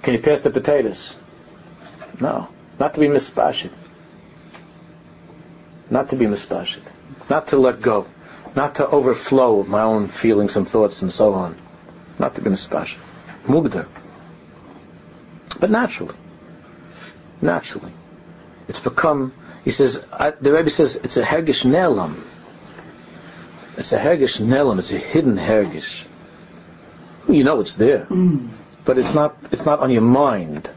Can 0.02 0.14
you 0.14 0.20
pass 0.20 0.42
the 0.42 0.50
potatoes? 0.50 1.16
No, 2.20 2.48
not 2.78 2.94
to 2.94 3.00
be 3.00 3.08
mispashed. 3.08 3.70
Not 5.90 6.10
to 6.10 6.16
be 6.16 6.26
mispashed. 6.26 6.80
Not 7.30 7.48
to 7.48 7.56
let 7.56 7.80
go 7.80 8.06
not 8.54 8.76
to 8.76 8.86
overflow 8.86 9.64
my 9.64 9.82
own 9.82 10.08
feelings 10.08 10.56
and 10.56 10.68
thoughts 10.68 11.02
and 11.02 11.12
so 11.12 11.34
on. 11.34 11.56
Not 12.18 12.36
to 12.36 12.40
be 12.40 12.50
mispash. 12.50 12.94
Mugda. 13.46 13.86
But 15.58 15.70
naturally. 15.70 16.14
Naturally. 17.40 17.92
It's 18.68 18.80
become, 18.80 19.32
he 19.64 19.70
says, 19.70 20.02
I, 20.12 20.30
the 20.30 20.52
Rebbe 20.52 20.70
says, 20.70 20.96
it's 20.96 21.16
a 21.16 21.22
hergish 21.22 21.64
nelam. 21.64 22.22
It's 23.76 23.92
a 23.92 23.98
hergish 23.98 24.40
nelam. 24.40 24.78
It's 24.78 24.92
a 24.92 24.98
hidden 24.98 25.36
hergish. 25.36 26.04
You 27.28 27.44
know 27.44 27.60
it's 27.60 27.74
there. 27.74 28.06
Mm. 28.06 28.50
But 28.84 28.98
it's 28.98 29.14
not, 29.14 29.36
it's 29.50 29.64
not 29.64 29.80
on 29.80 29.90
your 29.90 30.02
mind. 30.02 30.68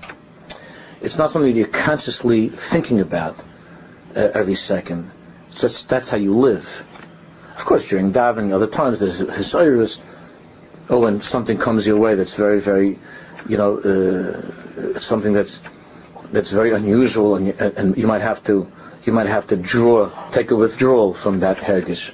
It's 1.02 1.18
not 1.18 1.32
something 1.32 1.52
that 1.52 1.58
you're 1.58 1.68
consciously 1.68 2.50
thinking 2.50 3.02
about 3.02 3.38
uh, 4.16 4.20
every 4.20 4.56
second. 4.56 5.12
So 5.54 5.68
that's 5.68 6.10
how 6.10 6.18
you 6.18 6.38
live. 6.38 6.86
Of 7.58 7.66
course, 7.66 7.88
during 7.88 8.14
davening, 8.14 8.54
other 8.54 8.68
times 8.68 9.00
there's 9.00 9.20
hisayrus. 9.20 9.98
Oh, 10.90 11.00
when 11.02 11.22
something 11.22 11.58
comes 11.58 11.86
your 11.86 11.98
way 11.98 12.16
that's 12.16 12.36
very, 12.36 12.62
very, 12.62 13.00
you 13.50 13.58
know, 13.58 13.78
uh, 13.78 15.00
something 15.00 15.34
that's 15.34 15.60
that's 16.32 16.52
very 16.52 16.74
unusual, 16.74 17.36
and 17.36 17.48
you, 17.48 17.54
and 17.54 17.98
you 17.98 18.08
might 18.08 18.22
have 18.22 18.44
to 18.46 18.72
you 19.08 19.14
might 19.14 19.28
have 19.28 19.48
to 19.48 19.56
draw, 19.56 20.12
take 20.32 20.52
a 20.52 20.56
withdrawal 20.56 21.14
from 21.14 21.40
that 21.40 21.58
hergish 21.58 22.12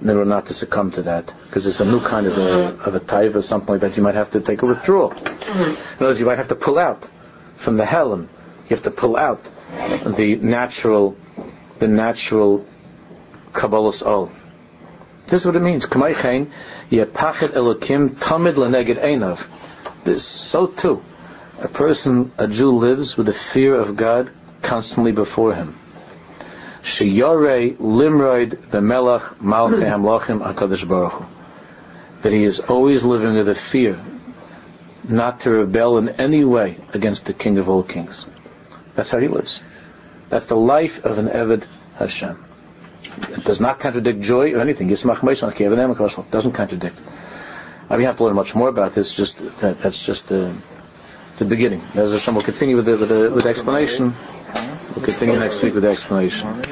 in 0.00 0.08
order 0.08 0.24
not 0.24 0.46
to 0.46 0.54
succumb 0.54 0.90
to 0.90 1.02
that. 1.02 1.32
Because 1.44 1.66
it's 1.66 1.80
a 1.80 1.84
new 1.84 2.00
kind 2.00 2.26
of 2.26 2.38
a, 2.38 2.78
of 2.82 2.94
a 2.94 3.00
taiva 3.00 3.36
or 3.36 3.42
something 3.42 3.68
like 3.68 3.82
that. 3.82 3.96
You 3.96 4.02
might 4.02 4.14
have 4.14 4.30
to 4.30 4.40
take 4.40 4.62
a 4.62 4.66
withdrawal. 4.66 5.12
In 5.12 5.26
other 5.26 5.76
words, 6.06 6.20
you 6.20 6.26
might 6.26 6.38
have 6.38 6.48
to 6.48 6.54
pull 6.54 6.78
out 6.78 7.06
from 7.56 7.76
the 7.76 7.84
helen. 7.84 8.30
You 8.64 8.76
have 8.76 8.82
to 8.84 8.90
pull 8.90 9.16
out 9.16 9.44
the 10.16 10.38
natural, 10.40 11.16
the 11.78 11.86
natural 11.86 12.66
kabbalas 13.52 14.04
ol. 14.04 14.32
This 15.26 15.40
is 15.40 15.46
what 15.46 15.56
it 15.56 15.60
means. 15.60 15.86
This, 20.04 20.24
so 20.24 20.66
too, 20.66 21.04
a 21.60 21.68
person, 21.68 22.32
a 22.38 22.48
Jew 22.48 22.76
lives 22.78 23.16
with 23.16 23.26
the 23.26 23.32
fear 23.32 23.74
of 23.76 23.96
God 23.96 24.30
constantly 24.62 25.12
before 25.12 25.54
him. 25.54 25.78
Sheyore 26.82 27.76
limroid 27.76 28.56
b'melach 28.70 29.36
malchei 29.36 29.88
hakadosh 29.88 30.86
baruch. 30.88 31.22
That 32.22 32.32
he 32.32 32.44
is 32.44 32.60
always 32.60 33.04
living 33.04 33.34
with 33.34 33.48
a 33.48 33.54
fear 33.54 34.00
not 35.04 35.40
to 35.40 35.50
rebel 35.50 35.98
in 35.98 36.08
any 36.10 36.44
way 36.44 36.78
against 36.92 37.24
the 37.24 37.32
King 37.32 37.58
of 37.58 37.68
all 37.68 37.82
kings. 37.82 38.26
That's 38.94 39.10
how 39.10 39.18
he 39.18 39.28
lives. 39.28 39.60
That's 40.28 40.46
the 40.46 40.56
life 40.56 41.04
of 41.04 41.18
an 41.18 41.28
Eved 41.28 41.64
Hashem. 41.96 42.44
It 43.18 43.44
does 43.44 43.60
not 43.60 43.80
contradict 43.80 44.20
joy 44.20 44.52
or 44.52 44.60
anything. 44.60 44.88
Doesn't 44.88 46.52
contradict. 46.52 46.98
I 47.88 47.94
mean, 47.94 48.00
you 48.02 48.06
have 48.06 48.16
to 48.18 48.24
learn 48.24 48.34
much 48.36 48.54
more 48.54 48.68
about 48.68 48.94
this. 48.94 49.14
Just 49.14 49.38
that, 49.60 49.80
that's 49.80 50.04
just 50.04 50.28
the, 50.28 50.54
the 51.38 51.44
beginning. 51.44 51.82
As 51.94 52.10
Hashem 52.10 52.34
will 52.34 52.42
continue 52.42 52.76
with 52.76 52.86
the, 52.86 52.96
with 52.96 53.08
the, 53.08 53.30
with 53.30 53.46
explanation. 53.46 54.14
We'll 54.96 55.04
continue 55.04 55.38
next 55.38 55.62
week 55.62 55.74
with 55.74 55.82
the 55.82 55.90
explanation. 55.90 56.62